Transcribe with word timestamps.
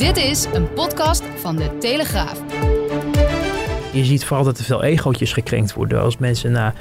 Dit 0.00 0.16
is 0.16 0.46
een 0.52 0.72
podcast 0.72 1.22
van 1.36 1.56
de 1.56 1.78
Telegraaf. 1.78 2.40
Je 3.92 4.04
ziet 4.04 4.24
vooral 4.24 4.44
dat 4.44 4.58
er 4.58 4.64
veel 4.64 4.82
egootjes 4.82 5.32
gekrenkt 5.32 5.72
worden 5.72 6.02
als 6.02 6.18
mensen 6.18 6.52
na 6.52 6.74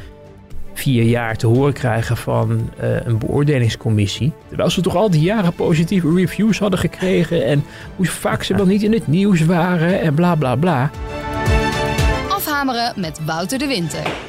vier 0.74 1.04
jaar 1.04 1.36
te 1.36 1.48
horen 1.48 1.74
krijgen 1.74 2.18
van 2.18 2.52
uh, 2.52 3.06
een 3.06 3.18
beoordelingscommissie. 3.18 4.34
Terwijl 4.48 4.70
ze 4.70 4.82
toch 4.82 4.96
al 4.96 5.10
die 5.10 5.22
jaren 5.22 5.54
positieve 5.54 6.14
reviews 6.14 6.60
hadden 6.60 6.80
gekregen 6.80 7.46
en 7.46 7.64
hoe 7.96 8.06
vaak 8.06 8.44
ze 8.44 8.56
wel 8.56 8.66
niet 8.66 8.84
in 8.84 8.94
het 8.94 9.08
nieuws 9.08 9.46
waren 9.46 10.02
en 10.02 10.14
bla 10.14 10.36
bla 10.36 10.56
bla. 10.56 10.92
Afhameren 12.30 12.94
met 12.96 13.26
Wouter 13.26 13.60
de 13.60 13.68
Winter. 13.68 14.29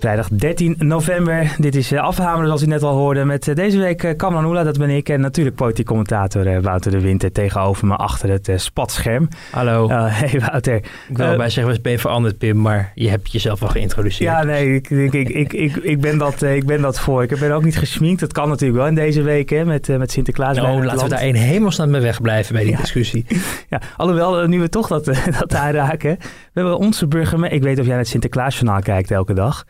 Vrijdag 0.00 0.28
13 0.28 0.74
november. 0.78 1.54
Dit 1.58 1.76
is 1.76 1.92
uh, 1.92 2.00
Afhameren, 2.00 2.46
zoals 2.46 2.62
u 2.62 2.66
net 2.66 2.82
al 2.82 2.96
hoorde. 2.96 3.24
Met 3.24 3.46
uh, 3.46 3.54
deze 3.54 3.78
week 3.78 4.02
uh, 4.02 4.16
Kamran 4.16 4.44
Oela, 4.44 4.62
dat 4.62 4.78
ben 4.78 4.90
ik. 4.90 5.08
En 5.08 5.20
natuurlijk 5.20 5.56
politiek 5.56 5.86
commentator 5.86 6.62
Wouter 6.62 6.90
de 6.90 7.00
Winter 7.00 7.32
tegenover 7.32 7.86
me 7.86 7.96
achter 7.96 8.30
het 8.30 8.50
spatscherm. 8.56 9.28
Hallo. 9.50 9.88
hey 9.90 10.40
Wouter. 10.40 10.74
Ik 11.08 11.16
wil 11.16 11.36
bij 11.36 11.50
zeggen, 11.50 11.74
we 11.74 11.80
ben 11.80 11.92
je 11.92 11.98
veranderd 11.98 12.38
Pim, 12.38 12.60
maar 12.60 12.92
je 12.94 13.08
hebt 13.08 13.32
jezelf 13.32 13.60
wel 13.60 13.68
geïntroduceerd. 13.68 14.30
Ja, 14.30 14.42
nee, 14.42 14.74
ik, 14.74 14.90
ik, 14.90 15.12
ik, 15.12 15.52
ik, 15.52 15.76
ik, 15.76 16.00
ben, 16.00 16.18
dat, 16.18 16.42
ik 16.42 16.66
ben 16.66 16.80
dat 16.80 17.00
voor. 17.00 17.22
Ik 17.22 17.38
ben 17.38 17.52
ook 17.52 17.64
niet 17.64 17.78
gesminkt. 17.78 18.20
Dat 18.20 18.32
kan 18.32 18.48
natuurlijk 18.48 18.78
wel 18.78 18.88
in 18.88 18.94
deze 18.94 19.22
week 19.22 19.50
hè, 19.50 19.64
met, 19.64 19.98
met 19.98 20.10
Sinterklaas. 20.10 20.58
Oh, 20.58 20.84
laten 20.84 21.02
we 21.02 21.08
daar 21.08 21.22
een 21.22 21.34
hemelsnaam 21.34 21.90
mee 21.90 22.00
wegblijven 22.00 22.54
bij 22.54 22.62
die 22.62 22.72
ja. 22.72 22.78
discussie. 22.80 23.26
Ja, 23.68 23.80
alhoewel, 23.96 24.46
nu 24.46 24.60
we 24.60 24.68
toch 24.68 24.86
dat, 24.86 25.04
dat 25.38 25.54
aanraken. 25.54 26.16
We 26.18 26.26
hebben 26.52 26.78
onze 26.78 27.06
burgemeester... 27.06 27.56
Ik 27.56 27.62
weet 27.62 27.78
of 27.78 27.86
jij 27.86 27.96
het 27.96 28.08
Sinterklaasjournaal 28.08 28.80
kijkt 28.80 29.10
elke 29.10 29.34
dag. 29.34 29.64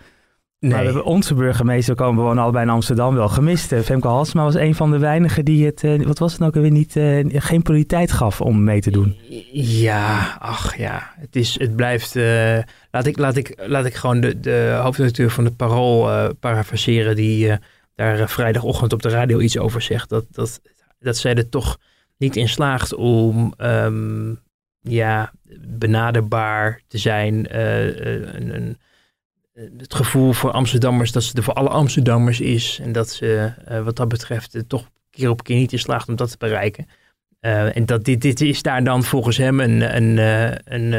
Nee. 0.60 0.70
Maar 0.70 0.80
we 0.80 0.86
hebben 0.86 1.04
onze 1.04 1.34
burgemeester, 1.34 1.94
we 1.94 2.02
komen 2.02 2.24
wonen 2.24 2.42
allebei 2.42 2.64
in 2.64 2.70
Amsterdam, 2.70 3.14
wel 3.14 3.28
gemist. 3.28 3.74
Femke 3.74 4.08
Halsma 4.08 4.42
was 4.42 4.54
een 4.54 4.74
van 4.74 4.90
de 4.90 4.98
weinigen 4.98 5.44
die 5.44 5.66
het, 5.66 5.82
uh, 5.82 6.06
wat 6.06 6.18
was 6.18 6.32
het 6.32 6.40
nou 6.40 6.52
weer 6.52 6.70
niet, 6.70 6.96
uh, 6.96 7.24
geen 7.28 7.62
prioriteit 7.62 8.12
gaf 8.12 8.40
om 8.40 8.64
mee 8.64 8.80
te 8.80 8.90
doen. 8.90 9.16
Ja, 9.52 10.36
ach 10.38 10.76
ja, 10.76 11.12
het, 11.16 11.36
is, 11.36 11.58
het 11.58 11.76
blijft, 11.76 12.16
uh, 12.16 12.58
laat, 12.90 13.06
ik, 13.06 13.18
laat, 13.18 13.36
ik, 13.36 13.62
laat 13.66 13.84
ik 13.84 13.94
gewoon 13.94 14.20
de, 14.20 14.40
de 14.40 14.78
hoofdredacteur 14.82 15.30
van 15.30 15.44
het 15.44 15.56
Parool 15.56 16.34
parafraseren 16.34 17.16
die 17.16 17.58
daar 17.94 18.28
vrijdagochtend 18.28 18.92
op 18.92 19.02
de 19.02 19.08
radio 19.08 19.38
iets 19.38 19.58
over 19.58 19.82
zegt. 19.82 20.08
Dat, 20.08 20.24
dat, 20.30 20.60
dat 20.98 21.16
zij 21.16 21.34
er 21.34 21.48
toch 21.48 21.78
niet 22.16 22.36
in 22.36 22.48
slaagt 22.48 22.94
om 22.94 23.54
um, 23.58 24.40
ja, 24.80 25.32
benaderbaar 25.60 26.80
te 26.88 26.98
zijn, 26.98 27.58
een, 27.60 28.54
een 28.54 28.78
het 29.76 29.94
gevoel 29.94 30.32
voor 30.32 30.50
Amsterdammers 30.50 31.12
dat 31.12 31.22
ze 31.22 31.36
er 31.36 31.42
voor 31.42 31.54
alle 31.54 31.68
Amsterdammers 31.68 32.40
is. 32.40 32.78
En 32.82 32.92
dat 32.92 33.10
ze 33.10 33.52
uh, 33.70 33.82
wat 33.82 33.96
dat 33.96 34.08
betreft 34.08 34.54
uh, 34.54 34.62
toch 34.66 34.90
keer 35.10 35.30
op 35.30 35.42
keer 35.42 35.56
niet 35.56 35.72
in 35.72 35.78
slaagt 35.78 36.08
om 36.08 36.16
dat 36.16 36.30
te 36.30 36.36
bereiken. 36.38 36.88
En 37.40 37.86
dat 37.86 38.04
dit, 38.04 38.20
dit 38.20 38.40
is 38.40 38.62
daar 38.62 38.84
dan 38.84 39.04
volgens 39.04 39.36
hem 39.36 39.60
een, 39.60 39.96
een, 39.96 40.18
een, 40.74 40.92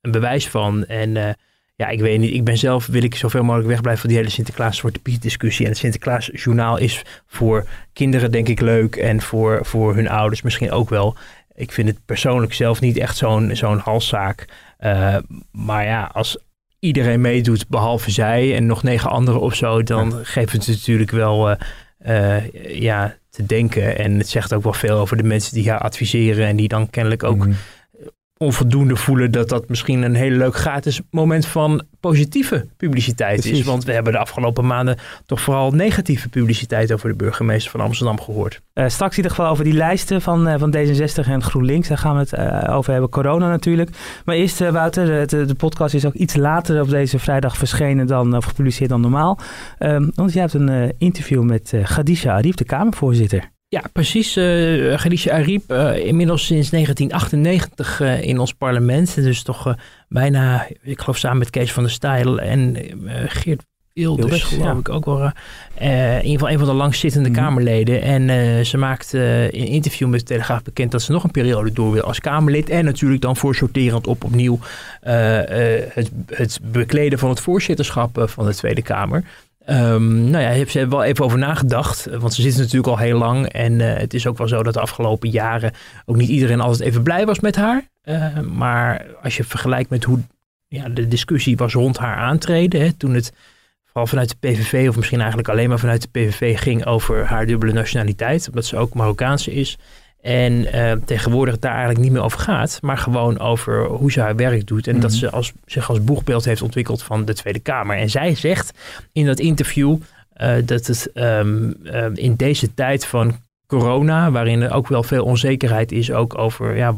een 0.00 0.10
bewijs 0.10 0.48
van. 0.48 0.86
En 0.86 1.36
ja, 1.76 1.88
ik 1.88 2.00
weet 2.00 2.18
niet, 2.18 2.34
ik 2.34 2.44
ben 2.44 2.58
zelf, 2.58 2.86
wil 2.86 3.02
ik 3.02 3.14
zoveel 3.14 3.42
mogelijk 3.42 3.68
wegblijven 3.68 4.00
van 4.00 4.10
die 4.10 4.18
hele 4.18 4.30
Sinterklaas 4.30 4.76
Zwarte 4.76 4.98
Piet 4.98 5.22
discussie. 5.22 5.64
En 5.64 5.70
het 5.70 5.80
Sinterklaas 5.80 6.30
journaal 6.32 6.76
is 6.76 7.02
voor 7.26 7.66
kinderen 7.92 8.30
denk 8.30 8.48
ik 8.48 8.60
leuk 8.60 8.96
en 8.96 9.20
voor, 9.20 9.66
voor 9.66 9.94
hun 9.94 10.08
ouders 10.08 10.42
misschien 10.42 10.70
ook 10.70 10.88
wel. 10.88 11.16
Ik 11.54 11.72
vind 11.72 11.88
het 11.88 12.04
persoonlijk 12.04 12.54
zelf 12.54 12.80
niet 12.80 12.96
echt 12.96 13.16
zo'n 13.16 13.56
zo'n 13.56 13.78
halszaak. 13.78 14.44
maar 15.50 15.84
ja, 15.84 16.10
als, 16.12 16.38
iedereen 16.78 17.20
meedoet 17.20 17.68
behalve 17.68 18.10
zij 18.10 18.56
en 18.56 18.66
nog 18.66 18.82
negen 18.82 19.10
anderen 19.10 19.40
of 19.40 19.54
zo, 19.54 19.82
dan 19.82 20.10
ja. 20.10 20.18
geeft 20.22 20.52
het 20.52 20.66
natuurlijk 20.66 21.10
wel 21.10 21.50
uh, 21.50 21.56
uh, 22.06 22.80
ja, 22.80 23.16
te 23.30 23.46
denken. 23.46 23.98
En 23.98 24.18
het 24.18 24.28
zegt 24.28 24.54
ook 24.54 24.62
wel 24.62 24.72
veel 24.72 24.98
over 24.98 25.16
de 25.16 25.22
mensen 25.22 25.54
die 25.54 25.70
haar 25.70 25.80
adviseren 25.80 26.46
en 26.46 26.56
die 26.56 26.68
dan 26.68 26.90
kennelijk 26.90 27.22
ook 27.22 27.46
mm. 27.46 27.56
Onvoldoende 28.38 28.96
voelen 28.96 29.30
dat 29.30 29.48
dat 29.48 29.68
misschien 29.68 30.02
een 30.02 30.14
hele 30.14 30.36
leuk 30.36 30.56
gratis 30.56 31.00
moment 31.10 31.46
van 31.46 31.82
positieve 32.00 32.66
publiciteit 32.76 33.40
Precies. 33.40 33.58
is. 33.58 33.64
Want 33.64 33.84
we 33.84 33.92
hebben 33.92 34.12
de 34.12 34.18
afgelopen 34.18 34.66
maanden 34.66 34.96
toch 35.26 35.40
vooral 35.40 35.70
negatieve 35.70 36.28
publiciteit 36.28 36.92
over 36.92 37.08
de 37.08 37.16
burgemeester 37.16 37.70
van 37.70 37.80
Amsterdam 37.80 38.20
gehoord. 38.20 38.60
Uh, 38.74 38.88
straks 38.88 39.10
in 39.10 39.16
ieder 39.16 39.36
geval 39.36 39.50
over 39.50 39.64
die 39.64 39.72
lijsten 39.72 40.22
van, 40.22 40.48
uh, 40.48 40.54
van 40.58 40.76
D66 40.76 41.28
en 41.28 41.42
GroenLinks. 41.42 41.88
Daar 41.88 41.98
gaan 41.98 42.14
we 42.14 42.20
het 42.20 42.32
uh, 42.32 42.76
over 42.76 42.92
hebben. 42.92 43.10
Corona 43.10 43.48
natuurlijk. 43.48 43.90
Maar 44.24 44.34
eerst 44.34 44.70
Wouter, 44.70 45.26
de, 45.26 45.44
de, 45.44 45.54
podcast 45.54 45.94
is 45.94 46.06
ook 46.06 46.14
iets 46.14 46.36
later 46.36 46.80
op 46.80 46.88
deze 46.88 47.18
vrijdag 47.18 47.56
verschenen 47.56 48.06
dan, 48.06 48.36
of 48.36 48.44
gepubliceerd 48.44 48.90
dan 48.90 49.00
normaal. 49.00 49.38
Um, 49.78 50.10
want 50.14 50.32
jij 50.32 50.42
hebt 50.42 50.54
een 50.54 50.94
interview 50.98 51.42
met 51.42 51.72
Khadija 51.82 52.32
Arif, 52.32 52.54
de 52.54 52.64
Kamervoorzitter. 52.64 53.50
Ja, 53.70 53.82
precies. 53.92 54.36
Uh, 54.36 54.96
Khadija 54.96 55.32
Ariep, 55.32 55.72
uh, 55.72 56.06
inmiddels 56.06 56.46
sinds 56.46 56.70
1998 56.70 58.00
uh, 58.00 58.22
in 58.22 58.38
ons 58.38 58.52
parlement. 58.52 59.14
Dus 59.14 59.42
toch 59.42 59.74
bijna, 60.08 60.66
ik 60.82 61.00
geloof 61.00 61.16
samen 61.16 61.38
met 61.38 61.50
Kees 61.50 61.72
van 61.72 61.82
der 61.82 61.92
Stijl 61.92 62.40
en 62.40 62.76
Geert 63.26 63.62
Wilders, 63.92 64.26
Wilders 64.26 64.42
geloof 64.42 64.64
ja. 64.64 64.78
ik 64.78 64.88
ook 64.88 65.04
wel. 65.04 65.32
in 65.78 66.16
ieder 66.16 66.30
geval 66.30 66.50
een 66.50 66.58
van 66.58 66.68
de 66.68 66.74
langstzittende 66.74 67.28
mm 67.28 67.34
-hmm. 67.34 67.44
Kamerleden. 67.44 68.02
En 68.02 68.66
ze 68.66 68.76
maakt 68.76 69.12
in 69.12 69.20
een 69.50 69.66
interview 69.66 70.08
met 70.08 70.20
de 70.20 70.26
Telegraaf 70.26 70.62
bekend 70.62 70.90
dat 70.90 71.02
ze 71.02 71.12
nog 71.12 71.24
een 71.24 71.30
periode 71.30 71.72
door 71.72 71.92
wil 71.92 72.02
als 72.02 72.20
Kamerlid. 72.20 72.68
En 72.68 72.84
natuurlijk 72.84 73.22
dan 73.22 73.36
voorsorterend 73.36 74.06
op 74.06 74.24
opnieuw 74.24 74.58
het, 75.00 76.10
het 76.26 76.58
bekleden 76.62 77.18
van 77.18 77.28
het 77.28 77.40
voorzitterschap 77.40 78.24
van 78.26 78.46
de 78.46 78.54
Tweede 78.54 78.82
Kamer. 78.82 79.24
Um, 79.70 80.30
nou 80.30 80.44
ja, 80.44 80.66
ze 80.66 80.88
wel 80.88 81.04
even 81.04 81.24
over 81.24 81.38
nagedacht. 81.38 82.06
Want 82.18 82.34
ze 82.34 82.42
zitten 82.42 82.60
natuurlijk 82.60 82.88
al 82.88 82.98
heel 82.98 83.18
lang. 83.18 83.46
En 83.46 83.72
uh, 83.72 83.94
het 83.96 84.14
is 84.14 84.26
ook 84.26 84.38
wel 84.38 84.48
zo 84.48 84.62
dat 84.62 84.74
de 84.74 84.80
afgelopen 84.80 85.30
jaren 85.30 85.72
ook 86.04 86.16
niet 86.16 86.28
iedereen 86.28 86.60
altijd 86.60 86.88
even 86.88 87.02
blij 87.02 87.26
was 87.26 87.40
met 87.40 87.56
haar. 87.56 87.88
Uh, 88.04 88.40
maar 88.40 89.06
als 89.22 89.36
je 89.36 89.44
vergelijkt 89.44 89.90
met 89.90 90.04
hoe 90.04 90.20
ja, 90.68 90.88
de 90.88 91.08
discussie 91.08 91.56
was 91.56 91.72
rond 91.72 91.98
haar 91.98 92.16
aantreden. 92.16 92.80
Hè, 92.80 92.92
toen 92.92 93.14
het 93.14 93.32
vooral 93.84 94.06
vanuit 94.06 94.28
de 94.28 94.48
PVV, 94.48 94.88
of 94.88 94.96
misschien 94.96 95.18
eigenlijk 95.18 95.48
alleen 95.48 95.68
maar 95.68 95.78
vanuit 95.78 96.02
de 96.02 96.08
PVV, 96.20 96.58
ging 96.58 96.86
over 96.86 97.24
haar 97.24 97.46
dubbele 97.46 97.72
nationaliteit. 97.72 98.48
Omdat 98.48 98.64
ze 98.64 98.76
ook 98.76 98.94
Marokkaanse 98.94 99.52
is. 99.52 99.78
En 100.20 100.52
uh, 100.52 100.92
tegenwoordig 100.92 101.54
het 101.54 101.62
daar 101.62 101.72
eigenlijk 101.72 102.02
niet 102.02 102.12
meer 102.12 102.22
over 102.22 102.38
gaat, 102.38 102.78
maar 102.82 102.98
gewoon 102.98 103.38
over 103.38 103.86
hoe 103.86 104.12
ze 104.12 104.20
haar 104.20 104.36
werk 104.36 104.66
doet. 104.66 104.86
En 104.86 104.94
mm 104.94 105.00
-hmm. 105.00 105.08
dat 105.08 105.18
ze 105.18 105.30
als, 105.30 105.52
zich 105.66 105.88
als 105.88 106.04
boegbeeld 106.04 106.44
heeft 106.44 106.62
ontwikkeld 106.62 107.02
van 107.02 107.24
de 107.24 107.34
Tweede 107.34 107.58
Kamer. 107.58 107.96
En 107.96 108.10
zij 108.10 108.34
zegt 108.34 108.78
in 109.12 109.26
dat 109.26 109.38
interview 109.38 109.96
uh, 110.40 110.54
dat 110.64 110.86
het 110.86 111.10
um, 111.14 111.74
uh, 111.82 112.06
in 112.14 112.34
deze 112.34 112.74
tijd 112.74 113.06
van 113.06 113.36
corona, 113.66 114.30
waarin 114.30 114.62
er 114.62 114.72
ook 114.72 114.88
wel 114.88 115.02
veel 115.02 115.24
onzekerheid 115.24 115.92
is, 115.92 116.12
ook 116.12 116.38
over 116.38 116.76
ja, 116.76 116.96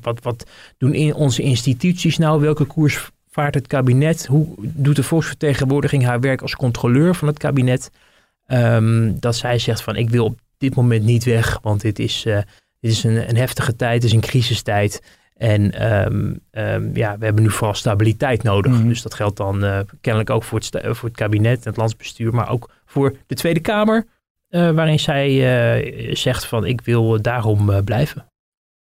wat, 0.00 0.22
wat 0.22 0.46
doen 0.78 0.94
in 0.94 1.14
onze 1.14 1.42
instituties 1.42 2.18
nou, 2.18 2.40
welke 2.40 2.64
koers 2.64 3.10
vaart 3.30 3.54
het 3.54 3.66
kabinet, 3.66 4.26
hoe 4.26 4.46
doet 4.58 4.96
de 4.96 5.02
volksvertegenwoordiging 5.02 6.04
haar 6.04 6.20
werk 6.20 6.42
als 6.42 6.56
controleur 6.56 7.14
van 7.14 7.28
het 7.28 7.38
kabinet. 7.38 7.90
Um, 8.46 9.20
dat 9.20 9.36
zij 9.36 9.58
zegt 9.58 9.82
van 9.82 9.96
ik 9.96 10.10
wil 10.10 10.24
op 10.24 10.38
dit 10.60 10.74
moment 10.74 11.04
niet 11.04 11.24
weg, 11.24 11.58
want 11.62 11.80
dit 11.80 11.98
is, 11.98 12.24
uh, 12.26 12.38
dit 12.80 12.90
is 12.90 13.04
een, 13.04 13.28
een, 13.28 13.36
heftige 13.36 13.76
tijd, 13.76 13.94
het 13.94 14.04
is 14.04 14.12
een 14.12 14.20
crisistijd. 14.20 15.18
En 15.36 15.92
um, 16.06 16.40
um, 16.50 16.96
ja, 16.96 17.18
we 17.18 17.24
hebben 17.24 17.42
nu 17.42 17.50
vooral 17.50 17.74
stabiliteit 17.74 18.42
nodig. 18.42 18.72
Mm 18.72 18.78
-hmm. 18.78 18.88
Dus 18.88 19.02
dat 19.02 19.14
geldt 19.14 19.36
dan 19.36 19.64
uh, 19.64 19.78
kennelijk 20.00 20.30
ook 20.30 20.44
voor 20.44 20.58
het, 20.58 20.78
voor 20.82 21.08
het 21.08 21.18
kabinet 21.18 21.58
en 21.58 21.68
het 21.68 21.76
landsbestuur, 21.76 22.34
maar 22.34 22.50
ook 22.50 22.70
voor 22.84 23.16
de 23.26 23.34
Tweede 23.34 23.60
Kamer, 23.60 24.06
uh, 24.50 24.70
waarin 24.70 25.00
zij 25.00 26.10
zegt 26.12 26.44
van 26.44 26.66
ik 26.66 26.80
wil 26.80 27.22
daarom 27.22 27.84
blijven. 27.84 28.26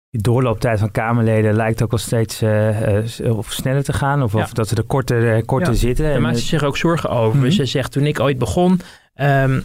De 0.09 0.21
doorlooptijd 0.21 0.79
van 0.79 0.91
Kamerleden 0.91 1.55
lijkt 1.55 1.83
ook 1.83 1.91
wel 1.91 2.01
steeds 2.01 2.43
of 3.23 3.53
sneller 3.53 3.85
te 3.85 3.93
gaan, 3.93 4.23
of, 4.23 4.33
ja. 4.33 4.43
of 4.43 4.53
dat 4.53 4.69
ze 4.69 4.77
er 4.77 4.83
korter, 4.83 5.45
korter 5.45 5.73
ja. 5.73 5.79
zitten. 5.79 6.05
Daar 6.05 6.21
maakt 6.21 6.39
ze 6.39 6.47
zich 6.47 6.63
ook 6.63 6.77
zorgen 6.77 7.11
over. 7.11 7.37
Mm 7.37 7.43
-hmm. 7.43 7.51
Ze 7.51 7.65
zegt 7.65 7.93
toen 7.93 8.07
ik 8.07 8.21
ooit 8.21 8.39
begon, 8.39 8.81
um, 9.15 9.65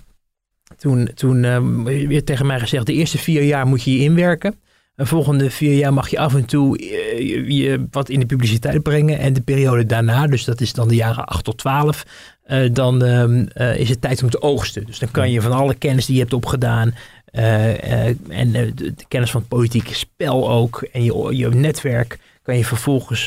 toen, 0.77 1.09
toen 1.15 1.43
uh, 1.43 2.07
werd 2.07 2.25
tegen 2.25 2.45
mij 2.45 2.59
gezegd, 2.59 2.85
de 2.85 2.93
eerste 2.93 3.17
vier 3.17 3.43
jaar 3.43 3.67
moet 3.67 3.83
je 3.83 3.91
je 3.91 4.03
inwerken. 4.03 4.55
De 4.95 5.05
volgende 5.05 5.49
vier 5.49 5.73
jaar 5.73 5.93
mag 5.93 6.09
je 6.09 6.19
af 6.19 6.35
en 6.35 6.45
toe 6.45 6.79
uh, 6.79 7.49
je, 7.49 7.87
wat 7.91 8.09
in 8.09 8.19
de 8.19 8.25
publiciteit 8.25 8.83
brengen. 8.83 9.19
En 9.19 9.33
de 9.33 9.41
periode 9.41 9.85
daarna, 9.85 10.27
dus 10.27 10.43
dat 10.43 10.61
is 10.61 10.73
dan 10.73 10.87
de 10.87 10.95
jaren 10.95 11.25
8 11.25 11.43
tot 11.43 11.57
12, 11.57 12.05
uh, 12.47 12.69
dan 12.73 13.03
uh, 13.05 13.79
is 13.79 13.89
het 13.89 14.01
tijd 14.01 14.23
om 14.23 14.29
te 14.29 14.41
oogsten. 14.41 14.85
Dus 14.85 14.99
dan 14.99 15.11
kan 15.11 15.31
je 15.31 15.41
van 15.41 15.51
alle 15.51 15.75
kennis 15.75 16.05
die 16.05 16.15
je 16.15 16.21
hebt 16.21 16.33
opgedaan, 16.33 16.95
en 17.31 18.51
de, 18.51 18.71
de, 18.73 18.93
kennis 19.07 19.31
van 19.31 19.39
het 19.39 19.49
politieke 19.49 19.93
spel 19.93 20.49
ook. 20.49 20.87
En 20.91 21.03
je, 21.03 21.35
je 21.35 21.49
netwerk 21.49 22.17
kan 22.47 22.57
je 22.57 22.65
vervolgens 22.65 23.23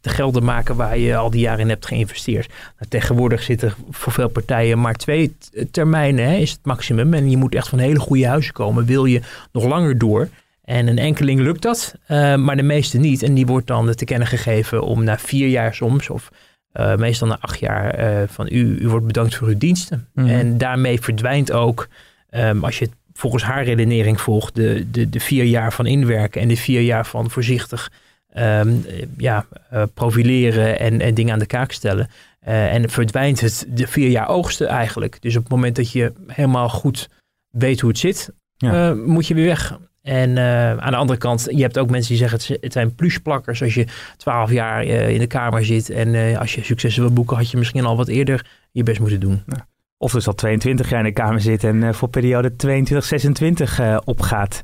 te 0.00 0.08
gelden 0.08 0.44
maken 0.44 0.76
waar 0.76 0.98
je 0.98 1.16
al 1.16 1.30
die 1.30 1.40
jaren 1.40 1.60
in 1.60 1.68
hebt 1.68 1.86
geïnvesteerd. 1.86 2.48
Nou, 2.48 2.88
tegenwoordig 2.88 3.42
zitten 3.42 3.74
voor 3.90 4.12
veel 4.12 4.28
partijen 4.28 4.80
maar 4.80 4.94
twee 4.94 5.36
termijnen 5.70 6.24
hè, 6.24 6.36
is 6.36 6.50
het 6.50 6.64
maximum. 6.64 7.14
En 7.14 7.30
je 7.30 7.36
moet 7.36 7.54
echt 7.54 7.68
van 7.68 7.78
hele 7.78 7.98
goede 7.98 8.26
huizen 8.26 8.52
komen. 8.52 8.84
Wil 8.84 9.04
je 9.04 9.20
nog 9.52 9.64
langer 9.64 9.98
door? 9.98 10.28
En 10.64 10.86
een 10.86 10.98
enkeling 10.98 11.40
lukt 11.40 11.62
dat, 11.62 11.94
maar 12.36 12.56
de 12.56 12.62
meeste 12.62 12.98
niet. 12.98 13.22
En 13.22 13.34
die 13.34 13.46
wordt 13.46 13.66
dan 13.66 13.94
te 13.94 14.04
kennen 14.04 14.28
gegeven 14.28 14.82
om 14.82 15.04
na 15.04 15.18
vier 15.18 15.48
jaar 15.48 15.74
soms 15.74 16.10
of 16.10 16.28
uh, 16.72 16.96
meestal 16.96 17.28
na 17.28 17.38
acht 17.40 17.58
jaar 17.58 18.28
van 18.28 18.48
u, 18.50 18.78
u 18.80 18.88
wordt 18.88 19.06
bedankt 19.06 19.34
voor 19.34 19.48
uw 19.48 19.58
diensten. 19.58 20.08
Mm 20.14 20.24
-hmm. 20.24 20.34
En 20.34 20.58
daarmee 20.58 21.00
verdwijnt 21.00 21.52
ook, 21.52 21.88
um, 22.30 22.64
als 22.64 22.78
je 22.78 22.84
het 22.84 22.94
volgens 23.12 23.42
haar 23.42 23.64
redenering 23.64 24.20
volgt, 24.20 24.54
de, 24.54 24.86
de, 24.90 25.08
de 25.10 25.20
vier 25.20 25.44
jaar 25.44 25.72
van 25.72 25.86
inwerken 25.86 26.40
en 26.40 26.48
de 26.48 26.56
vier 26.56 26.80
jaar 26.80 27.06
van 27.06 27.30
voorzichtig 27.30 27.90
um, 28.34 28.84
ja, 29.16 29.46
uh, 29.72 29.82
profileren 29.94 30.78
en, 30.78 31.00
en 31.00 31.14
dingen 31.14 31.32
aan 31.32 31.38
de 31.38 31.46
kaak 31.46 31.72
stellen. 31.72 32.08
en 32.40 32.90
verdwijnt 32.90 33.40
het 33.40 33.66
de 33.68 33.86
vier 33.86 34.08
jaar 34.08 34.28
oogsten 34.28 34.66
eigenlijk. 34.66 35.22
Dus 35.22 35.36
op 35.36 35.42
het 35.42 35.52
moment 35.52 35.76
dat 35.76 35.92
je 35.92 36.12
helemaal 36.26 36.68
goed 36.68 37.08
weet 37.50 37.80
hoe 37.80 37.90
het 37.90 37.98
zit, 37.98 38.30
ja. 38.56 38.94
moet 38.94 39.26
je 39.26 39.34
weer 39.34 39.46
weg. 39.46 39.78
En 40.04 40.30
uh, 40.30 40.70
aan 40.70 40.90
de 40.90 40.96
andere 40.96 41.18
kant, 41.18 41.46
je 41.50 41.62
hebt 41.62 41.78
ook 41.78 41.90
mensen 41.90 42.16
die 42.16 42.28
zeggen 42.28 42.58
het 42.60 42.72
zijn 42.72 42.94
plusplakkers 42.94 43.62
als 43.62 43.74
je 43.74 43.86
twaalf 44.16 44.50
jaar 44.50 44.84
in 44.84 45.18
de 45.18 45.26
kamer 45.26 45.64
zit. 45.64 45.90
En 45.90 46.36
als 46.36 46.54
je 46.54 46.64
successen 46.64 47.02
wil 47.02 47.12
boeken, 47.12 47.36
had 47.36 47.50
je 47.50 47.56
misschien 47.56 47.84
al 47.84 47.96
wat 47.96 48.08
eerder 48.08 48.46
je 48.70 48.82
best 48.82 49.00
moeten 49.00 49.20
doen. 49.20 49.42
Ja. 49.46 49.66
Of 49.98 50.12
dus 50.12 50.26
al 50.26 50.34
22 50.34 50.90
jaar 50.90 50.98
in 50.98 51.04
de 51.04 51.12
kamer 51.12 51.40
zit 51.40 51.64
en 51.64 51.94
voor 51.94 52.08
periode 52.08 52.56
22, 52.56 53.08
26 53.08 53.80
opgaat. 54.04 54.60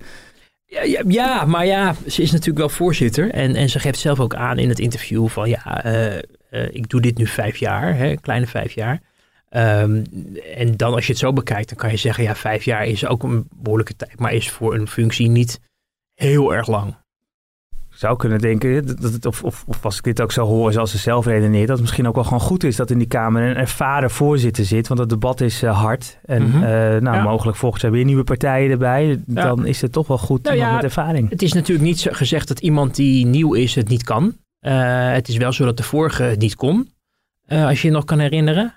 Ja, 0.71 1.03
ja, 1.09 1.45
maar 1.45 1.67
ja, 1.67 1.95
ze 2.07 2.23
is 2.23 2.31
natuurlijk 2.31 2.59
wel 2.59 2.69
voorzitter. 2.69 3.31
En, 3.31 3.55
en 3.55 3.69
ze 3.69 3.79
geeft 3.79 3.99
zelf 3.99 4.21
ook 4.21 4.35
aan 4.35 4.59
in 4.59 4.69
het 4.69 4.79
interview 4.79 5.29
van 5.29 5.49
ja, 5.49 5.85
ik 6.51 6.89
doe 6.89 7.01
dit 7.01 7.19
nu 7.19 7.27
vijf 7.27 7.57
jaar, 7.57 7.97
hè, 7.97 8.17
kleine 8.17 8.47
vijf 8.47 8.73
jaar. 8.73 9.01
Um, 9.53 10.05
en 10.57 10.77
dan 10.77 10.95
als 10.95 11.07
je 11.07 11.13
het 11.13 11.21
zo 11.21 11.33
bekijkt, 11.33 11.69
dan 11.69 11.79
kan 11.79 11.91
je 11.91 11.97
zeggen, 11.97 12.25
ja, 12.25 12.35
vijf 12.35 12.65
jaar 12.65 12.87
is 12.87 13.07
ook 13.07 13.23
een 13.23 13.49
behoorlijke 13.55 13.97
tijd, 13.97 14.19
maar 14.19 14.33
is 14.33 14.51
voor 14.51 14.75
een 14.75 14.89
functie 14.89 15.29
niet 15.29 15.61
heel 16.15 16.55
erg 16.55 16.67
lang. 16.67 16.97
Zou 18.01 18.17
kunnen 18.17 18.39
denken, 18.39 18.87
dat 18.87 19.13
het, 19.13 19.27
of, 19.27 19.43
of, 19.43 19.65
of 19.67 19.85
als 19.85 19.97
ik 19.97 20.05
dit 20.05 20.21
ook 20.21 20.33
zou 20.33 20.49
horen 20.49 20.73
zoals 20.73 20.91
ze 20.91 20.99
zelf 20.99 21.27
redeneert, 21.27 21.67
dat 21.67 21.77
het 21.77 21.81
misschien 21.81 22.09
ook 22.09 22.15
wel 22.15 22.25
gewoon 22.25 22.41
goed 22.41 22.65
is 22.65 22.77
dat 22.77 22.91
in 22.91 22.99
die 22.99 23.07
Kamer 23.07 23.43
een 23.43 23.57
ervaren 23.57 24.11
voorzitter 24.11 24.65
zit. 24.65 24.89
Want 24.89 25.01
het 25.01 25.09
debat 25.09 25.41
is 25.41 25.63
uh, 25.63 25.81
hard. 25.81 26.19
En 26.25 26.43
mm 26.43 26.51
-hmm. 26.51 26.63
uh, 26.63 26.69
nou, 26.69 27.17
ja. 27.17 27.23
mogelijk 27.23 27.57
volgens 27.57 27.83
jaar 27.83 27.91
weer 27.91 28.05
nieuwe 28.05 28.25
partijen 28.25 28.71
erbij. 28.71 29.21
Ja. 29.27 29.43
Dan 29.43 29.67
is 29.67 29.81
het 29.81 29.93
toch 29.93 30.07
wel 30.07 30.19
goed 30.19 30.43
nou 30.43 30.57
ja, 30.57 30.75
met 30.75 30.85
ervaring. 30.85 31.31
Het 31.31 31.43
is 31.43 31.53
natuurlijk 31.53 31.89
niet 31.89 32.07
gezegd 32.11 32.49
dat 32.49 32.61
iemand 32.61 32.95
die 32.95 33.27
nieuw 33.27 33.55
is 33.55 33.75
het 33.75 33.89
niet 33.89 34.03
kan. 34.03 34.25
Uh, 34.67 35.13
het 35.13 35.29
is 35.29 35.37
wel 35.37 35.53
zo 35.53 35.65
dat 35.65 35.77
de 35.77 35.83
vorige 35.83 36.23
het 36.23 36.41
niet 36.41 36.55
kon. 36.55 36.89
Als 37.49 37.83
je 37.83 37.89
je 37.89 37.95
nog 37.95 38.05
kan 38.05 38.19
herinneren. 38.19 38.75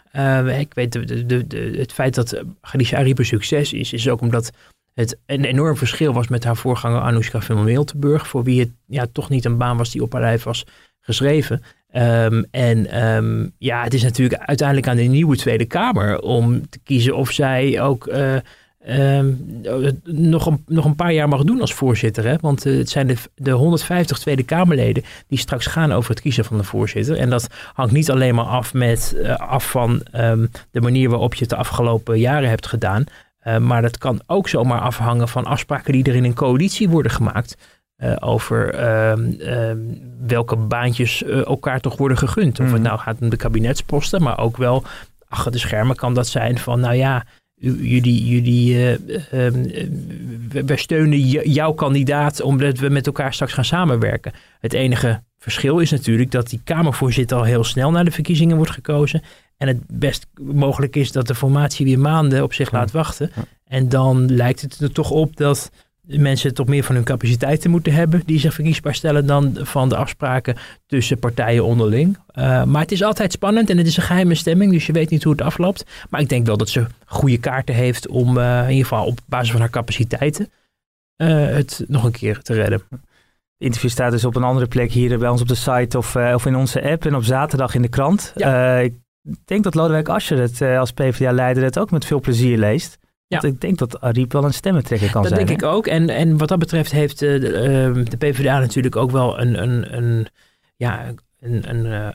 Ik 0.60 0.74
weet, 0.74 0.92
de, 0.92 1.26
de, 1.26 1.48
de, 1.48 1.76
het 1.78 1.94
feit 1.94 2.16
dat 2.16 2.44
Khadija 2.62 2.98
Ariep 2.98 3.20
een 3.20 3.26
succes 3.26 3.74
is, 3.74 3.94
is 3.94 4.10
ook 4.10 4.22
omdat 4.22 4.52
het 4.94 5.18
een 5.26 5.46
enorm 5.46 5.78
verschil 5.78 6.14
was 6.14 6.28
met 6.28 6.44
haar 6.44 6.58
voorganger 6.58 7.02
Anoushka 7.02 7.42
van 7.42 7.64
Miltenburg, 7.64 8.28
voor 8.28 8.44
wie 8.44 8.60
het 8.60 8.70
ja, 8.88 9.06
toch 9.12 9.30
niet 9.30 9.46
een 9.46 9.58
baan 9.58 9.78
was 9.78 9.92
die 9.92 10.02
op 10.02 10.14
haar 10.14 10.22
lijf 10.22 10.44
was 10.44 10.66
geschreven. 11.02 11.64
Um, 11.96 12.46
en 12.52 13.06
um, 13.06 13.52
ja, 13.58 13.84
het 13.84 13.94
is 13.94 14.04
natuurlijk 14.04 14.42
uiteindelijk 14.42 14.88
aan 14.88 14.96
de 14.96 15.02
nieuwe 15.02 15.36
Tweede 15.36 15.66
Kamer 15.66 16.20
om 16.20 16.70
te 16.70 16.80
kiezen 16.84 17.16
of 17.16 17.32
zij 17.32 17.82
ook 17.82 18.08
uh, 18.08 18.36
um, 19.18 19.62
nog, 20.04 20.46
een, 20.46 20.64
nog 20.68 20.86
een 20.86 20.96
paar 20.96 21.14
jaar 21.14 21.28
mag 21.28 21.44
doen 21.44 21.62
als 21.62 21.74
voorzitter. 21.74 22.28
Hè? 22.28 22.36
Want 22.42 22.66
uh, 22.66 22.78
het 22.78 22.90
zijn 22.90 23.08
de, 23.08 23.16
de 23.36 23.52
150 23.52 24.20
Tweede 24.20 24.44
Kamerleden 24.44 25.04
die 25.28 25.38
straks 25.38 25.66
gaan 25.66 25.92
over 25.92 26.10
het 26.10 26.22
kiezen 26.22 26.46
van 26.46 26.58
de 26.58 26.64
voorzitter. 26.64 27.18
En 27.18 27.30
dat 27.30 27.48
hangt 27.74 27.94
niet 27.94 28.12
alleen 28.12 28.36
maar 28.36 28.46
af, 28.46 28.74
met, 28.74 29.16
uh, 29.18 29.36
af 29.36 29.70
van 29.70 30.02
de 30.72 30.82
manier 30.82 31.10
waarop 31.10 31.34
je 31.34 31.40
het 31.40 31.50
de 31.50 31.56
afgelopen 31.56 32.20
jaren 32.20 32.50
hebt 32.50 32.68
gedaan. 32.68 33.04
Uh, 33.48 33.58
maar 33.58 33.82
dat 33.82 33.98
kan 33.98 34.22
ook 34.26 34.50
zomaar 34.50 34.80
afhangen 34.80 35.28
van 35.28 35.46
afspraken 35.46 35.94
die 35.94 36.04
er 36.04 36.16
in 36.16 36.24
een 36.24 36.34
coalitie 36.34 36.90
worden 36.90 37.12
gemaakt. 37.12 37.58
over 38.20 38.60
um, 39.10 39.38
welke 40.28 40.56
baantjes 40.56 41.24
elkaar 41.24 41.80
toch 41.80 41.98
worden 41.98 42.18
gegund. 42.18 42.60
Of 42.60 42.72
het 42.72 42.82
nou 42.82 43.00
gaat 43.00 43.22
om 43.22 43.30
de 43.30 43.38
kabinetsposten, 43.38 44.22
maar 44.22 44.38
ook 44.38 44.58
wel 44.58 44.84
achter 45.28 45.52
de 45.52 45.58
schermen 45.58 45.96
kan 45.96 46.14
dat 46.14 46.28
zijn 46.28 46.58
van, 46.58 46.80
nou 46.80 46.96
ja, 46.96 47.26
jullie, 47.56 48.26
jullie 48.26 48.98
uh, 49.32 49.48
wij 50.66 50.76
steunen 50.76 51.20
jouw 51.52 51.72
kandidaat 51.72 52.42
omdat 52.42 52.78
we 52.78 52.90
met 52.90 53.06
elkaar 53.06 53.34
straks 53.34 53.54
gaan 53.54 53.66
samenwerken. 53.66 54.32
Het 54.60 54.74
enige 54.74 55.24
verschil 55.38 55.80
is 55.80 55.92
natuurlijk 55.92 56.32
dat 56.32 56.50
die 56.50 56.62
Kamervoorzitter 56.64 57.38
al 57.38 57.44
heel 57.44 57.64
snel 57.64 57.92
naar 57.92 58.06
de 58.06 58.12
verkiezingen 58.12 58.56
wordt 58.56 58.72
gekozen. 58.72 59.22
En 59.58 59.68
het 59.68 59.82
best 59.88 60.28
mogelijk 60.42 60.96
is 60.96 61.12
dat 61.12 61.28
de 61.28 61.36
formatie 61.36 61.86
weer 61.86 62.00
maanden 62.00 62.44
op 62.44 62.54
zich 62.54 62.72
laat 62.72 62.92
wachten. 62.92 63.32
En 63.64 63.90
dan 63.90 64.36
lijkt 64.36 64.62
het 64.62 64.80
er 64.80 64.92
toch 64.92 65.12
op 65.12 65.38
dat 65.38 65.72
mensen 66.06 66.54
toch 66.54 66.68
meer 66.68 66.84
van 66.84 66.96
hun 66.96 67.04
capaciteiten 67.04 67.72
moeten 67.72 67.94
hebben 67.94 68.22
die 68.26 68.40
zich 68.40 68.54
verkiesbaar 68.54 68.96
stellen 68.96 69.26
dan 69.26 69.58
van 69.62 69.90
de 69.90 69.96
afspraken 69.96 70.58
tussen 70.86 71.20
partijen 71.20 71.66
onderling. 71.66 72.18
Uh, 72.36 72.64
maar 72.64 72.82
het 72.82 72.92
is 72.92 73.04
altijd 73.04 73.32
spannend 73.32 73.70
en 73.70 73.78
het 73.78 73.88
is 73.88 73.98
een 73.98 74.04
geheime 74.04 74.36
stemming, 74.36 74.72
dus 74.72 74.86
je 74.86 74.94
weet 74.94 75.10
niet 75.10 75.24
hoe 75.24 75.32
het 75.32 75.42
afloopt. 75.42 75.86
Maar 76.10 76.22
ik 76.22 76.30
denk 76.30 76.46
wel 76.46 76.58
dat 76.58 76.70
ze 76.70 76.86
goede 77.06 77.38
kaarten 77.38 77.76
heeft 77.76 78.08
om 78.08 78.38
uh, 78.38 78.62
in 78.64 78.70
ieder 78.70 78.88
geval 78.88 79.06
op 79.06 79.20
basis 79.26 79.52
van 79.52 79.60
haar 79.60 79.70
capaciteiten 79.70 80.52
uh, 81.18 81.46
het 81.46 81.84
nog 81.88 82.04
een 82.04 82.12
keer 82.12 82.42
te 82.42 82.54
redden. 82.54 82.82
Het 82.90 83.72
interview 83.72 83.92
staat 83.92 84.12
dus 84.12 84.26
op 84.26 84.36
een 84.36 84.44
andere 84.44 84.68
plek 84.68 84.92
hier 84.92 85.20
bij 85.20 85.30
ons 85.30 85.42
op 85.42 85.48
de 85.48 85.56
site 85.56 85.98
of, 85.98 86.16
of 86.16 86.46
in 86.46 86.56
onze 86.56 86.84
app 86.84 87.06
en 87.06 87.16
op 87.16 87.24
zaterdag 87.24 87.76
in 87.76 87.82
de 87.82 87.88
krant. 87.88 88.34
Ja. 88.36 88.78
ik 88.78 88.94
denk 89.46 89.64
dat 89.64 89.76
Lodewijk 89.76 90.10
Asscher 90.10 90.40
het 90.40 90.62
als 90.62 90.92
PvdA-leider 90.92 91.64
het 91.64 91.80
ook 91.80 91.92
met 91.92 92.06
veel 92.06 92.20
plezier 92.20 92.58
leest. 92.58 92.98
Ja. 93.34 93.40
Want 93.40 93.54
ik 93.54 93.62
denk 93.62 93.78
dat 93.78 94.02
Ariep 94.02 94.32
wel 94.32 94.44
een 94.44 94.54
stemmentrekker 94.54 95.12
kan 95.12 95.22
dat 95.22 95.32
zijn. 95.32 95.46
Dat 95.46 95.50
denk 95.50 95.62
ik 95.62 95.68
ook. 95.70 95.88
En, 95.88 96.10
en 96.10 96.38
wat 96.38 96.48
dat 96.48 96.60
betreft 96.60 96.92
heeft 96.92 97.22
uh, 97.22 97.42
de, 97.42 97.48
uh, 97.98 98.06
de, 98.06 98.18
PvdA 98.18 98.60
natuurlijk 98.60 98.96
ook 98.96 99.12
wel 99.12 99.40
een, 99.40 99.62
een, 99.62 99.98
een 99.98 100.28
ja, 100.76 101.14
een, 101.40 101.70
een, 101.70 101.86
uh, 101.86 102.08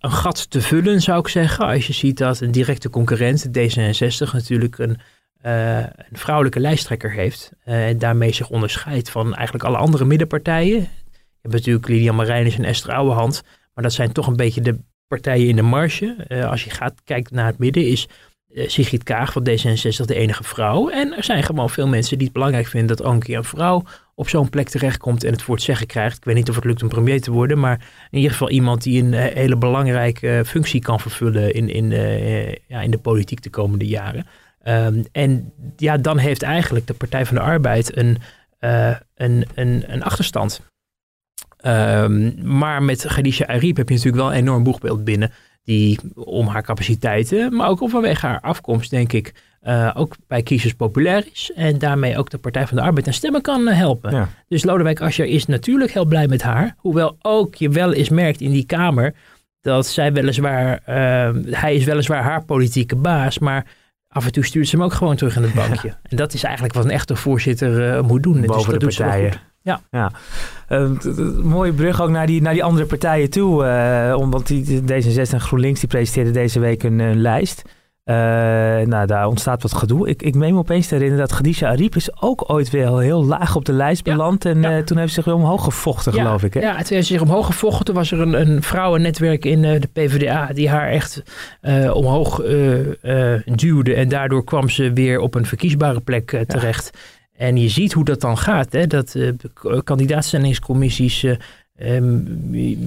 een, 0.00 0.10
gat 0.10 0.50
te 0.50 0.60
vullen, 0.60 1.00
zou 1.00 1.18
ik 1.18 1.28
zeggen. 1.28 1.66
Als 1.66 1.86
je 1.86 1.92
ziet 1.92 2.18
dat 2.18 2.40
een 2.40 2.50
directe 2.50 2.90
concurrent, 2.90 3.48
D66, 3.48 4.32
natuurlijk 4.32 4.78
een, 4.78 4.98
een 5.40 5.92
vrouwelijke 6.12 6.60
lijsttrekker 6.60 7.10
heeft. 7.10 7.52
en 7.64 7.98
daarmee 7.98 8.32
zich 8.32 8.50
onderscheidt 8.50 9.10
van 9.10 9.34
eigenlijk 9.34 9.64
alle 9.64 9.76
andere 9.76 10.04
middenpartijen. 10.04 10.80
Je 10.80 11.44
hebt 11.48 11.54
natuurlijk 11.54 11.88
Lilian 11.88 12.16
Marijnis 12.16 12.56
en 12.56 12.64
Esther 12.64 12.92
Ouwehand. 12.92 13.42
Maar 13.74 13.84
dat 13.84 13.92
zijn 13.92 14.12
toch 14.12 14.26
een 14.26 14.36
beetje 14.36 14.60
de 14.60 14.78
partijen 15.08 15.48
in 15.48 15.56
de 15.56 15.62
marge. 15.62 16.16
als 16.50 16.64
je 16.64 16.70
gaat 16.70 17.02
kijken 17.04 17.34
naar 17.34 17.46
het 17.46 17.58
midden, 17.58 17.86
is 17.86 18.08
uh, 18.48 18.68
Sigrid 18.68 19.02
Kaag 19.02 19.32
van 19.32 19.48
D66 19.48 20.04
de 20.04 20.14
enige 20.14 20.44
vrouw. 20.44 20.88
En 20.88 21.16
er 21.16 21.24
zijn 21.24 21.42
gewoon 21.42 21.70
veel 21.70 21.88
mensen 21.88 22.16
die 22.16 22.26
het 22.26 22.34
belangrijk 22.34 22.66
vinden 22.66 22.96
dat 22.96 23.06
ook 23.06 23.12
een 23.12 23.18
keer 23.18 23.36
een 23.36 23.44
vrouw 23.44 23.84
op 24.14 24.28
zo'n 24.28 24.50
plek 24.50 24.68
terechtkomt 24.68 25.24
en 25.24 25.32
het 25.32 25.46
het 25.46 25.62
zeggen 25.62 25.86
krijgt. 25.86 26.16
Ik 26.16 26.24
weet 26.24 26.34
niet 26.34 26.48
of 26.48 26.54
het 26.54 26.64
lukt 26.64 26.82
om 26.82 26.88
premier 26.88 27.20
te 27.20 27.30
worden, 27.30 27.58
maar 27.58 27.86
in 28.10 28.16
ieder 28.16 28.30
geval 28.30 28.50
iemand 28.50 28.82
die 28.82 29.02
een 29.02 29.12
uh, 29.12 29.24
hele 29.24 29.56
belangrijke 29.56 30.42
functie 30.46 30.80
kan 30.80 31.00
vervullen 31.00 31.54
in, 31.54 31.68
in, 31.68 31.90
ja, 32.66 32.80
in 32.80 32.90
de 32.90 32.98
politiek 32.98 33.42
de 33.42 33.50
komende 33.50 33.86
jaren. 33.86 34.26
Um, 34.64 35.04
en 35.12 35.52
ja, 35.76 35.96
dan 35.96 36.18
heeft 36.18 36.42
eigenlijk 36.42 36.86
de 36.86 36.94
Partij 36.94 37.26
van 37.26 37.36
de 37.36 37.42
Arbeid 37.42 37.96
een, 37.96 38.18
een, 39.14 39.46
een, 39.54 39.84
een 39.86 40.02
achterstand. 40.02 40.60
Um, 41.66 42.34
maar 42.42 42.82
met 42.82 43.04
Khadija 43.06 43.46
Ariep 43.46 43.76
heb 43.76 43.88
je 43.88 43.94
natuurlijk 43.94 44.22
wel 44.22 44.32
een 44.32 44.38
enorm 44.38 44.62
boegbeeld 44.62 45.04
binnen 45.04 45.32
die 45.64 45.98
om 46.14 46.46
haar 46.46 46.62
capaciteiten, 46.62 47.56
maar 47.56 47.68
ook 47.68 47.90
vanwege 47.90 48.26
haar 48.26 48.40
afkomst, 48.40 48.90
denk 48.90 49.12
ik, 49.12 49.32
uh, 49.62 49.90
ook 49.94 50.16
bij 50.26 50.42
kiezers 50.42 50.74
populair 50.74 51.26
is. 51.32 51.52
En 51.54 51.78
daarmee 51.78 52.18
ook 52.18 52.30
de 52.30 52.38
Partij 52.38 52.66
van 52.66 52.76
de 52.76 52.82
Arbeid 52.82 53.06
aan 53.06 53.12
stemmen 53.12 53.42
kan 53.42 53.68
uh, 53.68 53.76
helpen. 53.76 54.14
Ja. 54.14 54.28
Dus 54.48 54.64
Lodewijk 54.64 55.00
Asscher 55.00 55.26
is 55.26 55.46
natuurlijk 55.46 55.92
heel 55.92 56.04
blij 56.04 56.28
met 56.28 56.42
haar. 56.42 56.74
Hoewel 56.76 57.16
ook 57.22 57.54
je 57.54 57.68
wel 57.68 57.92
eens 57.92 58.08
merkt 58.08 58.40
in 58.40 58.50
die 58.50 58.66
Kamer 58.66 59.14
dat 59.60 59.86
zij 59.86 60.12
weliswaar, 60.12 60.80
uh, 60.88 61.54
hij 61.54 61.74
is 61.74 61.84
weliswaar 61.84 62.22
haar 62.22 62.44
politieke 62.44 62.96
baas, 62.96 63.38
maar 63.38 63.66
af 64.08 64.24
en 64.24 64.32
toe 64.32 64.44
stuurt 64.44 64.68
ze 64.68 64.76
hem 64.76 64.84
ook 64.84 64.92
gewoon 64.92 65.16
terug 65.16 65.36
in 65.36 65.42
het 65.42 65.54
bankje. 65.54 65.88
Ja. 65.88 65.98
En 66.02 66.16
dat 66.16 66.34
is 66.34 66.42
eigenlijk 66.42 66.74
wat 66.74 66.84
een 66.84 66.90
echte 66.90 67.16
voorzitter 67.16 68.04
moet 68.04 68.22
doen. 68.22 68.40
Boven 68.40 68.78
dus 68.78 68.96
de 68.96 69.02
partijen. 69.02 69.32
Ja. 69.68 69.80
ja. 69.90 70.10
Uh, 70.68 70.88
mooie 71.42 71.72
brug 71.72 72.02
ook 72.02 72.10
naar 72.10 72.26
die, 72.26 72.42
naar 72.42 72.52
die 72.52 72.64
andere 72.64 72.86
partijen 72.86 73.30
toe. 73.30 73.64
Uh, 73.64 74.16
omdat 74.16 74.46
die, 74.46 74.80
D66 74.80 75.32
en 75.32 75.40
GroenLinks 75.40 75.80
die 75.80 75.88
presenteerden 75.88 76.32
deze 76.32 76.60
week 76.60 76.82
een, 76.82 76.98
een 76.98 77.20
lijst. 77.20 77.62
Uh, 78.04 78.14
nou, 78.86 79.06
daar 79.06 79.26
ontstaat 79.26 79.62
wat 79.62 79.74
gedoe. 79.74 80.08
Ik, 80.08 80.22
ik 80.22 80.34
meen 80.34 80.52
me 80.52 80.58
opeens 80.58 80.86
te 80.86 80.94
herinneren 80.94 81.26
dat 81.26 81.36
Khadija 81.36 81.68
Ariep 81.68 81.96
is 81.96 82.22
ook 82.22 82.50
ooit 82.50 82.70
wel 82.70 82.98
heel 82.98 83.24
laag 83.24 83.56
op 83.56 83.64
de 83.64 83.72
lijst 83.72 84.04
beland. 84.04 84.44
en 84.44 84.56
uh, 84.56 84.78
toen 84.78 84.96
heeft 84.98 85.08
ze 85.08 85.14
zich 85.14 85.24
weer 85.24 85.34
omhoog 85.34 85.64
gevochten, 85.64 86.12
geloof 86.12 86.42
ik. 86.42 86.54
Hè? 86.54 86.60
Ja, 86.60 86.72
toen 86.76 86.96
heeft 86.96 87.06
ze 87.06 87.12
zich 87.12 87.22
omhoog 87.22 87.46
gevochten. 87.46 87.84
Toen 87.84 87.94
was 87.94 88.12
er 88.12 88.20
een, 88.20 88.40
een 88.40 88.62
vrouwennetwerk 88.62 89.44
in 89.44 89.62
uh, 89.62 89.80
de 89.80 89.88
PvdA 89.92 90.46
die 90.52 90.68
haar 90.68 90.88
echt 90.88 91.22
omhoog 91.92 92.36
duwde. 93.44 93.94
En 93.94 94.08
daardoor 94.08 94.44
kwam 94.44 94.68
ze 94.68 94.92
weer 94.92 95.18
op 95.18 95.34
een 95.34 95.46
verkiesbare 95.46 96.00
plek 96.00 96.44
terecht. 96.46 96.90
En 97.38 97.56
je 97.56 97.68
ziet 97.68 97.92
hoe 97.92 98.04
dat 98.04 98.20
dan 98.20 98.38
gaat. 98.38 98.72
Hè? 98.72 98.86
Dat 98.86 99.14
uh, 99.14 99.32
kandidaatstellingscommissies 99.84 101.26
um, 101.82 102.38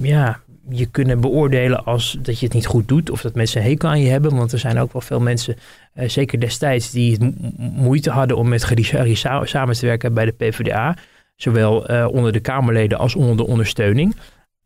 ja, 0.02 0.40
je 0.68 0.86
kunnen 0.86 1.20
beoordelen 1.20 1.84
als 1.84 2.18
dat 2.22 2.38
je 2.38 2.44
het 2.46 2.54
niet 2.54 2.66
goed 2.66 2.88
doet. 2.88 3.10
Of 3.10 3.20
dat 3.20 3.34
mensen 3.34 3.62
hekel 3.62 3.88
aan 3.88 4.00
je 4.00 4.10
hebben. 4.10 4.36
Want 4.36 4.52
er 4.52 4.58
zijn 4.58 4.78
ook 4.78 4.92
wel 4.92 5.02
veel 5.02 5.20
mensen, 5.20 5.56
uh, 5.94 6.08
zeker 6.08 6.40
destijds, 6.40 6.90
die 6.90 7.34
moeite 7.58 8.10
hadden 8.10 8.36
om 8.36 8.48
met 8.48 8.64
Gadishari 8.64 9.14
samen 9.44 9.74
te 9.74 9.86
werken 9.86 10.14
bij 10.14 10.24
de 10.24 10.32
PvdA. 10.32 10.96
Zowel 11.36 11.78
onder 12.08 12.32
de 12.32 12.40
Kamerleden 12.40 12.98
als 12.98 13.14
onder 13.14 13.36
de 13.36 13.46
ondersteuning. 13.46 14.16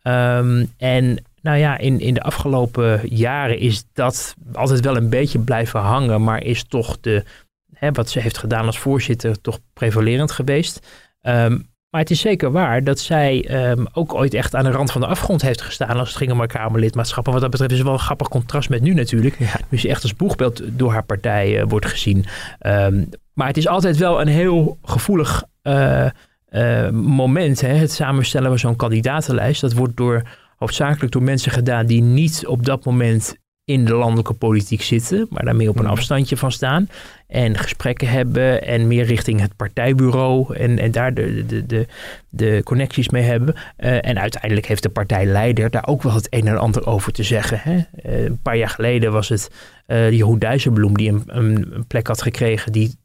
Um, 0.02 0.73
en 0.76 1.25
nou 1.43 1.59
ja, 1.59 1.78
in, 1.78 2.00
in 2.00 2.14
de 2.14 2.23
afgelopen 2.23 3.00
jaren 3.05 3.59
is 3.59 3.85
dat 3.93 4.35
altijd 4.52 4.81
wel 4.81 4.97
een 4.97 5.09
beetje 5.09 5.38
blijven 5.38 5.81
hangen. 5.81 6.23
Maar 6.23 6.43
is 6.43 6.64
toch 6.64 7.00
de, 7.00 7.25
hè, 7.78 7.92
wat 7.92 8.11
ze 8.11 8.21
heeft 8.21 8.38
gedaan 8.38 8.66
als 8.66 8.78
voorzitter 8.78 9.40
toch 9.40 9.59
prevalerend 9.73 10.30
geweest. 10.30 10.87
Um, 11.23 11.75
maar 11.90 12.00
het 12.00 12.11
is 12.11 12.21
zeker 12.21 12.52
waar 12.52 12.85
dat 12.85 12.99
zij 12.99 13.49
um, 13.71 13.87
ook 13.92 14.14
ooit 14.14 14.35
echt 14.35 14.54
aan 14.54 14.64
de 14.64 14.71
rand 14.71 14.92
van 14.92 15.00
de 15.00 15.06
afgrond 15.06 15.42
heeft 15.42 15.61
gestaan 15.61 15.97
als 15.99 16.09
het 16.09 16.16
ging 16.16 16.33
om 16.33 16.38
haar 16.38 16.47
Kamerlidmaatschap. 16.47 17.26
En 17.26 17.33
wat 17.33 17.40
dat 17.40 17.50
betreft 17.50 17.73
is 17.73 17.78
het 17.78 17.87
wel 17.87 17.97
een 17.97 18.02
grappig 18.02 18.28
contrast 18.28 18.68
met 18.68 18.83
nu 18.83 18.95
natuurlijk. 18.95 19.38
Ja. 19.38 19.76
Ze 19.76 19.88
echt 19.88 20.02
als 20.02 20.16
boegbeeld 20.16 20.62
door 20.78 20.92
haar 20.92 21.04
partij 21.04 21.61
uh, 21.61 21.64
wordt 21.68 21.87
gezien. 21.87 22.25
Um, 22.66 23.09
maar 23.33 23.47
het 23.47 23.56
is 23.56 23.68
altijd 23.68 23.97
wel 23.97 24.21
een 24.21 24.28
heel 24.28 24.78
gevoelig 24.83 25.45
uh, 25.62 26.06
uh, 26.50 26.90
moment. 26.90 27.61
Hè? 27.61 27.68
Het 27.68 27.92
samenstellen 27.92 28.49
van 28.49 28.59
zo'n 28.59 28.76
kandidatenlijst. 28.76 29.61
Dat 29.61 29.73
wordt 29.73 29.97
door, 29.97 30.23
hoofdzakelijk 30.56 31.12
door 31.12 31.23
mensen 31.23 31.52
gedaan 31.52 31.87
die 31.87 32.02
niet 32.02 32.47
op 32.47 32.64
dat 32.64 32.85
moment 32.85 33.37
in 33.66 33.85
de 33.85 33.94
landelijke 33.94 34.32
politiek 34.32 34.82
zitten, 34.82 35.26
maar 35.30 35.44
daarmee 35.44 35.68
op 35.68 35.76
een 35.76 35.82
mhm. 35.82 35.92
afstandje 35.92 36.37
van 36.37 36.52
staan. 36.52 36.88
En 37.26 37.58
gesprekken 37.58 38.08
hebben 38.08 38.62
en 38.62 38.87
meer 38.87 39.04
richting 39.04 39.40
het 39.40 39.56
partijbureau 39.56 40.54
en, 40.54 40.78
en 40.78 40.90
daar 40.90 41.14
de, 41.14 41.46
de, 41.46 41.66
de, 41.66 41.87
de 42.28 42.61
connecties 42.64 43.08
mee 43.08 43.23
hebben. 43.23 43.54
Uh, 43.54 44.06
en 44.06 44.18
uiteindelijk 44.18 44.66
heeft 44.66 44.82
de 44.82 44.88
partijleider 44.88 45.70
daar 45.70 45.87
ook 45.87 46.02
wel 46.02 46.14
het 46.14 46.26
een 46.30 46.46
en 46.46 46.58
ander 46.58 46.87
over 46.87 47.12
te 47.12 47.23
zeggen. 47.23 47.61
Hè? 47.62 47.76
Uh, 47.76 48.25
een 48.25 48.42
paar 48.42 48.56
jaar 48.56 48.68
geleden 48.68 49.12
was 49.12 49.28
het 49.28 49.50
uh, 49.87 50.11
Jeroen 50.11 50.38
Dijsselbloem 50.38 50.96
die 50.96 51.08
een, 51.08 51.23
een, 51.26 51.68
een 51.75 51.87
plek 51.87 52.06
had 52.06 52.23
gekregen 52.23 52.73
die 52.73 52.96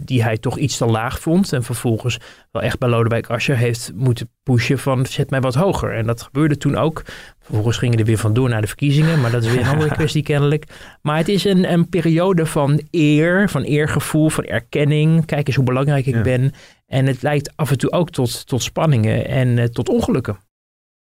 die 0.00 0.22
hij 0.22 0.38
toch 0.38 0.58
iets 0.58 0.76
te 0.76 0.86
laag 0.86 1.20
vond. 1.20 1.52
En 1.52 1.62
vervolgens 1.62 2.18
wel 2.50 2.62
echt 2.62 2.78
bij 2.78 2.88
Lodewijk 2.88 3.30
Asscher 3.30 3.56
heeft 3.56 3.92
moeten 3.94 4.30
pushen 4.42 4.78
van 4.78 5.06
zet 5.06 5.30
mij 5.30 5.40
wat 5.40 5.54
hoger. 5.54 5.94
En 5.94 6.06
dat 6.06 6.22
gebeurde 6.22 6.56
toen 6.56 6.76
ook. 6.76 7.02
Vervolgens 7.38 7.76
gingen 7.76 7.98
er 7.98 8.04
weer 8.04 8.18
vandoor 8.18 8.48
naar 8.48 8.60
de 8.60 8.66
verkiezingen. 8.66 9.20
Maar 9.20 9.30
dat 9.30 9.44
is 9.44 9.50
weer 9.50 9.60
een 9.60 9.66
andere 9.66 9.94
kwestie 10.00 10.22
kennelijk. 10.22 10.64
Maar 11.02 11.16
het 11.16 11.28
is 11.28 11.44
een, 11.44 11.72
een 11.72 11.88
periode 11.88 12.46
van 12.46 12.80
eer, 12.90 13.48
van 13.48 13.62
eergevoel, 13.62 14.28
van 14.28 14.44
erkenning. 14.44 15.26
Kijk 15.26 15.46
eens 15.46 15.56
hoe 15.56 15.64
belangrijk 15.64 16.06
ik 16.06 16.22
ben. 16.22 16.52
En 16.86 17.06
het 17.06 17.22
leidt 17.22 17.52
af 17.56 17.70
en 17.70 17.78
toe 17.78 17.92
ook 17.92 18.10
tot, 18.10 18.46
tot 18.46 18.62
spanningen 18.62 19.26
en 19.26 19.48
uh, 19.56 19.64
tot 19.64 19.88
ongelukken. 19.88 20.38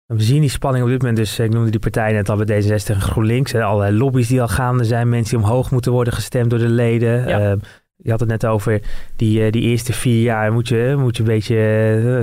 We 0.06 0.22
zien 0.22 0.40
die 0.40 0.50
spanning 0.50 0.84
op 0.84 0.90
dit 0.90 0.98
moment 0.98 1.18
dus, 1.18 1.38
ik 1.38 1.50
noemde 1.52 1.70
die 1.70 1.80
partij 1.80 2.12
net 2.12 2.28
al 2.28 2.36
bij 2.36 2.62
D66 2.62 2.86
en 2.86 3.00
GroenLinks. 3.00 3.52
Hè, 3.52 3.62
allerlei 3.62 3.96
lobby's 3.96 4.28
die 4.28 4.40
al 4.40 4.48
gaande 4.48 4.84
zijn, 4.84 5.08
mensen 5.08 5.36
die 5.36 5.46
omhoog 5.46 5.70
moeten 5.70 5.92
worden 5.92 6.12
gestemd 6.12 6.50
door 6.50 6.58
de 6.58 6.68
leden. 6.68 7.28
Ja. 7.28 7.52
Uh, 7.52 7.60
je 8.04 8.10
had 8.10 8.20
het 8.20 8.28
net 8.28 8.46
over 8.46 8.80
die, 9.16 9.44
eh, 9.44 9.52
die 9.52 9.62
eerste 9.62 9.92
vier 9.92 10.22
jaar 10.22 10.52
moet 10.52 10.68
je, 10.68 10.94
moet 10.98 11.16
je 11.16 11.22
een 11.22 11.28
beetje 11.28 11.56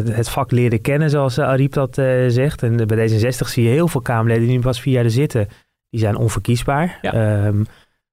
eh, 0.06 0.16
het 0.16 0.30
vak 0.30 0.52
leren 0.52 0.82
kennen, 0.82 1.10
zoals 1.10 1.38
eh, 1.38 1.46
Ariep 1.46 1.74
dat 1.74 1.98
uh, 1.98 2.26
zegt. 2.28 2.64
En 2.64 2.88
bij 2.88 3.10
D66 3.10 3.48
zie 3.48 3.64
je 3.64 3.70
heel 3.70 3.88
veel 3.88 4.02
Kamerleden 4.02 4.48
die 4.48 4.56
nu 4.56 4.62
pas 4.62 4.82
vier 4.82 4.94
jaar 4.94 5.04
er 5.04 5.12
zitten. 5.12 5.48
Die 5.90 6.00
zijn 6.00 6.16
onverkiesbaar. 6.16 7.00
Ja, 7.02 7.46
um, 7.46 7.66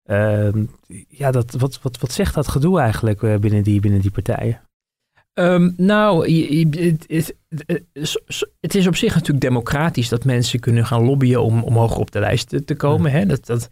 um, 0.04 0.70
ja 1.08 1.30
dat, 1.30 1.54
wat, 1.58 1.78
wat, 1.82 1.98
wat 1.98 2.12
zegt 2.12 2.34
dat 2.34 2.48
gedoe 2.48 2.80
eigenlijk 2.80 3.40
binnen, 3.40 3.62
die, 3.62 3.80
binnen 3.80 4.00
die 4.00 4.10
partijen? 4.10 4.60
Um, 5.34 5.74
nou, 5.76 6.32
het, 8.60 8.74
is 8.74 8.86
op 8.86 8.96
zich 8.96 9.14
natuurlijk 9.14 9.40
democratisch 9.40 10.08
dat 10.08 10.24
mensen 10.24 10.60
kunnen 10.60 10.86
gaan 10.86 11.04
lobbyen 11.04 11.42
om, 11.42 11.62
om 11.62 11.76
hoger 11.76 11.98
op 11.98 12.10
de 12.10 12.20
lijst 12.20 12.48
te, 12.48 12.64
te 12.64 12.76
komen. 12.76 13.10
Hè? 13.10 13.26
Dat, 13.26 13.46
dat, 13.46 13.70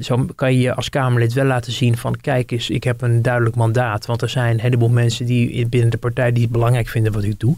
zo 0.00 0.26
kan 0.34 0.52
je 0.52 0.60
je 0.60 0.74
als 0.74 0.88
Kamerlid 0.88 1.32
wel 1.32 1.44
laten 1.44 1.72
zien 1.72 1.96
van 1.96 2.16
kijk 2.16 2.50
eens, 2.50 2.70
ik 2.70 2.84
heb 2.84 3.02
een 3.02 3.22
duidelijk 3.22 3.56
mandaat. 3.56 4.06
Want 4.06 4.22
er 4.22 4.28
zijn 4.28 4.52
een 4.52 4.60
heleboel 4.60 4.88
mensen 4.88 5.26
die 5.26 5.66
binnen 5.66 5.90
de 5.90 5.98
partij 5.98 6.32
die 6.32 6.42
het 6.42 6.52
belangrijk 6.52 6.88
vinden 6.88 7.12
wat 7.12 7.22
ik 7.22 7.38
doe. 7.40 7.54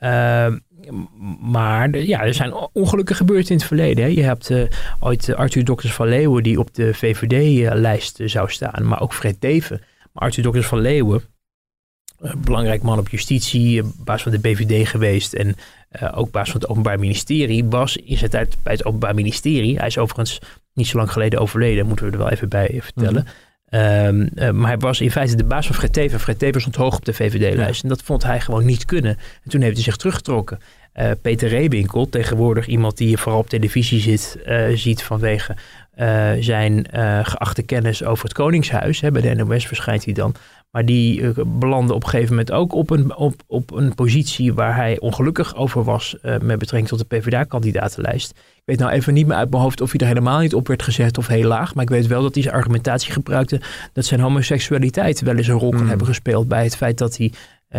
Uh, 0.00 0.46
maar 1.40 1.98
ja, 1.98 2.24
er 2.24 2.34
zijn 2.34 2.54
ongelukken 2.72 3.16
gebeurd 3.16 3.50
in 3.50 3.56
het 3.56 3.64
verleden. 3.64 4.04
Hè. 4.04 4.10
Je 4.10 4.22
hebt 4.22 4.50
uh, 4.50 4.62
ooit 5.00 5.34
Arthur 5.34 5.64
Dokters 5.64 5.92
van 5.92 6.08
Leeuwen 6.08 6.42
die 6.42 6.58
op 6.58 6.74
de 6.74 6.94
VVD-lijst 6.94 8.20
zou 8.24 8.50
staan. 8.50 8.86
Maar 8.86 9.00
ook 9.00 9.14
Fred 9.14 9.40
Teven. 9.40 9.80
Maar 10.12 10.22
Arthur 10.22 10.42
Dokters 10.42 10.66
van 10.66 10.80
Leeuwen, 10.80 11.22
belangrijk 12.38 12.82
man 12.82 12.98
op 12.98 13.08
justitie, 13.08 13.82
baas 13.96 14.22
van 14.22 14.32
de 14.32 14.38
BVD 14.38 14.88
geweest 14.88 15.32
en 15.32 15.54
uh, 16.02 16.18
ook 16.18 16.30
baas 16.30 16.50
van 16.50 16.60
het 16.60 16.70
Openbaar 16.70 16.98
Ministerie, 16.98 17.64
was 17.64 17.96
in 17.96 18.18
zijn 18.18 18.30
tijd 18.30 18.56
bij 18.62 18.72
het 18.72 18.84
Openbaar 18.84 19.14
Ministerie. 19.14 19.76
Hij 19.76 19.86
is 19.86 19.98
overigens 19.98 20.38
niet 20.72 20.86
zo 20.86 20.96
lang 20.96 21.12
geleden 21.12 21.40
overleden, 21.40 21.86
moeten 21.86 22.06
we 22.06 22.12
er 22.12 22.18
wel 22.18 22.30
even 22.30 22.48
bij 22.48 22.78
vertellen. 22.82 23.22
Mm 23.22 23.32
maar 24.52 24.66
hij 24.66 24.78
was 24.78 25.00
in 25.00 25.10
feite 25.10 25.36
de 25.36 25.44
baas 25.44 25.66
van 25.66 25.74
Fred 25.74 25.92
Teven. 25.92 26.20
Fred 26.20 26.38
Teven 26.38 26.60
stond 26.60 26.76
hoog 26.76 26.96
op 26.96 27.04
de 27.04 27.12
VVD-lijst. 27.12 27.82
En 27.82 27.88
dat 27.88 28.02
vond 28.02 28.22
hij 28.22 28.40
gewoon 28.40 28.64
niet 28.64 28.84
kunnen. 28.84 29.18
En 29.44 29.50
toen 29.50 29.60
heeft 29.60 29.74
hij 29.74 29.84
zich 29.84 29.96
teruggetrokken. 29.96 30.58
Uh, 31.00 31.10
Peter 31.22 31.48
Reewinkel, 31.48 32.08
tegenwoordig 32.08 32.66
iemand 32.66 32.96
die 32.96 33.08
je 33.08 33.18
vooral 33.18 33.40
op 33.40 33.48
televisie 33.48 34.00
zit, 34.00 34.38
uh, 34.46 34.68
ziet 34.74 35.02
vanwege 35.02 35.56
zijn 36.40 36.86
geachte 37.22 37.62
kennis 37.62 38.04
over 38.04 38.24
het 38.24 38.32
Koningshuis. 38.32 39.00
Hè, 39.00 39.10
bij 39.10 39.22
de 39.22 39.34
NOS 39.34 39.66
verschijnt 39.66 40.04
hij 40.04 40.14
dan. 40.14 40.34
Maar 40.70 40.84
die 40.84 41.32
belandde 41.46 41.94
op 41.94 42.02
een 42.02 42.08
gegeven 42.08 42.30
moment 42.30 42.52
ook 42.52 42.72
op 42.74 42.90
een, 42.90 43.16
op, 43.16 43.34
op 43.46 43.72
een 43.72 43.94
positie 43.94 44.54
waar 44.54 44.76
hij 44.76 45.00
ongelukkig 45.00 45.56
over 45.56 45.84
was 45.84 46.16
met 46.22 46.58
betrekking 46.58 46.88
tot 46.88 46.98
de 46.98 47.04
PvdA-kandidatenlijst. 47.16 48.30
Ik 48.30 48.62
weet 48.64 48.78
nou 48.78 48.92
even 48.92 49.14
niet 49.14 49.26
meer 49.26 49.36
uit 49.36 49.50
mijn 49.50 49.62
hoofd 49.62 49.80
of 49.80 49.90
hij 49.90 50.00
er 50.00 50.06
helemaal 50.06 50.40
niet 50.40 50.54
op 50.54 50.68
werd 50.68 50.82
gezet 50.82 51.18
of 51.18 51.26
heel 51.26 51.48
laag. 51.48 51.74
Maar 51.74 51.84
ik 51.84 51.90
weet 51.90 52.06
wel 52.06 52.22
dat 52.22 52.34
hij 52.34 52.42
zijn 52.42 52.54
argumentatie 52.54 53.12
gebruikte 53.12 53.60
dat 53.92 54.04
zijn 54.04 54.20
homoseksualiteit 54.20 55.20
wel 55.20 55.36
eens 55.36 55.48
een 55.48 55.58
rol 55.58 55.70
kan 55.70 55.78
hmm. 55.78 55.88
hebben 55.88 56.06
gespeeld 56.06 56.48
bij 56.48 56.64
het 56.64 56.76
feit 56.76 56.98
dat 56.98 57.16
hij 57.16 57.32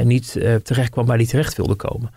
niet 0.04 0.32
terecht 0.64 0.90
kwam 0.90 1.06
waar 1.06 1.18
hij 1.18 1.26
terecht 1.26 1.58
wilde 1.58 1.76
komen. 1.76 2.10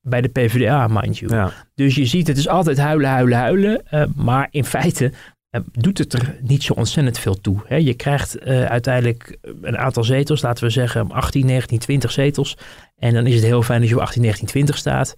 Bij 0.00 0.20
de 0.20 0.28
PvdA, 0.28 0.86
mind 0.86 1.18
you. 1.18 1.34
Ja. 1.34 1.52
Dus 1.74 1.94
je 1.94 2.06
ziet, 2.06 2.26
het 2.26 2.36
is 2.36 2.48
altijd 2.48 2.78
huilen, 2.78 3.08
huilen, 3.08 3.38
huilen. 3.38 3.82
maar 4.16 4.48
in 4.50 4.64
feite 4.64 5.12
eh, 5.52 5.60
doet 5.72 5.98
het 5.98 6.12
er 6.12 6.36
niet 6.40 6.62
zo 6.62 6.72
ontzettend 6.72 7.18
veel 7.18 7.40
toe. 7.40 7.62
Hè? 7.66 7.76
Je 7.76 7.94
krijgt 7.94 8.46
uh, 8.46 8.64
uiteindelijk 8.64 9.36
een 9.62 9.78
aantal 9.78 10.04
zetels, 10.04 10.42
laten 10.42 10.64
we 10.64 10.70
zeggen 10.70 11.10
18, 11.10 11.46
19, 11.46 11.78
20 11.78 12.12
zetels. 12.12 12.56
En 12.96 13.14
dan 13.14 13.26
is 13.26 13.34
het 13.34 13.44
heel 13.44 13.62
fijn 13.62 13.80
als 13.80 13.88
je 13.88 13.96
op 13.96 14.02
18, 14.02 14.22
19, 14.22 14.46
20 14.46 14.76
staat. 14.76 15.14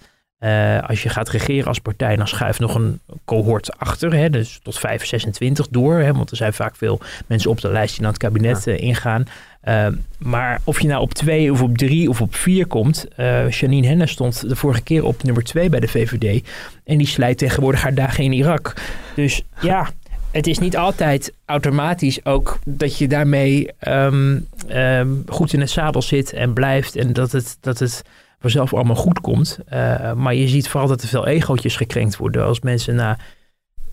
Als 0.87 1.03
je 1.03 1.09
gaat 1.09 1.29
regeren 1.29 1.67
als 1.67 1.79
partij, 1.79 2.17
dan 2.17 2.29
schuift 2.29 2.61
nog 2.61 2.75
een 2.75 3.01
cohort 3.25 3.79
achter. 3.79 4.15
Hè? 4.15 4.31
Dus 4.31 4.59
tot 4.63 4.79
5, 4.79 5.07
26 5.07 5.69
door. 5.69 5.95
Hè? 5.99 6.13
Want 6.13 6.31
er 6.31 6.37
zijn 6.37 6.53
vaak 6.53 6.77
veel 6.77 7.01
mensen 7.27 7.51
op 7.51 7.61
de 7.61 7.69
lijst 7.69 7.93
die 7.93 8.03
naar 8.03 8.13
het 8.13 8.21
kabinet 8.21 8.65
ja. 8.65 8.73
ingaan. 8.73 9.25
Uh, 9.69 9.87
maar 10.19 10.61
of 10.65 10.81
je 10.81 10.89
nou 10.89 11.03
op 11.03 11.15
2 11.15 11.53
of 11.53 11.63
op 11.63 11.79
3 11.79 12.09
of 12.09 12.21
op 12.21 12.35
4 12.35 12.67
komt. 12.67 13.07
Janine 13.49 13.87
Hennis 13.87 14.11
stond 14.11 14.49
de 14.49 14.57
vorige 14.57 14.83
keer 14.83 15.05
op 15.05 15.23
nummer 15.23 15.43
2 15.43 15.69
bij 15.69 15.81
de 15.81 15.89
VVD. 15.89 16.49
En 16.85 16.99
die 16.99 17.07
slijt 17.07 17.39
tegenwoordig 17.39 17.83
haar 17.83 17.95
dagen 17.95 18.25
in 18.25 18.33
Irak. 18.33 18.75
Dus 19.15 19.43
ja, 19.61 19.89
het 20.35 20.47
is 20.47 20.59
niet 20.59 20.77
altijd 20.77 21.33
automatisch 21.45 22.25
ook 22.25 22.59
dat 22.65 22.99
je 22.99 23.09
daarmee 23.09 23.69
um, 23.89 24.49
um, 24.71 25.23
goed 25.27 25.53
in 25.53 25.61
het 25.61 25.71
zadel 25.71 26.03
zit 26.03 26.33
en 26.33 26.53
blijft 26.53 26.97
en 26.97 27.13
dat 27.13 27.33
het, 27.33 27.57
dat 27.61 27.79
het 27.79 28.03
vanzelf 28.41 28.75
allemaal 28.75 28.97
goed 28.97 29.21
komt. 29.21 29.59
Uh, 29.73 30.13
maar 30.13 30.35
je 30.35 30.49
ziet 30.49 30.69
vooral 30.69 30.89
dat 30.89 31.03
er 31.03 31.09
veel 31.09 31.27
egootjes 31.27 31.77
gekrenkt 31.77 32.17
worden 32.17 32.45
als 32.45 32.61
mensen 32.61 32.95
na 32.95 33.19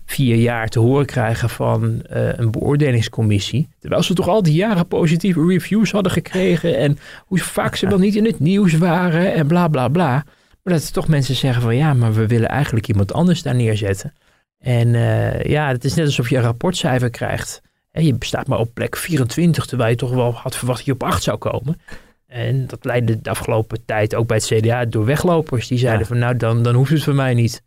vier 0.04 0.36
jaar 0.36 0.68
te 0.68 0.78
horen 0.78 1.06
krijgen 1.06 1.50
van 1.50 1.84
uh, 1.84 2.32
een 2.32 2.50
beoordelingscommissie. 2.50 3.68
Terwijl 3.78 4.02
ze 4.02 4.14
toch 4.14 4.28
al 4.28 4.42
die 4.42 4.54
jaren 4.54 4.86
positieve 4.86 5.46
reviews 5.46 5.90
hadden 5.90 6.12
gekregen 6.12 6.76
en 6.78 6.98
hoe 7.26 7.38
vaak 7.38 7.76
ze 7.76 7.88
wel 7.88 7.98
niet 7.98 8.14
in 8.14 8.24
het 8.24 8.40
nieuws 8.40 8.72
waren 8.78 9.34
en 9.34 9.46
bla 9.46 9.68
bla 9.68 9.88
bla. 9.88 10.24
Maar 10.62 10.74
dat 10.74 10.92
toch 10.92 11.08
mensen 11.08 11.34
zeggen 11.34 11.62
van 11.62 11.76
ja, 11.76 11.94
maar 11.94 12.14
we 12.14 12.26
willen 12.26 12.48
eigenlijk 12.48 12.88
iemand 12.88 13.12
anders 13.12 13.42
daar 13.42 13.54
neerzetten. 13.54 14.12
En 14.58 14.88
uh, 14.88 15.42
ja, 15.42 15.68
het 15.68 15.84
is 15.84 15.94
net 15.94 16.06
alsof 16.06 16.30
je 16.30 16.36
een 16.36 16.42
rapportcijfer 16.42 17.10
krijgt. 17.10 17.62
En 17.90 18.04
je 18.04 18.14
bestaat 18.14 18.46
maar 18.46 18.58
op 18.58 18.74
plek 18.74 18.96
24, 18.96 19.66
terwijl 19.66 19.90
je 19.90 19.96
toch 19.96 20.14
wel 20.14 20.32
had 20.32 20.56
verwacht 20.56 20.78
dat 20.78 20.86
je 20.86 20.92
op 20.92 21.02
8 21.02 21.22
zou 21.22 21.38
komen. 21.38 21.80
En 22.26 22.66
dat 22.66 22.84
leidde 22.84 23.20
de 23.20 23.30
afgelopen 23.30 23.84
tijd 23.84 24.14
ook 24.14 24.26
bij 24.26 24.36
het 24.36 24.46
CDA 24.46 24.84
door 24.84 25.04
weglopers. 25.04 25.68
Die 25.68 25.78
zeiden 25.78 26.06
van 26.06 26.18
nou, 26.18 26.36
dan, 26.36 26.62
dan 26.62 26.74
hoeft 26.74 26.90
het 26.90 27.02
voor 27.02 27.14
mij 27.14 27.34
niet. 27.34 27.62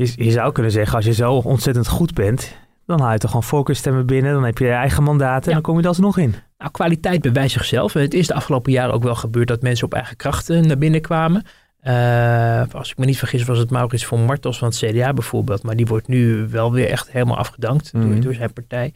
Je, 0.00 0.24
je, 0.24 0.30
zou 0.30 0.52
kunnen 0.52 0.72
zeggen, 0.72 0.96
als 0.96 1.04
je 1.04 1.12
zo 1.12 1.32
ontzettend 1.32 1.88
goed 1.88 2.14
bent, 2.14 2.56
dan 2.86 3.00
haal 3.00 3.12
je 3.12 3.18
toch 3.18 3.30
gewoon 3.30 3.46
voorkeurstemmen 3.46 4.06
binnen. 4.06 4.32
Dan 4.32 4.44
heb 4.44 4.58
je 4.58 4.64
je 4.64 4.70
eigen 4.70 5.02
mandaten 5.02 5.46
en 5.46 5.52
dan 5.52 5.62
kom 5.62 5.76
je 5.76 5.82
er 5.82 5.88
alsnog 5.88 6.18
in. 6.18 6.34
Nou, 6.58 6.70
kwaliteit 6.70 7.22
bewijst 7.22 7.52
zichzelf. 7.52 7.92
Het 7.92 8.14
is 8.14 8.26
de 8.26 8.34
afgelopen 8.34 8.72
jaren 8.72 8.94
ook 8.94 9.02
wel 9.02 9.14
gebeurd 9.14 9.48
dat 9.48 9.62
mensen 9.62 9.86
op 9.86 9.94
eigen 9.94 10.16
krachten 10.16 10.66
naar 10.66 10.78
binnen 10.78 11.00
kwamen. 11.00 11.42
Uh, 11.82 12.62
als 12.72 12.90
ik 12.90 12.98
me 12.98 13.04
niet 13.04 13.18
vergis 13.18 13.44
was 13.44 13.58
het 13.58 13.70
Maurits 13.70 14.06
von 14.06 14.24
Martels 14.24 14.58
van 14.58 14.68
het 14.68 14.76
CDA 14.76 15.12
bijvoorbeeld. 15.12 15.62
Maar 15.62 15.76
die 15.76 15.86
wordt 15.86 16.08
nu 16.08 16.48
wel 16.48 16.72
weer 16.72 16.88
echt 16.88 17.10
helemaal 17.10 17.36
afgedankt 17.36 17.92
door, 17.92 18.02
mhm. 18.02 18.20
door, 18.20 18.34
zijn 18.34 18.52
partij. 18.52 18.94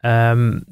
Um, 0.00 0.64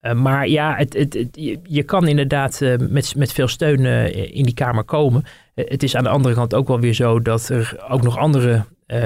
uh, 0.00 0.12
maar 0.12 0.48
ja, 0.48 0.74
het, 0.76 0.92
het, 0.94 1.28
je, 1.32 1.60
je, 1.62 1.82
kan 1.82 2.06
inderdaad 2.08 2.60
uh, 2.60 2.76
met, 2.78 3.14
met 3.16 3.32
veel 3.32 3.48
steun 3.48 3.84
in 4.32 4.44
die 4.44 4.54
Kamer 4.54 4.84
komen. 4.84 5.24
het 5.54 5.82
is 5.82 5.96
aan 5.96 6.04
de 6.04 6.08
andere 6.08 6.34
kant 6.34 6.54
ook 6.54 6.68
wel 6.68 6.80
weer 6.80 6.94
zo 6.94 7.22
dat 7.22 7.48
er 7.48 7.84
ook 7.88 8.02
nog 8.02 8.18
andere 8.18 8.64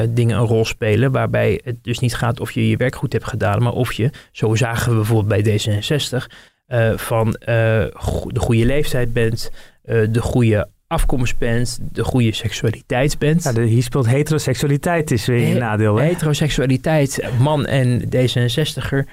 dingen 0.09 0.39
een 0.39 0.47
rol 0.47 0.65
spelen. 0.65 1.13
Waarbij 1.13 1.61
het 1.65 1.85
dus 1.85 1.99
niet 1.99 2.15
gaat 2.15 2.41
of 2.41 2.51
je 2.53 2.69
je 2.69 2.77
werk 2.77 2.95
goed 2.95 3.13
hebt 3.13 3.27
gedaan. 3.27 3.63
Maar 3.63 3.73
of 3.73 3.93
je, 3.93 4.11
zo 4.33 4.55
zagen 4.55 4.91
we 4.91 4.97
bijvoorbeeld 4.97 5.43
bij 5.45 5.61
D66, 5.61 6.27
van 6.97 7.31
de 7.31 8.39
goede 8.39 8.67
leeftijd 8.67 9.13
bent. 9.13 9.51
de 9.85 10.21
goede 10.21 10.69
afkomst 10.93 11.39
bent, 11.39 11.79
de 11.93 12.05
goede 12.05 12.33
seksualiteit 12.35 13.19
bent. 13.19 13.43
Ja, 13.43 13.53
de, 13.53 13.63
hier 13.63 13.83
speelt 13.83 14.07
heteroseksualiteit 14.07 15.11
is 15.11 15.27
weer 15.27 15.51
een 15.51 15.59
nadeel. 15.59 15.97
Hè? 15.97 16.05
Heteroseksualiteit, 16.05 17.23
man 17.39 17.67
en 17.67 18.03
D66er. 18.05 19.09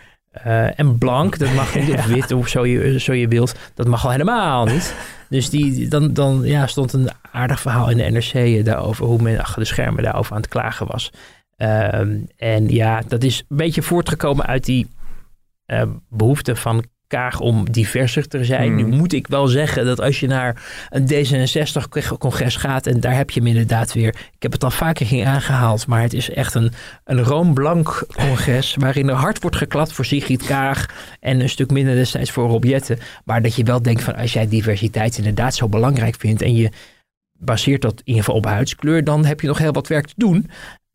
Uh, 0.45 0.79
en 0.79 0.97
blank, 0.97 1.38
dat 1.38 1.53
mag 1.53 1.75
niet, 1.75 1.89
of 1.89 2.05
wit 2.15 2.31
of 2.31 2.47
zo 2.47 2.65
je, 2.65 2.99
zo 2.99 3.13
je 3.13 3.27
wilt, 3.27 3.55
dat 3.73 3.88
mag 3.88 4.05
al 4.05 4.11
helemaal 4.11 4.65
niet. 4.65 4.95
Dus 5.29 5.50
die, 5.50 5.88
dan, 5.88 6.13
dan 6.13 6.41
ja, 6.43 6.67
stond 6.67 6.93
een 6.93 7.09
aardig 7.31 7.62
verhaal 7.62 7.89
in 7.89 7.98
de 7.98 8.03
NRC 8.03 8.65
daarover, 8.65 9.05
hoe 9.05 9.21
men 9.21 9.39
achter 9.39 9.59
de 9.59 9.67
schermen 9.67 10.03
daarover 10.03 10.36
aan 10.36 10.41
het 10.41 10.50
klagen 10.50 10.88
was. 10.88 11.12
Uh, 11.57 11.93
en 12.36 12.67
ja, 12.67 13.01
dat 13.07 13.24
is 13.24 13.43
een 13.48 13.57
beetje 13.57 13.81
voortgekomen 13.81 14.45
uit 14.45 14.65
die 14.65 14.88
uh, 15.67 15.83
behoefte 16.09 16.55
van 16.55 16.83
Kaag 17.09 17.39
om 17.39 17.71
diverser 17.71 18.27
te 18.27 18.43
zijn. 18.43 18.75
Nu 18.75 18.83
hmm. 18.83 18.97
moet 18.97 19.13
ik 19.13 19.27
wel 19.27 19.47
zeggen 19.47 19.85
dat 19.85 20.01
als 20.01 20.19
je 20.19 20.27
naar 20.27 20.63
een 20.89 21.07
D66-congres 21.07 22.55
gaat 22.55 22.87
en 22.87 22.99
daar 22.99 23.15
heb 23.15 23.29
je 23.29 23.39
hem 23.39 23.49
inderdaad 23.49 23.93
weer. 23.93 24.07
Ik 24.07 24.41
heb 24.41 24.51
het 24.51 24.63
al 24.63 24.71
vaker 24.71 25.05
ging 25.05 25.25
aangehaald, 25.25 25.87
maar 25.87 26.01
het 26.01 26.13
is 26.13 26.29
echt 26.29 26.53
een, 26.53 26.71
een 27.03 27.23
roomblank 27.23 28.05
congres 28.15 28.75
waarin 28.79 29.09
er 29.09 29.15
hard 29.15 29.41
wordt 29.41 29.57
geklapt 29.57 29.91
voor 29.91 30.05
Sigrid 30.05 30.45
Kaag 30.45 30.85
en 31.19 31.39
een 31.39 31.49
stuk 31.49 31.71
minder 31.71 31.95
destijds 31.95 32.31
voor 32.31 32.47
Rob 32.47 32.79
Maar 33.25 33.41
dat 33.41 33.55
je 33.55 33.63
wel 33.63 33.81
denkt 33.81 34.03
van 34.03 34.15
als 34.15 34.33
jij 34.33 34.47
diversiteit 34.47 35.17
inderdaad 35.17 35.55
zo 35.55 35.67
belangrijk 35.67 36.15
vindt 36.19 36.41
en 36.41 36.55
je 36.55 36.71
baseert 37.39 37.81
dat 37.81 37.93
in 37.93 38.01
ieder 38.03 38.23
geval 38.23 38.39
op 38.39 38.45
huidskleur, 38.45 39.03
dan 39.03 39.25
heb 39.25 39.41
je 39.41 39.47
nog 39.47 39.57
heel 39.57 39.71
wat 39.71 39.87
werk 39.87 40.07
te 40.07 40.13
doen. 40.15 40.49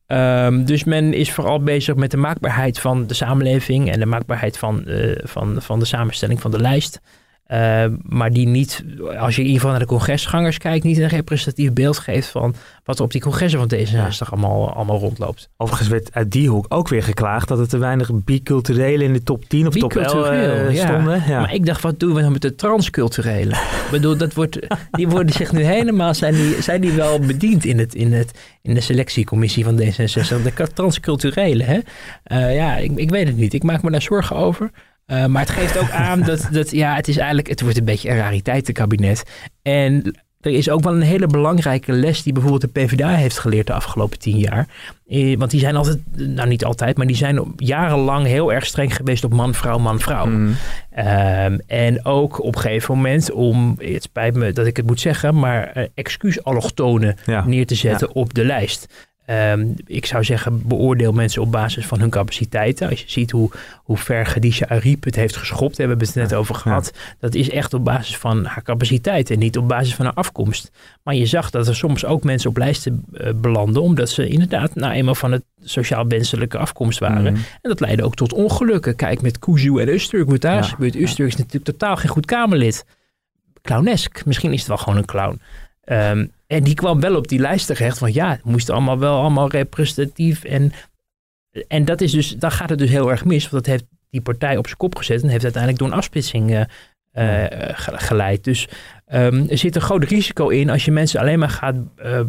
Um, 0.07 0.65
dus 0.65 0.85
men 0.85 1.13
is 1.13 1.33
vooral 1.33 1.63
bezig 1.63 1.95
met 1.95 2.11
de 2.11 2.17
maakbaarheid 2.17 2.81
van 2.81 3.07
de 3.07 3.15
samenleving 3.15 3.91
en 3.91 4.01
de 4.01 4.07
maakbaarheid 4.07 4.59
van, 4.59 4.85
uh, 4.87 5.19
van, 5.23 5.63
van 5.63 5.79
de 5.79 5.85
samenstelling 5.85 6.41
van 6.41 6.51
de 6.51 6.61
lijst. 6.61 7.01
Uh, 7.49 7.85
maar 8.03 8.31
die 8.31 8.47
niet, 8.47 8.85
als 9.19 9.35
je 9.35 9.41
in 9.41 9.47
ieder 9.47 9.61
geval 9.61 9.71
naar 9.71 9.81
de 9.81 9.87
congresgangers 9.87 10.59
kijkt, 10.59 10.85
niet 10.85 10.99
een 10.99 11.09
representatief 11.09 11.73
beeld 11.73 11.99
geeft 11.99 12.29
van 12.29 12.55
wat 12.85 12.99
er 12.99 13.05
op 13.05 13.13
die 13.13 13.21
congressen 13.21 13.59
van 13.59 13.73
D66 13.75 14.31
allemaal, 14.31 14.75
allemaal 14.75 14.99
rondloopt. 14.99 15.49
Overigens 15.57 15.89
werd 15.89 16.15
uit 16.15 16.31
die 16.31 16.49
hoek 16.49 16.67
ook 16.69 16.89
weer 16.89 17.03
geklaagd 17.03 17.49
dat 17.49 17.59
er 17.59 17.69
te 17.69 17.79
weinig 17.79 18.11
biculturele 18.25 19.05
in 19.05 19.13
de 19.13 19.23
top 19.23 19.45
10 19.49 19.67
of 19.67 19.75
top 19.75 19.95
11 19.95 20.15
uh, 20.15 20.85
stonden. 20.85 21.23
Ja. 21.27 21.41
Maar 21.41 21.55
ik 21.55 21.67
dacht, 21.67 21.83
wat 21.83 22.01
doen 22.01 22.15
we 22.15 22.21
dan 22.21 22.33
met 22.33 22.43
de 22.43 22.55
transculturele? 22.55 23.55
ik 23.55 23.89
bedoel, 23.91 24.17
dat 24.17 24.35
wordt, 24.35 24.59
die 24.91 25.09
worden 25.09 25.35
zich 25.35 25.53
nu 25.53 25.63
helemaal, 25.63 26.15
zijn 26.15 26.35
die, 26.35 26.63
zijn 26.63 26.81
die 26.81 26.93
wel 26.93 27.19
bediend 27.19 27.65
in, 27.65 27.79
het, 27.79 27.95
in, 27.95 28.13
het, 28.13 28.39
in 28.63 28.75
de 28.75 28.81
selectiecommissie 28.81 29.65
van 29.65 29.81
D66? 29.81 30.43
De 30.43 30.69
transculturele, 30.75 31.65
hè? 31.65 31.79
Uh, 32.27 32.55
ja, 32.55 32.77
ik, 32.77 32.97
ik 32.97 33.11
weet 33.11 33.27
het 33.27 33.37
niet. 33.37 33.53
Ik 33.53 33.63
maak 33.63 33.83
me 33.83 33.91
daar 33.91 34.03
zorgen 34.03 34.37
over. 34.37 34.71
Uh, 35.07 35.27
maar 35.27 35.43
het 35.43 35.51
geeft 35.51 35.79
ook 35.79 35.91
aan 35.91 36.23
dat, 36.23 36.49
dat 36.51 36.71
ja, 36.71 36.95
het 36.95 37.09
is 37.09 37.17
eigenlijk, 37.17 37.49
het 37.49 37.61
wordt 37.61 37.79
een 37.79 37.85
beetje 37.85 38.11
een 38.11 38.17
rariteitenkabinet. 38.17 39.23
En 39.63 40.15
er 40.45 40.53
is 40.53 40.71
ook 40.71 40.83
wel 40.83 40.95
een 40.95 41.01
hele 41.01 41.27
belangrijke 41.27 41.93
les 41.93 42.23
die 42.23 42.33
bijvoorbeeld 42.33 42.75
de 42.75 42.81
PvdA 42.81 43.09
heeft 43.09 43.39
geleerd 43.39 43.67
de 43.67 43.73
afgelopen 43.73 44.19
tien 44.19 44.39
jaar. 44.39 44.69
Eh, 45.07 45.39
want 45.39 45.51
die 45.51 45.61
zijn 45.61 45.77
altijd, 45.77 45.99
nou 46.17 46.49
niet 46.49 46.65
altijd, 46.65 46.97
maar 46.97 47.07
die 47.07 47.17
zijn 47.17 47.55
jarenlang 47.57 48.27
heel 48.27 48.53
erg 48.53 48.67
streng 48.67 48.97
geweest 48.97 49.25
op 49.25 49.33
man, 49.33 49.55
vrouw, 49.55 49.79
man, 49.79 50.01
vrouw. 50.01 50.27
Mm. 50.27 50.57
Um, 50.99 51.61
en 51.67 52.05
ook 52.05 52.43
op 52.43 52.55
een 52.55 52.61
gegeven 52.61 52.95
moment 52.95 53.33
om, 53.33 53.77
het 53.79 54.03
spijt 54.03 54.35
me 54.35 54.53
dat 54.53 54.67
ik 54.67 54.77
het 54.77 54.87
moet 54.87 55.01
zeggen, 55.01 55.39
maar 55.39 55.73
uh, 55.77 55.85
excuus-allochtonen 55.95 57.17
ja. 57.27 57.47
neer 57.47 57.67
te 57.67 57.75
zetten 57.75 58.09
ja. 58.15 58.21
op 58.21 58.35
de 58.35 58.45
lijst. 58.45 59.13
Um, 59.31 59.75
ik 59.87 60.07
zou 60.07 60.25
zeggen, 60.25 60.67
beoordeel 60.67 61.13
mensen 61.13 61.43
op 61.43 61.53
basis 61.53 61.87
van 61.87 62.01
hun 62.01 62.11
capaciteiten. 62.11 62.89
Als 62.89 63.01
je 63.01 63.11
ziet 63.11 63.31
hoe, 63.31 63.51
hoe 63.77 63.97
ver 63.97 64.25
Khadija 64.25 64.67
Ariep 64.69 65.05
het 65.05 65.15
heeft 65.15 65.37
geschopt, 65.37 65.77
hebben 65.77 65.99
we 65.99 66.05
het 66.05 66.15
net 66.15 66.35
over 66.35 66.55
gehad. 66.55 66.93
Dat 67.19 67.35
is 67.35 67.51
echt 67.51 67.75
op 67.75 67.85
basis 67.85 68.17
van 68.17 68.45
haar 68.45 68.63
capaciteit 68.63 69.31
en 69.31 69.39
niet 69.39 69.59
op 69.59 69.69
basis 69.69 69.95
van 69.95 70.05
haar 70.05 70.15
afkomst. 70.15 70.71
Maar 71.03 71.15
je 71.15 71.27
zag 71.27 71.51
dat 71.51 71.69
er 71.69 71.77
soms 71.77 72.05
ook 72.05 72.25
mensen 72.25 72.51
op 72.51 72.57
lijsten 72.57 73.05
uh, 73.13 73.31
belanden, 73.35 73.83
omdat 73.83 74.11
ze 74.11 74.29
inderdaad 74.29 74.75
nou 74.75 74.93
eenmaal 74.93 75.15
van 75.15 75.33
het 75.33 75.45
sociaal 75.63 76.07
wenselijke 76.07 76.59
afkomst 76.59 76.99
waren. 76.99 77.33
Mm. 77.33 77.37
En 77.37 77.71
dat 77.71 77.81
leidde 77.81 78.05
ook 78.05 78.15
tot 78.15 78.33
ongelukken. 78.33 78.97
Kijk, 78.97 79.23
met 79.23 79.39
Kuzu 79.39 79.79
en 79.79 79.89
Usturk, 79.89 80.31
wat 80.31 80.41
daar 80.41 80.59
is 80.59 80.69
gebeurd. 80.69 80.95
Usturk 80.95 81.29
is 81.29 81.37
natuurlijk 81.37 81.65
totaal 81.65 81.97
geen 81.97 82.11
goed 82.11 82.27
Kamerlid. 82.27 82.85
Clownesk. 83.63 84.25
Misschien 84.25 84.53
is 84.53 84.59
het 84.59 84.69
wel 84.69 84.77
gewoon 84.77 84.99
een 84.99 85.05
clown. 85.05 85.41
Um, 85.85 86.33
en 86.47 86.65
die 86.65 86.75
kwam 86.75 87.01
wel 87.01 87.17
op 87.17 87.29
die 87.29 87.39
lijst 87.39 87.67
terecht 87.67 87.99
van 87.99 88.13
ja, 88.13 88.31
het 88.31 88.45
moest 88.45 88.71
allemaal 88.71 88.99
wel 88.99 89.21
allemaal 89.21 89.51
representatief. 89.51 90.45
En, 90.45 90.73
en 91.69 91.85
dat 91.85 92.01
is 92.01 92.13
dus, 92.13 92.37
daar 92.39 92.51
gaat 92.51 92.71
het 92.71 92.79
dus 92.79 92.91
heel 92.91 93.11
erg 93.11 93.25
mis. 93.25 93.51
Want 93.51 93.65
dat 93.65 93.73
heeft 93.73 93.85
die 94.11 94.21
partij 94.21 94.57
op 94.57 94.67
zijn 94.67 94.79
kop 94.79 94.97
gezet 94.97 95.23
en 95.23 95.29
heeft 95.29 95.43
uiteindelijk 95.43 95.83
door 95.83 95.91
een 95.93 95.99
afsplitsing 95.99 96.51
uh, 96.51 96.61
uh, 97.15 97.47
geleid. 97.77 98.45
Dus 98.45 98.69
um, 99.13 99.49
er 99.49 99.59
zit 99.59 99.75
een 99.75 99.83
groot 99.83 100.05
risico 100.05 100.49
in 100.49 100.71
als 100.71 100.85
je 100.85 100.91
mensen 100.91 101.21
alleen 101.21 101.39
maar 101.39 101.51
gaat 101.51 101.77
uh, 102.05 102.21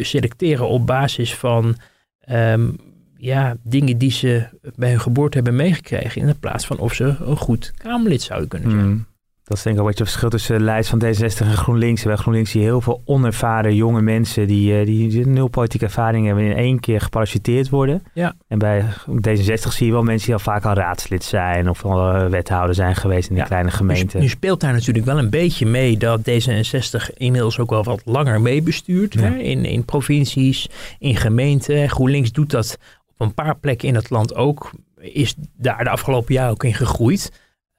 selecteren 0.00 0.68
op 0.68 0.86
basis 0.86 1.34
van 1.34 1.76
um, 2.30 2.76
ja, 3.16 3.56
dingen 3.62 3.98
die 3.98 4.10
ze 4.10 4.48
bij 4.76 4.90
hun 4.90 5.00
geboorte 5.00 5.36
hebben 5.36 5.56
meegekregen. 5.56 6.22
In 6.22 6.38
plaats 6.38 6.66
van 6.66 6.78
of 6.78 6.94
ze 6.94 7.04
een 7.04 7.36
goed 7.36 7.72
Kamerlid 7.76 8.22
zouden 8.22 8.48
kunnen 8.48 8.70
zijn. 8.70 8.86
Mm. 8.86 9.06
Dat 9.50 9.58
is 9.58 9.64
denk 9.64 9.76
ik 9.76 9.82
ook 9.82 9.88
wat 9.88 9.98
je 9.98 10.04
verschil 10.04 10.28
tussen 10.28 10.58
de 10.58 10.64
lijst 10.64 10.90
van 10.90 11.02
D66 11.04 11.46
en 11.46 11.56
GroenLinks. 11.56 12.02
Bij 12.02 12.16
GroenLinks 12.16 12.50
zie 12.50 12.60
je 12.60 12.66
heel 12.66 12.80
veel 12.80 13.02
onervaren 13.04 13.74
jonge 13.74 14.02
mensen 14.02 14.46
die, 14.46 14.78
eh, 14.78 14.86
die 14.86 15.26
nul 15.26 15.48
politieke 15.48 15.84
ervaring 15.84 16.26
hebben 16.26 16.44
in 16.44 16.56
één 16.56 16.80
keer 16.80 17.00
geparachuteerd 17.00 17.68
worden. 17.68 18.02
Ja. 18.12 18.34
En 18.48 18.58
bij 18.58 18.84
D66 19.06 19.72
zie 19.72 19.86
je 19.86 19.92
wel 19.92 20.02
mensen 20.02 20.26
die 20.26 20.34
al 20.34 20.40
vaak 20.40 20.64
al 20.64 20.74
raadslid 20.74 21.24
zijn 21.24 21.68
of 21.68 21.84
al 21.84 22.14
eh, 22.14 22.26
wethouder 22.26 22.74
zijn 22.74 22.96
geweest 22.96 23.28
in 23.28 23.34
die 23.34 23.44
kleine 23.44 23.70
gemeente. 23.70 24.18
Nu, 24.18 24.28
speelt 24.28 24.60
daar 24.60 24.72
natuurlijk 24.72 25.06
wel 25.06 25.18
een 25.18 25.30
beetje 25.30 25.66
mee 25.66 25.96
dat 25.96 26.20
D66 26.20 27.14
inmiddels 27.14 27.58
ook 27.58 27.70
wel 27.70 27.84
wat 27.84 28.02
langer 28.04 28.40
meebestuurt. 28.40 29.14
Ja. 29.14 29.34
In, 29.34 29.64
in 29.64 29.84
provincies, 29.84 30.68
in 30.98 31.16
gemeenten. 31.16 31.88
GroenLinks 31.88 32.32
doet 32.32 32.50
dat 32.50 32.78
op 33.12 33.26
een 33.26 33.34
paar 33.34 33.56
plekken 33.56 33.88
in 33.88 33.94
het 33.94 34.10
land 34.10 34.34
ook. 34.34 34.70
Is 35.00 35.34
daar 35.56 35.84
de 35.84 35.90
afgelopen 35.90 36.34
jaar 36.34 36.50
ook 36.50 36.64
in 36.64 36.74
gegroeid. 36.74 37.30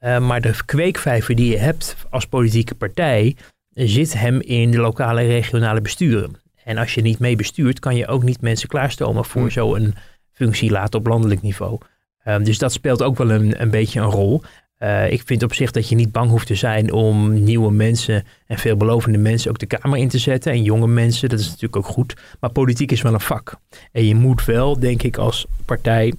Uh, 0.01 0.19
maar 0.19 0.41
de 0.41 0.55
kweekvijver 0.65 1.35
die 1.35 1.51
je 1.51 1.57
hebt 1.57 1.95
als 2.09 2.25
politieke 2.25 2.75
partij 2.75 3.35
zit 3.73 4.13
hem 4.13 4.41
in 4.41 4.71
de 4.71 4.77
lokale 4.77 5.21
en 5.21 5.27
regionale 5.27 5.81
besturen. 5.81 6.35
En 6.63 6.77
als 6.77 6.93
je 6.93 7.01
niet 7.01 7.19
mee 7.19 7.35
bestuurt, 7.35 7.79
kan 7.79 7.95
je 7.95 8.07
ook 8.07 8.23
niet 8.23 8.41
mensen 8.41 8.67
klaarstomen 8.67 9.25
voor 9.25 9.41
hmm. 9.41 9.51
zo'n 9.51 9.95
functie 10.31 10.71
later 10.71 10.99
op 10.99 11.07
landelijk 11.07 11.41
niveau. 11.41 11.77
Um, 12.25 12.43
dus 12.43 12.57
dat 12.57 12.71
speelt 12.73 13.01
ook 13.01 13.17
wel 13.17 13.31
een, 13.31 13.61
een 13.61 13.69
beetje 13.69 13.99
een 13.99 14.09
rol. 14.09 14.41
Uh, 14.79 15.11
ik 15.11 15.21
vind 15.25 15.43
op 15.43 15.53
zich 15.53 15.71
dat 15.71 15.89
je 15.89 15.95
niet 15.95 16.11
bang 16.11 16.29
hoeft 16.29 16.47
te 16.47 16.55
zijn 16.55 16.91
om 16.91 17.43
nieuwe 17.43 17.71
mensen 17.71 18.23
en 18.45 18.57
veelbelovende 18.57 19.17
mensen 19.17 19.49
ook 19.49 19.59
de 19.59 19.65
Kamer 19.65 19.97
in 19.97 20.09
te 20.09 20.17
zetten. 20.17 20.51
En 20.51 20.63
jonge 20.63 20.87
mensen, 20.87 21.29
dat 21.29 21.39
is 21.39 21.45
natuurlijk 21.45 21.75
ook 21.75 21.85
goed. 21.85 22.13
Maar 22.39 22.49
politiek 22.49 22.91
is 22.91 23.01
wel 23.01 23.13
een 23.13 23.19
vak. 23.19 23.59
En 23.91 24.05
je 24.05 24.15
moet 24.15 24.45
wel, 24.45 24.79
denk 24.79 25.03
ik, 25.03 25.17
als 25.17 25.45
partij 25.65 26.13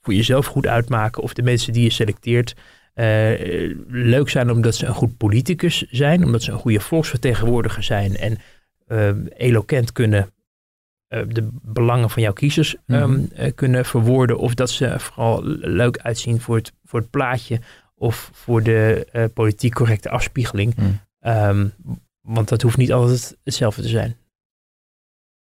voor 0.00 0.14
jezelf 0.14 0.46
goed 0.46 0.66
uitmaken 0.66 1.22
of 1.22 1.32
de 1.32 1.42
mensen 1.42 1.72
die 1.72 1.82
je 1.82 1.90
selecteert 1.90 2.54
uh, 2.98 3.76
leuk 3.88 4.28
zijn 4.28 4.50
omdat 4.50 4.74
ze 4.74 4.86
een 4.86 4.94
goed 4.94 5.16
politicus 5.16 5.86
zijn, 5.90 6.24
omdat 6.24 6.42
ze 6.42 6.52
een 6.52 6.58
goede 6.58 6.80
volksvertegenwoordiger 6.80 7.82
zijn 7.82 8.16
en 8.16 8.38
uh, 8.88 9.10
eloquent 9.36 9.92
kunnen 9.92 10.32
uh, 11.08 11.22
de 11.28 11.48
belangen 11.62 12.10
van 12.10 12.22
jouw 12.22 12.32
kiezers 12.32 12.76
um, 12.86 13.30
kunnen 13.54 13.84
verwoorden. 13.84 14.38
Of 14.38 14.54
dat 14.54 14.70
ze 14.70 14.98
vooral 14.98 15.40
leuk 15.60 15.98
uitzien 15.98 16.40
voor 16.40 16.56
het, 16.56 16.72
voor 16.84 17.00
het 17.00 17.10
plaatje 17.10 17.60
of 17.94 18.30
voor 18.32 18.62
de 18.62 19.30
politiek 19.34 19.74
correcte 19.74 20.10
afspiegeling. 20.10 20.74
Mm. 20.76 21.00
Um, 21.20 21.72
want 22.20 22.48
dat 22.48 22.62
hoeft 22.62 22.76
niet 22.76 22.92
altijd 22.92 23.36
hetzelfde 23.44 23.82
te 23.82 23.88
zijn. 23.88 24.16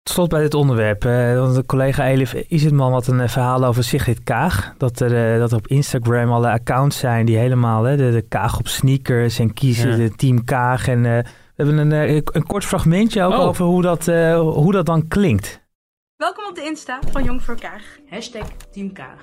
Tot 0.04 0.14
slot 0.14 0.28
bij 0.28 0.40
dit 0.40 0.54
onderwerp. 0.54 1.04
Uh, 1.04 1.54
de 1.54 1.62
collega 1.66 2.06
Elif 2.06 2.34
Izetman 2.34 2.92
had 2.92 3.06
een 3.06 3.20
uh, 3.20 3.28
verhaal 3.28 3.64
over 3.64 3.84
Sigrid 3.84 4.22
Kaag. 4.22 4.74
Dat 4.78 5.00
er, 5.00 5.32
uh, 5.34 5.38
dat 5.38 5.50
er 5.50 5.56
op 5.56 5.66
Instagram 5.66 6.32
alle 6.32 6.50
accounts 6.50 6.98
zijn 6.98 7.26
die 7.26 7.36
helemaal... 7.36 7.82
de, 7.82 7.96
de 7.96 8.24
Kaag 8.28 8.58
op 8.58 8.68
sneakers 8.68 9.38
en 9.38 9.52
kiezen 9.52 9.96
de 9.96 10.14
Team 10.14 10.44
Kaag. 10.44 10.88
En 10.88 11.02
we 11.02 11.24
hebben 11.54 11.78
een, 11.78 12.22
een 12.24 12.46
kort 12.46 12.64
fragmentje 12.64 13.22
ook 13.22 13.32
oh. 13.32 13.40
over 13.40 13.64
hoe 13.64 13.82
dat, 13.82 14.06
hoe 14.36 14.72
dat 14.72 14.86
dan 14.86 15.08
klinkt. 15.08 15.60
Welkom 16.16 16.44
op 16.48 16.54
de 16.54 16.62
Insta 16.62 16.98
van 17.10 17.24
Jong 17.24 17.42
voor 17.42 17.58
Kaag. 17.58 17.82
Hashtag 18.08 18.46
Team 18.70 18.92
Kaag. 18.92 19.20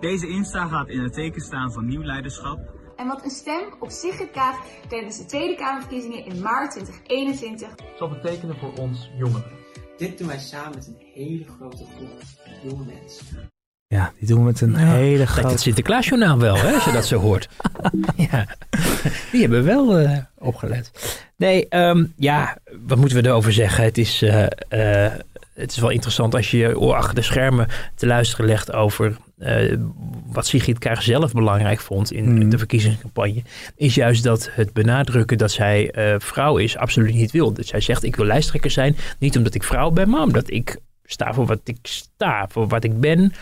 Deze 0.00 0.28
Insta 0.28 0.66
gaat 0.66 0.88
in 0.88 1.02
het 1.02 1.12
teken 1.12 1.40
staan 1.40 1.72
van 1.72 1.86
nieuw 1.86 2.04
leiderschap. 2.04 2.58
En 2.96 3.06
wat 3.06 3.24
een 3.24 3.30
stem 3.30 3.74
op 3.80 3.90
Sigrid 3.90 4.30
Kaag 4.30 4.56
tijdens 4.88 5.18
de 5.18 5.24
Tweede 5.24 5.54
Kamerverkiezingen 5.54 6.24
in 6.24 6.40
maart 6.40 6.70
2021 6.70 7.68
zal 7.98 8.08
betekenen 8.08 8.56
voor 8.56 8.72
ons 8.72 9.10
jongeren. 9.18 9.65
Dit 9.96 10.18
doen 10.18 10.26
wij 10.26 10.38
samen 10.38 10.74
met 10.74 10.86
een 10.86 10.96
hele 11.14 11.44
grote 11.58 11.84
groep 11.96 12.22
jonge 12.62 12.84
mensen. 12.84 13.26
Ja, 13.86 14.12
die 14.18 14.28
doen 14.28 14.38
we 14.38 14.44
met 14.44 14.60
een 14.60 14.74
hele 14.74 15.26
grote... 15.26 15.48
Het 15.48 15.60
Sinterklaasjournaal 15.60 16.38
wel, 16.38 16.56
hè, 16.56 16.74
als 16.74 16.84
je 16.84 16.92
dat 16.92 17.06
zo 17.06 17.18
hoort. 17.18 17.48
ja, 18.30 18.46
die 19.32 19.40
hebben 19.40 19.64
wel 19.64 20.00
uh, 20.00 20.18
opgelet. 20.38 20.90
Nee, 21.36 21.66
um, 21.68 22.12
ja, 22.16 22.56
wat 22.86 22.98
moeten 22.98 23.22
we 23.22 23.28
erover 23.28 23.52
zeggen? 23.52 23.84
Het 23.84 23.98
is, 23.98 24.22
uh, 24.22 24.42
uh, 24.70 25.12
het 25.54 25.70
is 25.70 25.78
wel 25.78 25.90
interessant 25.90 26.34
als 26.34 26.50
je 26.50 26.56
je 26.56 26.78
oor 26.78 26.94
achter 26.94 27.14
de 27.14 27.22
schermen 27.22 27.68
te 27.94 28.06
luisteren 28.06 28.46
legt 28.46 28.72
over 28.72 29.16
wat 30.26 30.46
Sigrid 30.46 30.78
Kaag 30.78 31.02
zelf 31.02 31.32
belangrijk 31.32 31.80
vond 31.80 32.12
in 32.12 32.32
mm. 32.32 32.48
de 32.48 32.58
verkiezingscampagne. 32.58 33.42
Is 33.76 33.94
juist 33.94 34.22
dat 34.22 34.50
het 34.52 34.72
benadrukken 34.72 35.38
dat 35.38 35.50
zij 35.50 35.94
vrouw 36.18 36.56
is 36.56 36.76
absoluut 36.76 37.14
niet 37.14 37.30
wil. 37.30 37.52
Dat 37.52 37.66
zij 37.66 37.80
zegt, 37.80 38.02
ik 38.02 38.16
wil 38.16 38.26
lijsttrekker 38.26 38.70
zijn. 38.70 38.96
Niet 39.18 39.36
omdat 39.36 39.54
ik 39.54 39.62
vrouw 39.62 39.90
ben, 39.90 40.08
maar 40.08 40.22
omdat 40.22 40.50
ik 40.50 40.78
sta 41.04 41.34
voor 41.34 41.46
wat 41.46 41.60
ik 41.64 41.78
sta, 41.82 42.46
voor 42.48 42.68
wat 42.68 42.84
ik 42.84 43.00
ben. 43.00 43.32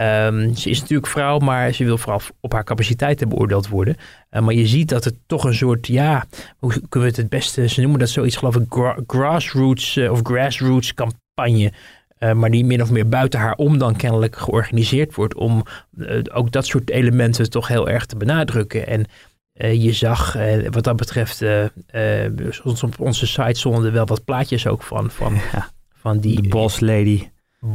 Um, 0.00 0.54
ze 0.54 0.70
is 0.70 0.80
natuurlijk 0.80 1.10
vrouw, 1.10 1.38
maar 1.38 1.72
ze 1.72 1.84
wil 1.84 1.98
vooral 1.98 2.20
op 2.40 2.52
haar 2.52 2.64
capaciteiten 2.64 3.28
beoordeeld 3.28 3.68
worden. 3.68 3.96
Uh, 4.30 4.40
maar 4.40 4.54
je 4.54 4.66
ziet 4.66 4.88
dat 4.88 5.04
het 5.04 5.14
toch 5.26 5.44
een 5.44 5.54
soort, 5.54 5.86
ja, 5.86 6.26
hoe 6.58 6.70
kunnen 6.70 6.88
we 6.90 7.06
het 7.06 7.16
het 7.16 7.28
beste, 7.28 7.68
ze 7.68 7.80
noemen 7.80 7.98
dat 7.98 8.08
zoiets 8.08 8.36
geloof 8.36 8.56
ik, 8.56 8.64
gra 8.68 8.98
grassroots 9.06 9.96
uh, 9.96 10.10
of 10.10 10.20
grassroots 10.22 10.94
campagne. 10.94 11.72
Uh, 12.24 12.32
maar 12.32 12.50
die 12.50 12.64
min 12.64 12.82
of 12.82 12.90
meer 12.90 13.08
buiten 13.08 13.40
haar 13.40 13.54
om 13.54 13.78
dan 13.78 13.96
kennelijk 13.96 14.36
georganiseerd 14.36 15.14
wordt 15.14 15.34
om 15.34 15.62
ook 16.32 16.52
dat 16.52 16.66
soort 16.66 16.90
elementen 16.90 17.50
toch 17.50 17.68
heel 17.68 17.88
erg 17.88 18.06
te 18.06 18.16
benadrukken. 18.16 18.86
En 18.86 19.06
je 19.80 19.92
zag 19.92 20.36
wat 20.70 20.84
dat 20.84 20.96
betreft, 20.96 21.42
op 22.82 23.00
onze 23.00 23.26
site 23.26 23.58
stonden 23.58 23.84
er 23.84 23.92
wel 23.92 24.06
wat 24.06 24.24
plaatjes 24.24 24.66
ook 24.66 24.82
van, 24.82 25.10
van, 25.10 25.34
ja, 25.52 25.68
van 25.94 26.18
die... 26.18 26.48
boss 26.48 26.80
lady. 26.80 27.28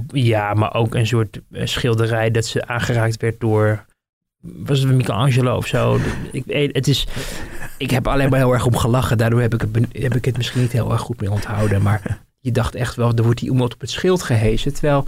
Ja, 0.08 0.54
maar 0.54 0.74
ook 0.74 0.96
een 0.96 1.08
soort 1.08 1.42
eh, 1.52 1.66
schilderij 1.66 2.32
dat 2.32 2.46
ze 2.46 2.68
aangeraakt 2.68 3.22
werd 3.22 3.40
door. 3.40 3.86
Was 4.42 4.80
het 4.80 4.92
Michelangelo 4.92 5.58
of 5.58 5.68
zo? 5.68 6.00
Ik, 6.32 6.46
eh, 6.46 6.74
het 6.74 6.88
is, 6.88 7.08
ik 7.78 7.92
heb 7.92 8.08
alleen 8.08 8.30
maar 8.30 8.40
heel 8.40 8.54
erg 8.54 8.66
om 8.66 8.76
gelachen. 8.76 9.18
Daardoor 9.18 9.42
heb 9.42 9.54
ik, 9.54 9.62
het, 9.62 9.88
heb 9.92 10.16
ik 10.16 10.26
het 10.26 10.38
misschien 10.38 10.62
niet 10.62 10.72
heel 10.72 10.92
erg 10.92 11.02
goed 11.02 11.22
meer 11.22 11.32
onthouden. 11.32 11.82
Maar 11.82 12.22
je 12.40 12.52
dacht 12.52 12.76
echt 12.76 12.96
wel, 12.96 13.12
er 13.16 13.24
wordt 13.24 13.40
die 13.40 13.50
iemand 13.50 13.74
op 13.74 13.82
het 13.82 13.90
schild 13.90 14.24
gehezen. 14.24 14.74
Terwijl 14.74 15.06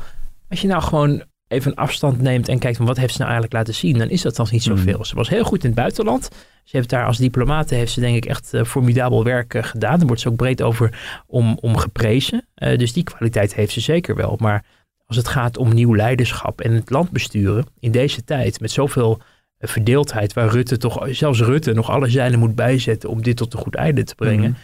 als 0.50 0.62
je 0.62 0.67
nou 0.67 0.82
gewoon 0.82 1.24
even 1.48 1.72
een 1.72 1.78
afstand 1.78 2.22
neemt 2.22 2.48
en 2.48 2.60
kijkt 2.60 2.78
van 2.78 2.86
wat 2.86 2.98
heeft 2.98 3.13
ze 3.13 3.20
nou 3.20 3.32
eigenlijk 3.32 3.60
laten 3.60 3.80
zien, 3.80 3.98
dan 3.98 4.10
is 4.10 4.22
dat 4.22 4.36
dan 4.36 4.48
niet 4.52 4.63
zoveel. 4.63 4.98
Mm. 4.98 5.06
Ze 5.06 5.15
was 5.15 5.30
heel 5.30 5.44
goed 5.44 5.63
in 5.63 5.70
het 5.70 5.80
buitenland. 5.80 6.30
Ze 6.63 6.78
heeft 6.78 6.89
daar 6.89 7.06
als 7.06 7.17
diplomate 7.17 7.76
heeft 7.76 7.91
ze 7.91 8.00
denk 8.00 8.15
ik 8.15 8.26
echt 8.26 8.54
uh, 8.54 8.63
formidabel 8.63 9.24
werk 9.24 9.54
uh, 9.54 9.63
gedaan. 9.63 9.98
Daar 9.98 10.08
wordt 10.08 10.22
ze 10.22 10.30
ook 10.30 10.36
breed 10.36 10.62
over 10.62 11.00
om, 11.28 11.58
om 11.62 11.78
geprezen. 11.78 12.48
Uh, 12.56 12.78
dus 12.78 12.94
die 12.94 13.04
kwaliteit 13.04 13.56
heeft 13.56 13.72
ze 13.72 13.80
zeker 13.80 14.15
wel. 14.15 14.36
Maar 14.39 14.65
als 15.06 15.17
het 15.17 15.28
gaat 15.28 15.58
om 15.58 15.74
nieuw 15.74 15.96
leiderschap 15.96 16.62
en 16.62 16.74
het 16.74 16.89
land 16.89 17.12
besturen 17.12 17.65
in 17.80 17.91
deze 17.91 18.24
tijd 18.24 18.60
met 18.60 18.72
zoveel 18.72 19.22
verdeeldheid, 19.60 20.34
waar 20.34 20.48
Rutte 20.48 20.78
toch, 20.78 21.08
zelfs 21.10 21.39
Rutte 21.39 21.74
nog 21.74 21.89
alle 21.89 22.10
zeilen 22.10 22.39
moet 22.39 22.56
bijzetten 22.56 23.10
om 23.10 23.22
dit 23.22 23.38
tot 23.38 23.54
een 23.54 23.60
goed 23.60 23.76
einde 23.76 24.04
te 24.04 24.15
brengen, 24.15 24.50
mm. 24.50 24.56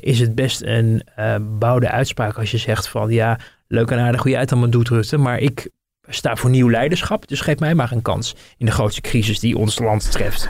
Is 0.00 0.20
het 0.20 0.34
best 0.34 0.62
een 0.62 1.02
bouwde 1.58 1.90
uitspraak 1.90 2.38
als 2.38 2.50
je 2.50 2.58
zegt 2.58 2.88
van 2.88 3.10
ja, 3.10 3.38
leuk 3.68 3.90
en 3.90 3.98
aardig 3.98 4.22
hoe 4.22 4.30
jij 4.30 4.40
het 4.40 4.52
allemaal 4.52 4.70
doet 4.70 4.88
Rutte, 4.88 5.16
maar 5.16 5.38
ik 5.38 5.68
sta 6.08 6.36
voor 6.36 6.50
nieuw 6.50 6.70
leiderschap, 6.70 7.28
dus 7.28 7.40
geef 7.40 7.58
mij 7.58 7.74
maar 7.74 7.92
een 7.92 8.02
kans 8.02 8.34
in 8.56 8.66
de 8.66 8.72
grootste 8.72 9.00
crisis 9.00 9.40
die 9.40 9.56
ons 9.56 9.78
land 9.78 10.10
treft. 10.10 10.48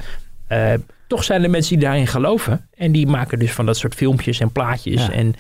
Uh, 0.48 0.72
toch 1.06 1.24
zijn 1.24 1.42
er 1.42 1.50
mensen 1.50 1.78
die 1.78 1.84
daarin 1.84 2.06
geloven. 2.06 2.68
En 2.74 2.92
die 2.92 3.06
maken 3.06 3.38
dus 3.38 3.52
van 3.52 3.66
dat 3.66 3.76
soort 3.76 3.94
filmpjes 3.94 4.40
en 4.40 4.52
plaatjes 4.52 5.08
en 5.08 5.34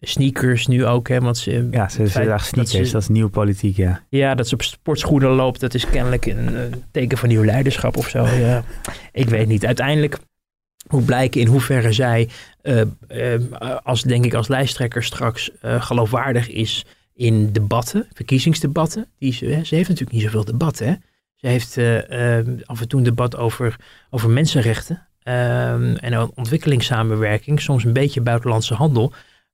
sneakers 0.00 0.66
nu 0.66 0.86
ook. 0.86 1.08
Hè, 1.08 1.20
want 1.20 1.38
ze, 1.38 1.68
ja, 1.70 1.88
ze, 1.88 2.08
ze 2.08 2.20
dragen 2.20 2.46
sneakers, 2.46 2.90
dat, 2.90 3.02
is 3.02 3.08
nieuwe 3.08 3.30
politiek, 3.30 3.76
ja. 3.76 4.02
Ja, 4.08 4.34
dat 4.34 4.48
ze 4.48 4.54
op 4.54 4.62
sportschoenen 4.62 5.30
loopt, 5.30 5.60
dat 5.60 5.74
is 5.74 5.86
kennelijk 5.86 6.26
een, 6.26 6.54
een 6.54 6.84
teken 6.90 7.18
van 7.18 7.28
nieuw 7.28 7.44
leiderschap 7.44 7.96
of 7.96 8.08
zo. 8.08 8.26
Ja. 8.26 8.64
Ik 9.12 9.28
weet 9.28 9.48
niet. 9.48 9.66
Uiteindelijk 9.66 10.18
moet 10.88 11.06
blijken 11.06 11.40
in 11.40 11.46
hoeverre 11.46 11.92
zij, 11.92 12.28
uh, 12.62 12.80
uh, 13.08 13.38
als, 13.82 14.02
denk 14.02 14.24
ik 14.24 14.34
als 14.34 14.48
lijsttrekker 14.48 15.04
straks 15.04 15.50
geloofwaardig 15.62 16.48
is 16.48 16.84
in 17.14 17.52
debatten, 17.52 18.06
verkiezingsdebatten. 18.12 19.06
Die 19.18 19.32
ze, 19.32 19.60
ze 19.64 19.74
heeft 19.74 19.88
natuurlijk 19.88 20.12
niet 20.12 20.22
zoveel 20.22 20.44
debatten. 20.44 20.86
Hè? 20.86 20.94
Ze 21.34 21.46
heeft 21.46 21.78
af 22.66 22.80
en 22.80 22.88
toe 22.88 22.98
een 22.98 23.04
debat 23.04 23.36
over, 23.36 23.76
over 24.10 24.30
mensenrechten 24.30 25.06
uh, 25.24 26.04
en 26.04 26.30
ontwikkelingssamenwerking. 26.34 27.60
Soms 27.60 27.84
een 27.84 27.92
beetje 27.92 28.20
buitenlandse 28.20 28.74
handel. 28.74 29.12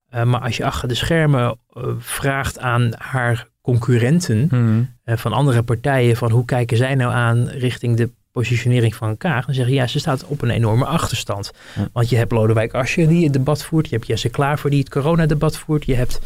Eh, 0.09 0.23
maar 0.23 0.41
als 0.41 0.57
je 0.57 0.65
achter 0.65 0.89
de 0.89 0.95
schermen 0.95 1.59
vraagt 1.99 2.59
aan 2.59 2.93
haar 2.97 3.49
concurrenten 3.61 4.47
hmm. 4.51 4.89
van 5.05 5.33
andere 5.33 5.63
partijen 5.63 6.17
van 6.17 6.31
hoe 6.31 6.45
kijken 6.45 6.77
zij 6.77 6.95
nou 6.95 7.13
aan 7.13 7.49
richting 7.49 7.97
de 7.97 8.11
positionering 8.39 8.95
van 8.95 9.17
Kaag, 9.17 9.45
dan 9.45 9.55
zeggen 9.55 9.75
ja, 9.75 9.87
ze 9.87 9.99
staat 9.99 10.25
op 10.25 10.43
een 10.43 10.51
enorme 10.51 10.85
achterstand. 10.85 11.51
Want 11.93 12.09
je 12.09 12.17
hebt 12.17 12.33
Lodewijk 12.33 12.75
Asscher 12.75 13.09
die 13.09 13.25
het 13.25 13.33
debat 13.33 13.65
voert, 13.65 13.89
je 13.89 13.95
hebt 13.95 14.07
Jesse 14.07 14.29
Klaver 14.29 14.71
die 14.71 14.79
het 14.79 14.89
coronadebat 14.89 15.57
voert, 15.57 15.85
je 15.85 15.95
hebt 15.95 16.21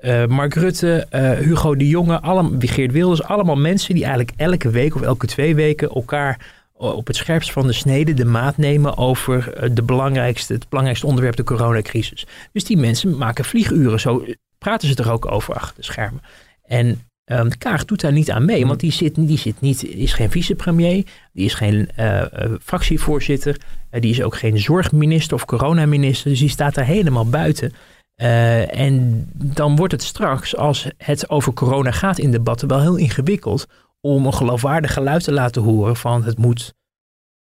uh, 0.00 0.26
Mark 0.26 0.54
Rutte, 0.54 1.06
uh, 1.10 1.30
Hugo 1.30 1.76
de 1.76 1.88
Jonge, 1.88 2.20
allemaal, 2.20 2.52
Geert 2.58 2.92
Wilders, 2.92 3.22
allemaal 3.22 3.56
mensen 3.56 3.94
die 3.94 4.04
eigenlijk 4.04 4.32
elke 4.36 4.70
week 4.70 4.94
of 4.94 5.02
elke 5.02 5.26
twee 5.26 5.54
weken 5.54 5.90
elkaar 5.90 6.54
op 6.72 7.06
het 7.06 7.16
scherpst 7.16 7.52
van 7.52 7.66
de 7.66 7.72
snede 7.72 8.14
de 8.14 8.24
maat 8.24 8.56
nemen 8.56 8.96
over 8.96 9.52
eh, 9.52 9.70
de 9.72 9.82
belangrijkste, 9.82 10.52
het 10.52 10.68
belangrijkste 10.68 11.06
onderwerp, 11.06 11.36
de 11.36 11.44
coronacrisis. 11.44 12.26
Dus 12.52 12.64
die 12.64 12.76
mensen 12.76 13.16
maken 13.16 13.44
vlieguren, 13.44 14.00
zo 14.00 14.24
praten 14.58 14.88
ze 14.88 14.94
er 14.94 15.12
ook 15.12 15.30
over 15.30 15.54
achter 15.54 15.76
de 15.76 15.82
schermen. 15.82 16.22
En 16.64 17.00
Um, 17.32 17.58
Kaag 17.58 17.84
doet 17.84 18.00
daar 18.00 18.12
niet 18.12 18.30
aan 18.30 18.44
mee, 18.44 18.66
want 18.66 18.80
die, 18.80 18.92
zit, 18.92 19.14
die 19.14 19.38
zit 19.38 19.60
niet, 19.60 19.84
is 19.84 20.12
geen 20.12 20.30
vicepremier, 20.30 21.06
die 21.32 21.44
is 21.44 21.54
geen 21.54 21.88
uh, 21.98 22.22
fractievoorzitter, 22.62 23.56
uh, 23.90 24.00
die 24.00 24.10
is 24.10 24.22
ook 24.22 24.36
geen 24.36 24.58
zorgminister 24.58 25.36
of 25.36 25.44
coronaminister, 25.44 26.30
dus 26.30 26.38
die 26.38 26.48
staat 26.48 26.74
daar 26.74 26.84
helemaal 26.84 27.28
buiten. 27.28 27.72
Uh, 28.16 28.80
en 28.80 29.24
dan 29.34 29.76
wordt 29.76 29.92
het 29.92 30.02
straks, 30.02 30.56
als 30.56 30.88
het 30.96 31.30
over 31.30 31.52
corona 31.52 31.90
gaat 31.90 32.18
in 32.18 32.30
debatten, 32.30 32.68
wel 32.68 32.80
heel 32.80 32.96
ingewikkeld 32.96 33.66
om 34.00 34.26
een 34.26 34.34
geloofwaardig 34.34 34.92
geluid 34.92 35.24
te 35.24 35.32
laten 35.32 35.62
horen 35.62 35.96
van 35.96 36.24
het 36.24 36.38
moet 36.38 36.74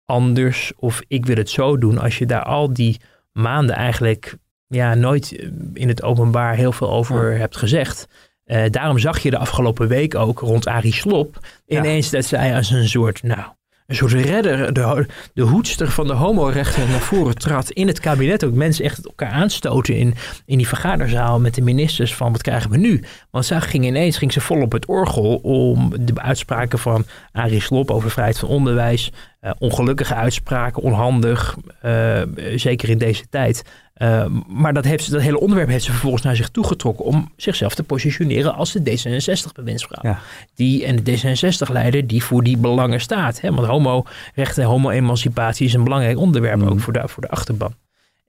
anders 0.05 0.73
of 0.77 1.03
ik 1.09 1.27
wil 1.27 1.37
het 1.37 1.51
zo 1.51 1.79
doen. 1.79 1.99
Als 1.99 2.19
je 2.19 2.27
daar 2.27 2.45
al 2.45 2.73
die 2.73 3.01
maanden 3.33 3.75
eigenlijk 3.75 4.37
ja, 4.67 4.95
nooit 4.95 5.33
in 5.75 5.89
het 5.89 6.03
openbaar 6.03 6.55
heel 6.55 6.73
veel 6.73 6.91
over 6.91 7.39
hebt 7.39 7.57
gezegd. 7.57 8.09
Uh, 8.47 8.65
daarom 8.71 8.99
zag 8.99 9.19
je 9.19 9.31
de 9.31 9.39
afgelopen 9.39 9.89
week 9.89 10.15
ook 10.15 10.39
rond 10.41 10.67
Arie 10.67 10.93
Slop 10.93 11.39
ineens 11.67 12.11
dat 12.11 12.25
zij 12.25 12.57
als 12.57 12.71
een 12.71 12.89
soort, 12.89 13.23
nou, 13.23 13.43
een 13.87 13.97
soort 13.97 14.13
redder, 14.13 14.73
de, 14.73 15.07
de 15.35 15.43
hoedster 15.43 15.91
van 15.91 16.07
de 16.07 16.13
homorechten 16.13 16.91
naar 16.91 17.01
voren 17.01 17.35
trad 17.35 17.71
in 17.71 17.87
het 17.87 18.01
kabinet. 18.01 18.45
Ook 18.45 18.55
mensen 18.55 18.85
echt 18.85 19.07
elkaar 19.07 19.31
aanstoten 19.31 19.97
in, 19.97 20.15
in 20.45 20.57
die 20.57 20.69
vergaderzaal 20.69 21.41
met 21.41 21.55
de 21.55 21.63
ministers 21.63 22.15
van 22.15 22.33
wat 22.33 22.43
krijgen 22.43 22.71
we 22.71 22.77
nu? 22.77 23.03
Want 23.31 23.45
zij 23.45 23.61
ging 23.61 23.85
ineens 23.85 24.19
ging 24.19 24.33
ze 24.33 24.41
vol 24.41 24.63
op 24.63 24.73
het 24.73 24.87
orgel 24.87 25.37
om 25.37 25.93
de 26.01 26.21
uitspraken 26.21 26.79
van 26.79 27.05
Arie 27.33 27.61
Slop 27.61 27.91
over 27.91 28.11
vrijheid 28.11 28.39
van 28.39 28.49
onderwijs, 28.49 29.13
uh, 29.41 29.51
ongelukkige 29.59 30.15
uitspraken, 30.15 30.83
onhandig, 30.83 31.57
uh, 31.85 32.23
zeker 32.55 32.89
in 32.89 32.99
deze 32.99 33.29
tijd. 33.29 33.65
Uh, 33.99 34.27
maar 34.47 34.75
dat, 34.75 34.85
heeft, 34.85 35.11
dat 35.11 35.21
hele 35.21 35.41
onderwerp 35.41 35.69
heeft 35.69 35.85
ze 35.85 35.91
vervolgens 35.91 36.23
naar 36.23 36.37
zich 36.37 36.49
toegetrokken 36.49 37.05
om 37.05 37.33
zichzelf 37.37 37.75
te 37.75 37.83
positioneren 37.83 38.55
als 38.55 38.73
de 38.73 38.81
D66-bewindsvrouw. 38.81 40.01
Ja. 40.03 40.19
Die 40.55 40.85
en 40.85 41.05
de 41.05 41.19
D66-leider 41.19 42.07
die 42.07 42.25
voor 42.25 42.43
die 42.43 42.57
belangen 42.57 43.01
staat. 43.01 43.41
Hè? 43.41 43.53
Want 43.53 43.67
homo-rechten 43.67 44.63
en 44.63 44.69
homo-emancipatie 44.69 45.67
is 45.67 45.75
een 45.75 45.85
belangrijk 45.85 46.19
onderwerp 46.19 46.61
mm. 46.61 46.69
ook 46.69 46.81
voor 46.81 46.93
de, 46.93 47.03
voor 47.05 47.23
de 47.23 47.29
achterban. 47.29 47.75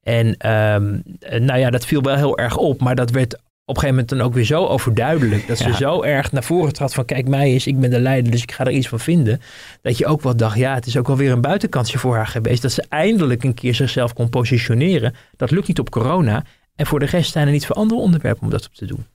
En 0.03 0.27
um, 0.27 1.03
nou 1.45 1.59
ja, 1.59 1.69
dat 1.69 1.85
viel 1.85 2.01
wel 2.01 2.15
heel 2.15 2.37
erg 2.37 2.57
op, 2.57 2.81
maar 2.81 2.95
dat 2.95 3.11
werd 3.11 3.37
op 3.67 3.75
een 3.75 3.81
gegeven 3.81 4.03
moment 4.03 4.09
dan 4.09 4.21
ook 4.21 4.33
weer 4.33 4.43
zo 4.43 4.65
overduidelijk. 4.65 5.47
Dat 5.47 5.57
ze 5.57 5.73
zo 5.73 6.03
erg 6.03 6.31
naar 6.31 6.43
voren 6.43 6.73
trad 6.73 6.93
van 6.93 7.05
kijk 7.05 7.27
mij 7.27 7.51
eens, 7.51 7.67
ik 7.67 7.79
ben 7.79 7.89
de 7.89 7.99
leider, 7.99 8.31
dus 8.31 8.41
ik 8.41 8.51
ga 8.51 8.65
er 8.65 8.71
iets 8.71 8.87
van 8.87 8.99
vinden. 8.99 9.41
Dat 9.81 9.97
je 9.97 10.05
ook 10.05 10.21
wel 10.21 10.35
dacht, 10.35 10.57
ja, 10.57 10.73
het 10.73 10.85
is 10.85 10.97
ook 10.97 11.07
wel 11.07 11.17
weer 11.17 11.31
een 11.31 11.41
buitenkantje 11.41 11.97
voor 11.97 12.15
haar 12.15 12.27
geweest. 12.27 12.61
Dat 12.61 12.71
ze 12.71 12.85
eindelijk 12.89 13.43
een 13.43 13.53
keer 13.53 13.75
zichzelf 13.75 14.13
kon 14.13 14.29
positioneren. 14.29 15.13
Dat 15.35 15.51
lukt 15.51 15.67
niet 15.67 15.79
op 15.79 15.89
corona. 15.89 16.43
En 16.75 16.85
voor 16.85 16.99
de 16.99 17.05
rest 17.05 17.31
zijn 17.31 17.45
er 17.45 17.53
niet 17.53 17.65
veel 17.65 17.75
andere 17.75 18.01
onderwerpen 18.01 18.43
om 18.43 18.49
dat 18.49 18.65
op 18.65 18.73
te 18.73 18.85
doen. 18.85 19.05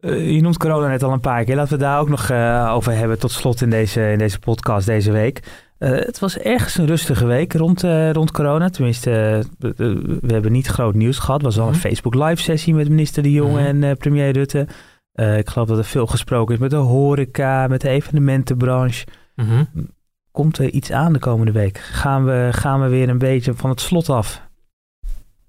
Uh, 0.00 0.34
je 0.34 0.40
noemt 0.40 0.58
corona 0.58 0.88
net 0.88 1.02
al 1.02 1.12
een 1.12 1.20
paar 1.20 1.44
keer. 1.44 1.56
Laten 1.56 1.72
we 1.72 1.84
daar 1.84 2.00
ook 2.00 2.08
nog 2.08 2.30
uh, 2.30 2.72
over 2.74 2.92
hebben 2.92 3.18
tot 3.18 3.30
slot 3.30 3.60
in 3.60 3.70
deze, 3.70 4.10
in 4.10 4.18
deze 4.18 4.38
podcast 4.38 4.86
deze 4.86 5.12
week. 5.12 5.42
Uh, 5.78 5.90
het 5.90 6.18
was 6.18 6.38
ergens 6.38 6.78
een 6.78 6.86
rustige 6.86 7.26
week 7.26 7.52
rond, 7.52 7.84
uh, 7.84 8.12
rond 8.12 8.30
corona. 8.30 8.68
Tenminste, 8.68 9.44
uh, 9.58 9.74
we 10.20 10.32
hebben 10.32 10.52
niet 10.52 10.66
groot 10.66 10.94
nieuws 10.94 11.18
gehad. 11.18 11.34
Het 11.34 11.44
was 11.44 11.58
al 11.58 11.66
een 11.66 11.72
mhm. 11.72 11.80
Facebook 11.80 12.14
live 12.14 12.42
sessie 12.42 12.74
met 12.74 12.88
minister 12.88 13.22
De 13.22 13.32
Jonge 13.32 13.72
mm 13.72 13.82
en 13.82 13.96
premier 13.96 14.32
Rutte. 14.32 14.66
ik 15.12 15.48
geloof 15.48 15.68
dat 15.68 15.78
er 15.78 15.84
veel 15.84 16.06
gesproken 16.06 16.54
is 16.54 16.60
met 16.60 16.70
de 16.70 16.76
horeca, 16.76 17.66
met 17.66 17.80
de 17.80 17.88
evenementenbranche. 17.88 19.06
Mhm. 19.34 19.64
Komt 20.30 20.58
er 20.58 20.70
iets 20.70 20.92
aan 20.92 21.12
de 21.12 21.18
komende 21.18 21.52
week? 21.52 21.78
Gaan 21.78 22.24
we, 22.24 22.48
gaan 22.52 22.80
we 22.80 22.88
weer 22.88 23.08
een 23.08 23.18
beetje 23.18 23.54
van 23.54 23.70
het 23.70 23.80
slot 23.80 24.08
af? 24.08 24.45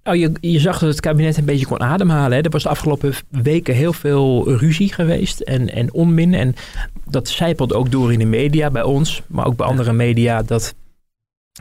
Nou, 0.07 0.19
je, 0.19 0.31
je 0.41 0.59
zag 0.59 0.79
dat 0.79 0.89
het 0.89 0.99
kabinet 0.99 1.37
een 1.37 1.45
beetje 1.45 1.65
kon 1.65 1.81
ademhalen. 1.81 2.37
Hè. 2.37 2.43
Er 2.43 2.49
was 2.49 2.63
de 2.63 2.69
afgelopen 2.69 3.13
weken 3.29 3.75
heel 3.75 3.93
veel 3.93 4.57
ruzie 4.57 4.93
geweest 4.93 5.39
en, 5.39 5.69
en 5.69 5.93
onmin. 5.93 6.33
En 6.33 6.55
dat 7.05 7.27
zijpelt 7.27 7.73
ook 7.73 7.91
door 7.91 8.13
in 8.13 8.19
de 8.19 8.25
media 8.25 8.69
bij 8.69 8.83
ons, 8.83 9.21
maar 9.27 9.45
ook 9.45 9.55
bij 9.55 9.65
andere 9.65 9.93
media. 9.93 10.43
Dat, 10.43 10.75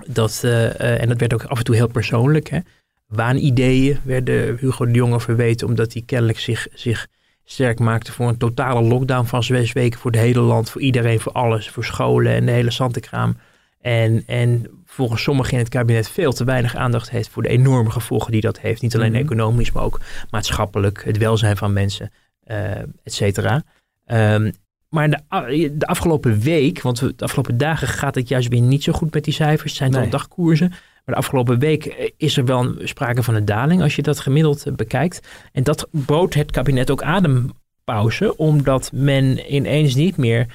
dat, 0.07 0.43
uh, 0.45 0.51
uh, 0.53 1.03
en 1.03 1.09
dat 1.09 1.21
werd 1.21 1.35
ook 1.35 1.45
af 1.45 1.59
en 1.59 1.65
toe 1.65 1.75
heel 1.75 1.89
persoonlijk. 1.89 2.49
Hè. 2.49 2.59
Waanideeën 3.07 3.99
werden 4.03 4.57
Hugo 4.61 4.87
de 4.87 4.93
Jonge 4.93 5.21
verweten, 5.21 5.67
omdat 5.67 5.93
hij 5.93 6.03
kennelijk 6.07 6.39
zich, 6.39 6.67
zich 6.75 7.07
sterk 7.45 7.79
maakte 7.79 8.13
voor 8.13 8.29
een 8.29 8.39
totale 8.39 8.83
lockdown 8.83 9.27
van 9.27 9.43
zes 9.43 9.73
weken 9.73 10.01
voor 10.01 10.11
het 10.11 10.21
hele 10.21 10.41
land, 10.41 10.71
voor 10.71 10.81
iedereen, 10.81 11.21
voor 11.21 11.33
alles, 11.33 11.69
voor 11.69 11.85
scholen 11.85 12.33
en 12.33 12.47
de 12.47 12.53
hele 12.53 12.71
zantenkraam. 12.71 13.37
En, 13.81 14.23
en 14.27 14.67
volgens 14.85 15.23
sommigen 15.23 15.53
in 15.53 15.59
het 15.59 15.69
kabinet 15.69 16.09
veel 16.09 16.33
te 16.33 16.45
weinig 16.45 16.75
aandacht 16.77 17.11
heeft 17.11 17.29
voor 17.29 17.43
de 17.43 17.49
enorme 17.49 17.91
gevolgen 17.91 18.33
die 18.33 18.41
dat 18.41 18.61
heeft. 18.61 18.83
Niet 18.83 18.95
alleen 18.95 19.13
Mhm. 19.13 19.21
economisch, 19.21 19.73
maar 19.73 19.83
ook 19.83 20.01
maatschappelijk, 20.31 21.05
het 21.05 21.19
welzijn 21.19 21.57
van 21.57 21.73
mensen, 21.73 22.11
eh 22.45 22.79
et 22.81 23.15
cetera. 23.15 23.63
Ehm, 24.05 24.51
maar 24.89 25.11
de, 25.11 25.73
de 25.77 25.87
afgelopen 25.87 26.41
week, 26.41 26.83
want 26.83 26.99
de 26.99 27.25
afgelopen 27.25 27.57
dagen 27.57 27.89
gaat 27.89 28.15
het 28.15 28.29
juist 28.29 28.49
weer 28.49 28.61
niet 28.61 28.83
zo 28.83 28.93
goed 28.93 29.15
met 29.15 29.25
die 29.25 29.35
cijfers. 29.35 29.71
Het 29.71 29.79
zijn 29.79 29.91
Nee. 29.91 30.01
wel 30.01 30.11
dagkoersen. 30.11 30.69
Maar 30.69 31.15
de 31.15 31.21
afgelopen 31.21 31.59
week 31.59 31.85
eh, 31.87 32.11
is 32.17 32.37
er 32.37 32.45
wel 32.45 32.61
een- 32.65 32.89
sprake 32.89 33.23
van 33.23 33.35
een 33.35 33.45
daling 33.45 33.83
als 33.83 33.97
je 33.97 34.03
dat 34.03 34.21
gemiddeld 34.21 34.67
eh, 34.67 34.73
bekijkt. 34.73 35.29
En 35.53 35.63
dat 35.63 35.89
bood 35.91 36.35
het 36.35 36.51
kabinet 36.51 36.91
ook 36.91 37.03
adempauze, 37.03 38.37
omdat 38.37 38.91
men 38.93 39.55
ineens 39.55 39.95
niet 39.95 40.17
meer 40.17 40.47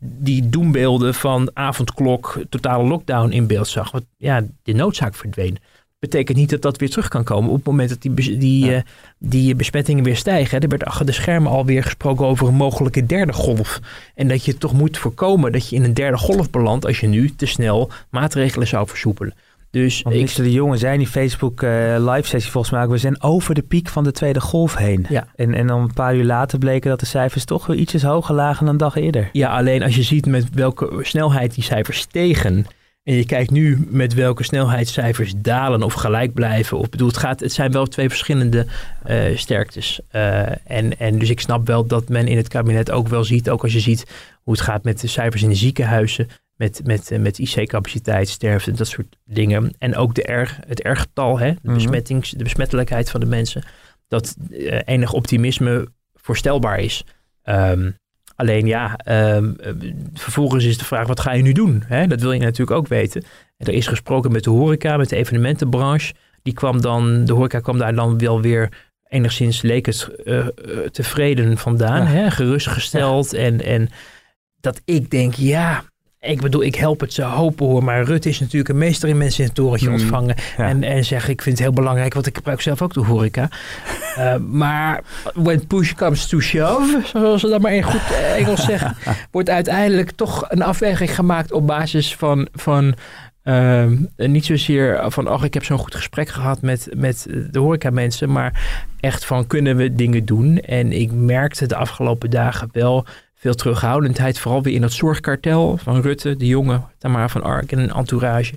die 0.00 0.48
doembeelden 0.48 1.14
van 1.14 1.50
avondklok, 1.54 2.42
totale 2.48 2.84
lockdown 2.88 3.30
in 3.30 3.46
beeld 3.46 3.68
zag. 3.68 3.90
Want 3.90 4.04
ja, 4.16 4.42
de 4.62 4.72
noodzaak 4.72 5.14
verdween. 5.14 5.58
Betekent 5.98 6.36
niet 6.38 6.50
dat 6.50 6.62
dat 6.62 6.76
weer 6.78 6.90
terug 6.90 7.08
kan 7.08 7.24
komen 7.24 7.50
op 7.50 7.56
het 7.56 7.64
moment 7.66 7.88
dat 7.88 8.02
die, 8.02 8.38
die, 8.38 8.64
Ja. 8.64 8.72
eh, 8.72 8.82
die 9.18 9.54
besmettingen 9.54 10.04
weer 10.04 10.16
stijgen. 10.16 10.60
Er 10.60 10.68
werd 10.68 10.84
achter 10.84 11.06
de 11.06 11.12
schermen 11.12 11.50
alweer 11.50 11.82
gesproken 11.82 12.26
over 12.26 12.48
een 12.48 12.54
mogelijke 12.54 13.06
derde 13.06 13.32
golf. 13.32 13.80
En 14.14 14.28
dat 14.28 14.44
je 14.44 14.58
toch 14.58 14.72
moet 14.72 14.98
voorkomen 14.98 15.52
dat 15.52 15.68
je 15.68 15.76
in 15.76 15.84
een 15.84 15.94
derde 15.94 16.18
golf 16.18 16.50
belandt 16.50 16.86
als 16.86 17.00
je 17.00 17.06
nu 17.06 17.34
te 17.34 17.46
snel 17.46 17.90
maatregelen 18.10 18.66
zou 18.66 18.88
versoepelen. 18.88 19.34
Dus 19.72 20.02
Want 20.02 20.16
ik, 20.16 20.34
De 20.34 20.52
Jonge 20.52 20.76
zei 20.76 20.92
in 20.92 20.98
die 20.98 21.08
Facebook 21.08 21.62
eh, 21.62 21.70
live 21.98 22.28
sessie 22.28 22.50
volgens 22.50 22.72
mij 22.72 22.82
ook, 22.82 22.90
we 22.90 22.98
zijn 22.98 23.22
over 23.22 23.54
de 23.54 23.62
piek 23.62 23.88
van 23.88 24.04
de 24.04 24.12
tweede 24.12 24.40
golf 24.40 24.76
heen. 24.76 25.06
Ja. 25.08 25.26
En, 25.34 25.54
en 25.54 25.66
dan 25.66 25.80
een 25.80 25.92
paar 25.92 26.16
uur 26.16 26.24
later 26.24 26.58
bleken 26.58 26.90
dat 26.90 27.00
de 27.00 27.06
cijfers 27.06 27.44
toch 27.44 27.66
weer 27.66 27.76
ietsjes 27.76 28.02
hoger 28.02 28.34
lagen 28.34 28.64
dan 28.64 28.74
een 28.74 28.80
dag 28.80 28.96
eerder. 28.96 29.28
Ja, 29.32 29.56
alleen 29.56 29.82
als 29.82 29.96
je 29.96 30.02
ziet 30.02 30.26
met 30.26 30.54
welke 30.54 30.98
snelheid 31.02 31.54
die 31.54 31.64
cijfers 31.64 31.98
stegen. 31.98 32.66
En 33.04 33.14
je 33.14 33.26
kijkt 33.26 33.50
nu 33.50 33.86
met 33.90 34.14
welke 34.14 34.44
snelheidscijfers 34.44 35.32
dalen 35.36 35.82
of 35.82 35.92
gelijk 35.92 36.34
blijven. 36.34 36.78
Of 36.78 36.88
bedoel, 36.88 37.08
het, 37.08 37.16
gaat, 37.16 37.40
het 37.40 37.52
zijn 37.52 37.72
wel 37.72 37.86
twee 37.86 38.08
verschillende 38.08 38.66
eh, 39.02 39.36
sterktes. 39.36 40.00
Eh, 40.08 40.40
en, 40.70 40.98
en 40.98 41.18
dus 41.18 41.30
ik 41.30 41.40
snap 41.40 41.66
wel 41.66 41.86
dat 41.86 42.08
men 42.08 42.26
in 42.26 42.36
het 42.36 42.48
kabinet 42.48 42.90
ook 42.90 43.08
wel 43.08 43.24
ziet, 43.24 43.50
ook 43.50 43.62
als 43.62 43.72
je 43.72 43.80
ziet 43.80 44.06
hoe 44.42 44.52
het 44.52 44.62
gaat 44.62 44.84
met 44.84 45.00
de 45.00 45.06
cijfers 45.06 45.42
in 45.42 45.48
de 45.48 45.54
ziekenhuizen. 45.54 46.28
Met, 46.62 46.80
met, 46.84 47.10
eh, 47.10 47.18
met 47.18 47.38
IC-capaciteit, 47.38 48.28
sterfte, 48.28 48.72
dat 48.72 48.86
soort 48.86 49.16
dingen. 49.24 49.74
En 49.78 49.96
ook 49.96 50.14
de 50.14 50.32
R, 50.32 50.58
het 50.66 50.80
R-getal, 50.82 51.38
hè, 51.38 51.50
de, 51.50 51.58
Mhm. 51.62 51.74
besmettings, 51.74 52.30
de 52.30 52.42
besmettelijkheid 52.42 53.10
van 53.10 53.20
de 53.20 53.26
mensen. 53.26 53.62
Dat 54.08 54.36
eh, 54.50 54.80
enig 54.84 55.12
optimisme 55.12 55.88
voorstelbaar 56.14 56.78
is. 56.78 57.04
Ehm, 57.42 57.90
alleen 58.36 58.66
ja, 58.66 58.96
ehm, 58.96 59.52
eh, 59.60 59.72
vervolgens 60.14 60.64
is 60.64 60.78
de 60.78 60.84
vraag, 60.84 61.06
wat 61.06 61.20
ga 61.20 61.32
je 61.32 61.42
nu 61.42 61.52
doen? 61.52 61.82
Hè? 61.86 62.06
Dat 62.06 62.20
wil 62.20 62.32
je 62.32 62.40
natuurlijk 62.40 62.78
ook 62.78 62.88
weten. 62.88 63.22
En 63.56 63.66
er 63.66 63.74
is 63.74 63.86
gesproken 63.86 64.32
met 64.32 64.44
de 64.44 64.50
horeca, 64.50 64.96
met 64.96 65.08
de 65.08 65.16
evenementenbranche. 65.16 66.14
Die 66.42 66.54
kwam 66.54 66.80
dan, 66.80 67.24
de 67.24 67.32
horeca 67.32 67.60
kwam 67.60 67.78
daar 67.78 67.94
dan 67.94 68.18
wel 68.18 68.40
weer 68.40 68.68
enigszins 69.08 69.62
leek 69.62 69.86
het 69.86 70.10
tevreden 70.92 71.58
vandaan. 71.58 72.02
Ja. 72.02 72.08
Hè? 72.08 72.30
Gerustgesteld. 72.30 73.32
En, 73.32 73.64
en 73.64 73.88
dat 74.60 74.80
ik 74.84 75.10
denk, 75.10 75.34
ja, 75.34 75.84
ik 76.24 76.40
bedoel, 76.40 76.62
ik 76.62 76.74
help 76.74 77.00
het 77.00 77.12
ze 77.12 77.22
hopen 77.22 77.66
hoor. 77.66 77.84
Maar 77.84 78.02
Rutte 78.02 78.28
is 78.28 78.40
natuurlijk 78.40 78.68
een 78.68 78.78
meester 78.78 79.08
in 79.08 79.16
mensen 79.18 79.40
in 79.40 79.46
het 79.46 79.54
torentje 79.54 79.86
Mm, 79.86 79.92
ontvangen. 79.92 80.34
ja. 80.56 80.68
En, 80.68 80.82
en 80.82 81.04
zeggen, 81.04 81.30
ik 81.32 81.42
vind 81.42 81.58
het 81.58 81.66
heel 81.66 81.74
belangrijk, 81.76 82.14
want 82.14 82.26
ik 82.26 82.36
gebruik 82.36 82.60
zelf 82.60 82.82
ook 82.82 82.94
de 82.94 83.00
horeca. 83.00 83.48
Eh, 84.16 84.36
maar 84.36 85.02
when 85.34 85.66
push 85.66 85.92
comes 85.92 86.26
to 86.26 86.40
shove, 86.40 87.00
zoals 87.04 87.40
ze 87.40 87.48
dat 87.48 87.60
maar 87.60 87.74
in 87.74 87.82
goed 87.82 88.00
eh, 88.10 88.36
Engels 88.36 88.64
zeggen, 88.64 88.96
wordt 89.30 89.50
uiteindelijk 89.50 90.10
toch 90.10 90.44
een 90.48 90.62
afweging 90.62 91.14
gemaakt 91.14 91.52
op 91.52 91.66
basis 91.66 92.16
van, 92.16 92.48
van 92.52 92.94
ehm, 93.42 93.96
niet 94.16 94.44
zozeer 94.46 95.04
van, 95.10 95.26
ach, 95.26 95.44
ik 95.44 95.54
heb 95.54 95.64
zo'n 95.64 95.78
goed 95.78 95.94
gesprek 95.94 96.28
gehad 96.28 96.62
met, 96.62 96.88
met 96.96 97.26
de 97.50 97.58
horeca 97.58 97.90
mensen, 97.90 98.32
maar 98.32 98.60
echt 99.00 99.24
van, 99.24 99.46
kunnen 99.46 99.76
we 99.76 99.94
dingen 99.94 100.24
doen? 100.24 100.58
En 100.58 100.92
ik 100.92 101.12
merkte 101.12 101.66
de 101.66 101.76
afgelopen 101.76 102.30
dagen 102.30 102.68
wel 102.72 103.06
veel 103.42 103.54
terughoudendheid, 103.54 104.38
vooral 104.38 104.62
weer 104.62 104.74
in 104.74 104.80
dat 104.80 104.92
zorgkartel 104.92 105.76
van 105.76 106.00
Rutte, 106.00 106.36
de 106.36 106.46
jonge 106.46 106.80
Tamara 106.98 107.28
van 107.28 107.42
Ark 107.42 107.72
en 107.72 107.78
een 107.78 107.90
entourage. 107.92 108.54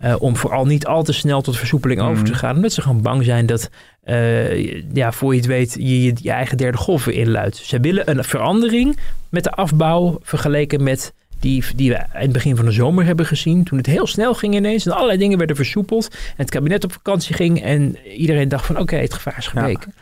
eh, 0.00 0.14
om 0.18 0.36
vooral 0.36 0.64
niet 0.66 0.86
al 0.86 1.02
te 1.02 1.12
snel 1.12 1.40
tot 1.42 1.56
versoepeling 1.56 2.00
over 2.00 2.24
te 2.24 2.30
Mhm. 2.30 2.38
gaan. 2.40 2.56
Omdat 2.56 2.72
ze 2.72 2.82
gewoon 2.82 3.02
bang 3.02 3.24
zijn 3.24 3.46
dat, 3.46 3.70
eh, 4.02 4.82
ja, 4.94 5.12
voor 5.12 5.32
je 5.32 5.38
het 5.38 5.48
weet, 5.48 5.74
je 5.78 6.02
je, 6.02 6.12
je 6.22 6.30
eigen 6.30 6.56
derde 6.56 6.78
golf 6.78 7.04
weer 7.04 7.14
inluidt. 7.14 7.56
Ze 7.56 7.80
willen 7.80 8.10
een 8.10 8.24
verandering 8.24 8.98
met 9.30 9.44
de 9.44 9.50
afbouw 9.50 10.18
vergeleken 10.22 10.82
met 10.82 11.12
die, 11.40 11.64
die 11.76 11.90
we 11.90 11.96
in 11.96 12.20
het 12.20 12.32
begin 12.32 12.56
van 12.56 12.64
de 12.64 12.70
zomer 12.70 13.04
hebben 13.04 13.26
gezien. 13.26 13.64
Toen 13.64 13.78
het 13.78 13.86
heel 13.86 14.06
snel 14.06 14.34
ging 14.34 14.54
ineens 14.54 14.86
en 14.86 14.92
allerlei 14.92 15.18
dingen 15.18 15.38
werden 15.38 15.56
versoepeld. 15.56 16.08
En 16.10 16.18
het 16.36 16.50
kabinet 16.50 16.84
op 16.84 16.92
vakantie 16.92 17.34
ging 17.34 17.62
en 17.62 17.96
iedereen 18.16 18.48
dacht 18.48 18.66
van 18.66 18.78
oké, 18.78 18.96
het 18.96 19.14
gevaar 19.14 19.38
is 19.38 19.46
geweken. 19.46 19.94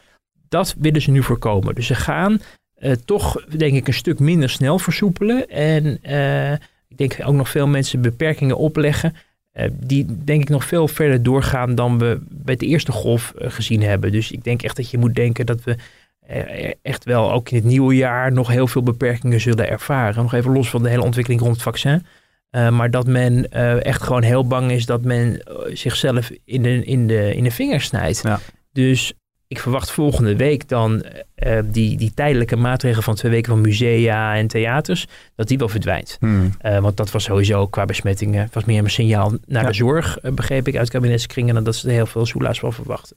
Dat 0.49 0.75
willen 0.79 1.03
ze 1.03 1.11
nu 1.11 1.23
voorkomen. 1.23 1.75
Dus 1.75 1.87
ze 1.87 1.95
gaan 1.95 2.41
eh, 2.79 2.93
toch, 3.05 3.45
denk 3.45 3.75
ik, 3.75 3.87
een 3.87 3.95
stuk 3.95 4.19
minder 4.19 4.51
snel 4.51 4.79
versoepelen. 4.79 5.49
En 5.49 5.99
eh, 6.03 6.53
ik 6.89 6.97
denk 6.97 7.17
ook 7.25 7.35
nog 7.35 7.49
veel 7.49 7.67
mensen 7.67 8.01
beperkingen 8.01 8.57
opleggen. 8.57 9.15
eh, 9.53 9.69
die 9.73 10.07
denk 10.25 10.43
ik 10.43 10.49
nog 10.49 10.65
veel 10.65 10.89
verder 10.89 11.23
doorgaan 11.23 11.75
dan 11.75 11.99
we 11.99 12.21
bij 12.29 12.57
de 12.57 12.67
eerste 12.67 12.93
golf 12.93 13.33
gezien 13.37 13.83
hebben. 13.83 14.13
Dus 14.13 14.31
ik 14.31 14.45
denk 14.45 14.63
echt 14.63 14.77
dat 14.77 14.91
je 14.91 14.99
moet 14.99 15.15
denken 15.15 15.47
dat 15.47 15.65
we 15.65 15.77
echt 16.83 17.05
wel 17.05 17.33
ook 17.33 17.51
in 17.51 17.57
het 17.57 17.65
nieuwe 17.65 17.95
jaar 17.95 18.33
nog 18.33 18.49
heel 18.49 18.67
veel 18.67 18.83
beperkingen 18.83 19.41
zullen 19.41 19.69
ervaren. 19.69 20.23
Nog 20.23 20.35
even 20.35 20.53
los 20.53 20.71
van 20.71 20.83
de 20.83 20.89
hele 20.89 21.03
ontwikkeling 21.03 21.43
rond 21.43 21.55
het 21.55 21.63
vaccin. 21.63 22.07
Maar 22.51 22.91
dat 22.91 23.07
men 23.07 23.51
echt 23.83 24.03
gewoon 24.03 24.23
heel 24.23 24.47
bang 24.47 24.71
is 24.71 24.87
dat 24.87 25.05
men 25.05 25.43
zichzelf 25.73 26.31
in 26.45 26.63
de, 26.63 26.85
in, 26.85 27.07
de, 27.07 27.35
in 27.35 27.45
de 27.45 27.51
vingers 27.51 27.85
snijdt. 27.85 28.21
Ja. 28.23 28.41
Dus 28.73 29.13
ik 29.49 29.59
verwacht 29.59 29.91
volgende 29.91 30.37
week 30.37 30.69
dan 30.69 31.03
eh, 31.35 31.59
die, 31.65 31.97
die 31.97 32.15
tijdelijke 32.15 32.57
maatregel 32.57 33.03
van 33.03 33.15
twee 33.15 33.33
weken 33.33 33.53
van 33.53 33.61
musea 33.61 34.35
en 34.37 34.47
theaters, 34.47 35.07
dat 35.35 35.49
die 35.49 35.59
wel 35.59 35.69
verdwijnt. 35.69 36.17
Hmm. 36.21 36.51
Eh, 36.59 36.79
want 36.79 36.97
dat 36.97 37.11
was 37.11 37.25
sowieso 37.25 37.67
qua 37.67 37.85
besmettingen, 37.85 38.49
was 38.53 38.65
meer 38.65 38.85
een 38.85 38.91
signaal 38.91 39.33
naar 39.47 39.63
Ja. 39.63 39.69
de 39.69 39.75
zorg, 39.75 40.19
eh, 40.19 40.33
begreep 40.33 40.69
ik 40.69 40.77
uit 40.77 40.91
kabinetskringen, 40.91 41.55
dan 41.55 41.65
dat 41.65 41.77
ze 41.77 41.89
er 41.89 41.95
heel 41.95 42.07
veel 42.07 42.27
soelaas 42.27 42.59
van 42.59 42.73
verwachten. 42.73 43.17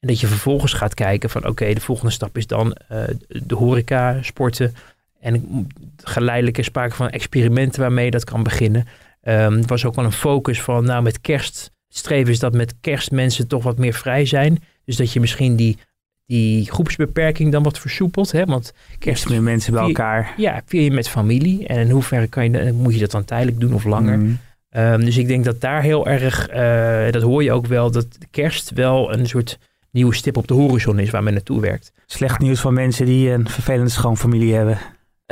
En 0.00 0.08
dat 0.08 0.20
je 0.20 0.26
vervolgens 0.26 0.72
gaat 0.72 0.94
kijken 0.94 1.30
van 1.30 1.46
oké, 1.46 1.72
de 1.74 1.80
volgende 1.80 2.12
stap 2.12 2.36
is 2.36 2.46
dan 2.46 2.72
eh, 2.72 3.02
de 3.28 3.54
horeca, 3.54 4.22
sporten. 4.22 4.74
En 5.20 5.66
geleidelijk 6.02 6.58
is 6.58 6.64
sprake 6.66 6.94
van 6.94 7.10
experimenten 7.10 7.80
waarmee 7.80 8.10
dat 8.10 8.24
kan 8.24 8.42
beginnen. 8.42 8.86
Ehm, 9.20 9.52
er 9.52 9.66
was 9.66 9.84
ook 9.84 9.94
wel 9.94 10.04
een 10.04 10.12
focus 10.12 10.62
van, 10.62 10.84
nou 10.84 11.02
met 11.02 11.20
kerst, 11.20 11.70
streven 11.88 12.32
is 12.32 12.38
dat 12.38 12.52
met 12.54 12.74
kerst 12.80 13.10
mensen 13.10 13.46
toch 13.48 13.62
wat 13.62 13.78
meer 13.78 13.92
vrij 13.94 14.26
zijn. 14.26 14.62
Dus 14.88 14.96
dat 14.96 15.12
je 15.12 15.20
misschien 15.20 15.56
die, 15.56 15.78
die 16.26 16.70
groepsbeperking 16.70 17.52
dan 17.52 17.62
wat 17.62 17.78
versoepelt. 17.78 18.32
Hè? 18.32 18.44
Want 18.44 18.72
kerst 18.98 19.28
meer 19.28 19.42
mensen 19.42 19.72
bij 19.72 19.80
vier- 19.80 19.88
elkaar. 19.88 20.34
Ja, 20.36 20.62
vier 20.66 20.82
je 20.82 20.90
met 20.90 21.08
familie. 21.08 21.66
En 21.66 21.78
in 21.78 21.90
hoeverre 21.90 22.26
kan 22.26 22.52
je, 22.52 22.72
moet 22.72 22.94
je 22.94 23.00
dat 23.00 23.10
dan 23.10 23.24
tijdelijk 23.24 23.60
doen 23.60 23.74
of 23.74 23.84
langer? 23.84 24.14
Hmm. 24.14 24.38
Ehm, 24.70 25.00
dus 25.00 25.16
ik 25.16 25.26
denk 25.26 25.44
dat 25.44 25.60
daar 25.60 25.82
heel 25.82 26.06
erg, 26.06 26.48
eh, 26.48 27.12
dat 27.12 27.22
hoor 27.22 27.42
je 27.42 27.52
ook 27.52 27.66
wel, 27.66 27.90
dat 27.90 28.06
kerst 28.30 28.70
wel 28.70 29.12
een 29.12 29.26
soort 29.26 29.58
nieuwe 29.90 30.14
stip 30.14 30.36
op 30.36 30.48
de 30.48 30.54
horizon 30.54 30.98
is 30.98 31.10
waar 31.10 31.22
men 31.22 31.32
naartoe 31.32 31.60
werkt. 31.60 31.92
Slecht 32.06 32.38
nieuws 32.38 32.60
van 32.60 32.74
mensen 32.74 33.06
die 33.06 33.30
een 33.30 33.48
vervelende 33.48 33.90
schoonfamilie 33.90 34.54
hebben. 34.54 34.78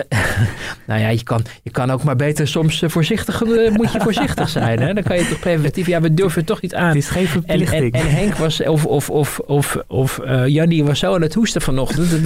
Nou 0.87 1.01
ja, 1.01 1.09
je 1.09 1.23
kan, 1.23 1.45
je 1.63 1.71
kan 1.71 1.91
ook 1.91 2.03
maar 2.03 2.17
beter 2.17 2.49
soms 2.49 2.83
eh, 2.83 2.91
voorzichtig, 2.91 3.43
eh, 3.43 3.71
moet 3.71 3.93
je 3.93 4.01
voorzichtig 4.01 4.49
zijn. 4.49 4.81
Hè? 4.81 4.95
Dan 4.95 5.03
kan 5.03 5.17
je 5.17 5.29
toch 5.29 5.39
preventief, 5.39 5.87
ja, 5.87 6.01
we 6.01 6.15
durven 6.15 6.45
toch 6.45 6.63
niet 6.63 6.75
aan. 6.75 6.87
Het 6.87 6.97
is 6.97 7.09
geen 7.09 7.27
En, 7.27 7.33
en, 7.33 7.43
verplichting. 7.43 7.93
en 7.93 8.11
Henk 8.11 8.35
was, 8.35 8.63
of, 8.63 8.87
of, 8.87 9.11
of, 9.11 9.39
of, 9.39 9.79
of 9.87 10.19
eh, 10.19 10.47
Jannie 10.47 10.85
was 10.85 10.99
zo 10.99 11.15
aan 11.15 11.23
het 11.23 11.35
hoesten 11.35 11.61
vanochtend. 11.61 12.11
We, 12.11 12.25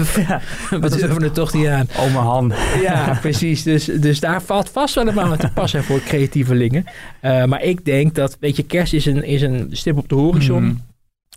we 0.70 0.88
durven 0.88 1.22
het 1.22 1.34
toch 1.34 1.52
niet 1.52 1.66
aan. 1.66 1.88
Oma 1.98 2.20
Han. 2.20 2.52
Ja, 2.82 3.18
precies. 3.20 3.62
Dus, 3.62 3.84
dus 3.84 4.20
daar 4.20 4.42
valt 4.42 4.70
vast 4.70 4.94
wel 4.94 5.06
een 5.06 5.38
te 5.38 5.50
passen 5.54 5.84
voor 5.84 6.00
creatievelingen. 6.00 6.84
Eh, 7.20 7.44
maar 7.44 7.62
ik 7.62 7.84
denk 7.84 8.14
dat, 8.14 8.36
weet 8.40 8.56
je, 8.56 8.62
kerst 8.62 8.92
is 8.92 9.06
een, 9.06 9.24
is 9.24 9.42
een 9.42 9.68
stip 9.72 9.96
op 9.96 10.08
de 10.08 10.14
horizon. 10.14 10.62
Mhm. 10.62 10.74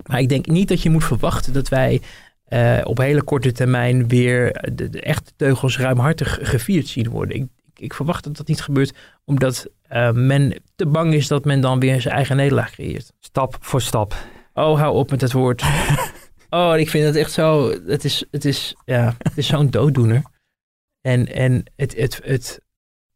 Maar 0.06 0.20
ik 0.20 0.30
denk 0.30 0.46
niet 0.46 0.68
dat 0.68 0.82
je 0.82 0.90
moet 0.90 1.04
verwachten 1.04 1.54
dat 1.54 1.70
wij 1.70 2.02
eh, 2.54 2.80
op 2.84 2.98
hele 2.98 3.24
korte 3.24 3.52
termijn 3.52 4.08
weer 4.08 4.72
de, 4.74 4.90
de 4.90 5.02
echte 5.02 5.32
teugels 5.36 5.78
ruimhartig 5.78 6.40
gevierd 6.42 6.88
zien 6.88 7.10
worden. 7.10 7.36
Ik, 7.36 7.48
ik, 7.66 7.80
ik 7.80 7.94
verwacht 7.94 8.24
dat 8.24 8.38
dat 8.38 8.48
niet 8.48 8.62
gebeurt, 8.62 8.94
omdat 9.26 9.68
uh, 9.92 10.12
men 10.12 10.62
te 10.76 10.86
bang 10.86 11.14
is 11.14 11.28
dat 11.28 11.46
men 11.46 11.62
dan 11.62 11.80
weer 11.80 12.02
zijn 12.02 12.16
eigen 12.16 12.36
nederlaag 12.36 12.72
creëert. 12.72 13.12
Stap 13.20 13.58
voor 13.60 13.82
stap. 13.82 14.16
Oh, 14.54 14.80
hou 14.80 14.96
op 14.96 15.12
met 15.12 15.22
het 15.22 15.32
woord. 15.32 15.64
oh, 16.50 16.78
ik 16.78 16.90
vind 16.90 17.06
het 17.06 17.16
echt 17.16 17.32
zo. 17.32 17.72
Het 17.88 18.04
is, 18.04 18.26
het 18.32 18.46
is, 18.46 18.76
ja, 18.86 19.16
het 19.18 19.38
is 19.38 19.48
zo'n 19.48 19.70
dooddoener. 19.70 20.22
En, 21.02 21.34
en 21.34 21.64
het, 21.76 21.96
het, 21.96 22.20
het, 22.24 22.62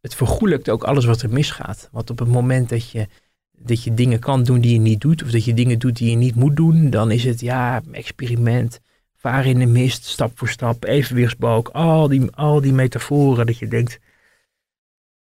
het 0.01 0.15
vergoelijkt 0.15 0.69
ook 0.69 0.83
alles 0.83 1.05
wat 1.05 1.21
er 1.21 1.29
misgaat. 1.29 1.89
Want 1.91 2.09
op 2.09 2.19
het 2.19 2.29
moment 2.29 2.69
dat 2.69 2.89
je, 2.89 3.07
dat 3.51 3.83
je 3.83 3.93
dingen 3.93 4.19
kan 4.19 4.43
doen 4.43 4.61
die 4.61 4.73
je 4.73 4.79
niet 4.79 5.01
doet, 5.01 5.23
of 5.23 5.31
dat 5.31 5.45
je 5.45 5.53
dingen 5.53 5.79
doet 5.79 5.97
die 5.97 6.09
je 6.09 6.15
niet 6.15 6.35
moet 6.35 6.55
doen, 6.55 6.89
dan 6.89 7.11
is 7.11 7.23
het 7.23 7.39
ja, 7.39 7.81
experiment, 7.91 8.79
varen 9.27 9.51
in 9.51 9.59
de 9.59 9.65
mist, 9.65 10.05
stap 10.05 10.31
voor 10.35 10.49
stap, 10.49 10.83
evenwichtsbalk, 10.83 11.67
al 11.67 12.07
die, 12.07 12.31
al 12.31 12.61
die 12.61 12.73
metaforen 12.73 13.45
dat 13.45 13.57
je 13.57 13.67
denkt, 13.67 13.99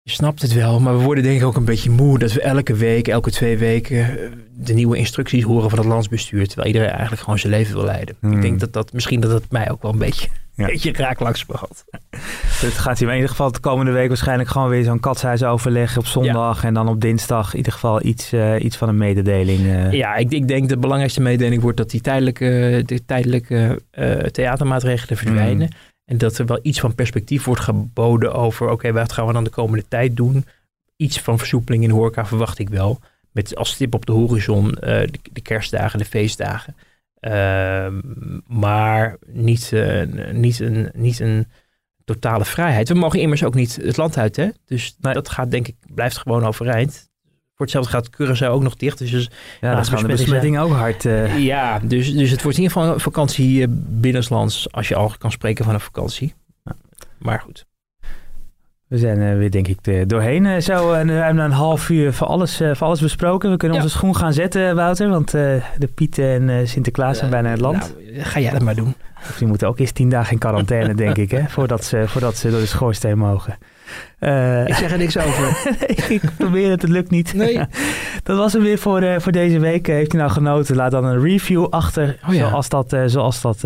je 0.01 0.11
snapt 0.11 0.41
het 0.41 0.53
wel, 0.53 0.79
maar 0.79 0.97
we 0.97 1.03
worden 1.03 1.23
denk 1.23 1.39
ik 1.39 1.45
ook 1.45 1.55
een 1.55 1.65
beetje 1.65 1.89
moe 1.89 2.19
dat 2.19 2.33
we 2.33 2.41
elke 2.41 2.75
week, 2.75 3.07
elke 3.07 3.31
twee 3.31 3.57
weken 3.57 3.97
eh, 3.97 4.31
de 4.51 4.73
nieuwe 4.73 4.97
instructies 4.97 5.43
horen 5.43 5.69
van 5.69 5.79
het 5.79 5.87
landsbestuur, 5.87 6.47
terwijl 6.47 6.67
iedereen 6.67 6.89
eigenlijk 6.89 7.21
gewoon 7.21 7.39
zijn 7.39 7.53
leven 7.53 7.75
wil 7.75 7.83
leiden. 7.83 8.15
Ik 8.21 8.29
denk 8.29 8.43
hmm. 8.43 8.57
dat 8.57 8.73
dat 8.73 8.93
misschien 8.93 9.19
dat 9.19 9.31
het 9.31 9.51
mij 9.51 9.71
ook 9.71 9.81
wel 9.81 9.91
een 9.91 9.97
beetje 9.97 10.29
ja. 10.63 10.65
beetje 10.65 10.93
raak 10.93 11.19
langs 11.19 11.45
gehad. 11.49 11.85
Het 12.59 12.73
gaat 12.73 12.99
hier 12.99 13.07
in 13.07 13.13
ieder 13.13 13.29
geval 13.29 13.51
de 13.51 13.59
komende 13.59 13.91
week 13.91 14.07
waarschijnlijk 14.07 14.49
gewoon 14.49 14.69
weer 14.69 14.83
zo'n 14.83 14.99
katshuisoverleg 14.99 15.97
op 15.97 16.05
zondag. 16.05 16.63
En 16.63 16.73
dan 16.73 16.87
op 16.87 17.01
dinsdag 17.01 17.51
in 17.51 17.57
ieder 17.57 17.73
geval 17.73 18.05
iets, 18.05 18.33
uh, 18.33 18.63
iets 18.63 18.77
van 18.77 18.89
een 18.89 18.97
mededeling. 18.97 19.59
Uh. 19.59 19.91
Ja, 19.91 20.15
ik, 20.15 20.31
ik 20.31 20.47
denk 20.47 20.69
de 20.69 20.77
belangrijkste 20.77 21.21
mededeling 21.21 21.61
wordt 21.61 21.77
dat 21.77 21.89
die 21.89 22.01
tijdelijke, 22.01 22.83
de 22.85 23.05
tijdelijke 23.05 23.81
uh, 23.99 24.11
theatermaatregelen 24.17 25.17
verdwijnen. 25.17 25.67
Mm. 25.71 25.91
En 26.05 26.17
dat 26.17 26.37
er 26.37 26.45
wel 26.45 26.59
iets 26.61 26.79
van 26.79 26.95
perspectief 26.95 27.43
wordt 27.43 27.61
geboden 27.61 28.33
over, 28.33 28.69
oké, 28.69 28.91
wat 28.91 29.13
gaan 29.13 29.27
we 29.27 29.33
dan 29.33 29.43
de 29.43 29.49
komende 29.49 29.85
tijd 29.87 30.15
doen? 30.15 30.45
Iets 30.95 31.19
van 31.19 31.37
versoepeling 31.37 31.83
in 31.83 31.89
de 31.89 31.95
horeca 31.95 32.25
verwacht 32.25 32.59
ik 32.59 32.69
wel. 32.69 32.99
Met 33.31 33.55
als 33.55 33.69
stip 33.69 33.93
op 33.93 34.05
de 34.05 34.11
horizon 34.11 34.67
de, 34.67 35.09
de 35.31 35.41
kerstdagen, 35.41 35.99
de 35.99 36.05
feestdagen. 36.05 36.75
Ehm, 37.23 37.99
maar 38.47 39.17
niet, 39.27 39.71
uh, 39.73 40.03
niet, 40.31 40.59
een, 40.59 40.89
niet 40.95 41.19
een 41.19 41.47
totale 42.05 42.45
vrijheid. 42.45 42.87
We 42.87 42.93
mogen 42.93 43.19
immers 43.19 43.43
ook 43.43 43.53
niet 43.53 43.75
het 43.75 43.97
land 43.97 44.17
uit, 44.17 44.35
hè? 44.35 44.49
Dus 44.65 44.95
dat 44.99 45.29
gaat 45.29 45.51
denk 45.51 45.67
ik, 45.67 45.75
blijft 45.93 46.17
gewoon 46.17 46.45
overeind. 46.45 47.11
Voor 47.55 47.65
hetzelfde 47.65 47.91
gaat 47.91 48.09
Curaçao 48.09 48.47
ook 48.47 48.63
nog 48.63 48.75
dicht. 48.75 48.97
Dus, 48.97 49.11
dus 49.11 49.29
ja, 49.61 49.75
dat 49.75 49.89
gaan 49.89 50.01
de 50.01 50.07
besmettingen 50.07 50.61
ook 50.61 50.71
hard. 50.71 51.05
Uh... 51.05 51.39
Ja, 51.39 51.79
dus, 51.79 52.13
dus 52.13 52.31
het 52.31 52.41
wordt 52.41 52.57
in 52.57 52.63
ieder 52.63 52.77
geval 52.77 52.93
een 52.93 52.99
vakantie 52.99 53.67
binnenlands, 53.77 54.71
als 54.71 54.87
je 54.87 54.95
al 54.95 55.13
kan 55.17 55.31
spreken 55.31 55.65
van 55.65 55.73
een 55.73 55.79
vakantie. 55.79 56.33
Maar 57.17 57.39
goed. 57.39 57.65
We 58.93 58.99
zijn 58.99 59.19
uh, 59.19 59.37
weer, 59.37 59.51
denk 59.51 59.67
ik, 59.67 60.09
doorheen. 60.09 60.45
Uh, 60.45 60.57
zo, 60.57 60.91
en 60.93 61.07
we 61.07 61.13
hebben 61.13 61.43
een 61.43 61.51
half 61.51 61.89
uur 61.89 62.13
voor 62.13 62.27
alles, 62.27 62.57
voor 62.57 62.87
alles 62.87 63.01
besproken. 63.01 63.51
We 63.51 63.57
kunnen 63.57 63.77
onze 63.77 63.89
schoen 63.89 64.15
gaan 64.15 64.33
zetten, 64.33 64.75
Wouter. 64.75 65.09
Want 65.09 65.31
de 65.31 65.89
Pieten 65.95 66.49
en 66.49 66.67
Sinterklaas 66.67 67.17
zijn 67.17 67.29
bijna 67.29 67.49
het 67.49 67.59
land. 67.59 67.95
Nou, 68.05 68.21
ga 68.21 68.39
jij 68.39 68.51
dat 68.51 68.61
maar 68.61 68.75
doen. 68.75 68.95
Of 69.29 69.35
die 69.37 69.47
moeten 69.47 69.67
ook 69.67 69.79
eerst 69.79 69.95
tien 69.95 70.09
dagen 70.09 70.31
in 70.31 70.39
quarantaine, 70.39 70.95
denk 71.05 71.17
ik, 71.17 71.31
hè, 71.31 71.43
voordat, 71.47 71.83
ze, 71.83 72.03
voordat 72.07 72.35
ze 72.35 72.49
door 72.49 72.59
de 72.59 72.65
schoorsteen 72.65 73.17
mogen. 73.17 73.57
Uh, 74.19 74.67
ik 74.67 74.73
zeg 74.73 74.91
er 74.91 74.97
niks 74.97 75.17
over. 75.17 75.75
ik 76.13 76.21
probeer 76.37 76.69
het, 76.69 76.81
het 76.81 76.91
lukt 76.91 77.09
niet. 77.09 77.33
Nee. 77.33 77.59
dat 78.23 78.37
was 78.37 78.53
hem 78.53 78.61
weer 78.61 78.77
voor, 78.77 79.03
uh, 79.03 79.19
voor 79.19 79.31
deze 79.31 79.59
week. 79.59 79.87
heeft 79.87 80.13
u 80.13 80.17
nou 80.17 80.31
genoten? 80.31 80.75
Laat 80.75 80.91
dan 80.91 81.05
een 81.05 81.21
review 81.21 81.65
achter, 81.69 82.19
oh, 82.27 82.33
ja. 82.33 82.49
zoals 82.49 82.69
dat, 82.69 82.93
uh, 82.93 83.03
zoals 83.05 83.41
dat 83.41 83.63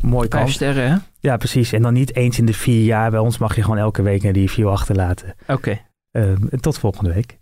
mooi 0.00 0.28
kan. 0.28 0.40
Vijf 0.40 0.52
sterren, 0.52 0.90
hè? 0.90 0.96
Ja, 1.20 1.36
precies. 1.36 1.72
En 1.72 1.82
dan 1.82 1.92
niet 1.92 2.16
eens 2.16 2.38
in 2.38 2.46
de 2.46 2.54
vier 2.54 2.84
jaar. 2.84 3.10
Bij 3.10 3.20
ons 3.20 3.38
mag 3.38 3.56
je 3.56 3.62
gewoon 3.62 3.78
elke 3.78 4.02
week 4.02 4.22
een 4.22 4.32
review 4.32 4.68
achterlaten. 4.68 5.34
Oké. 5.46 5.78
Okay. 6.12 6.36
tot 6.60 6.78
volgende 6.78 7.12
week. 7.14 7.39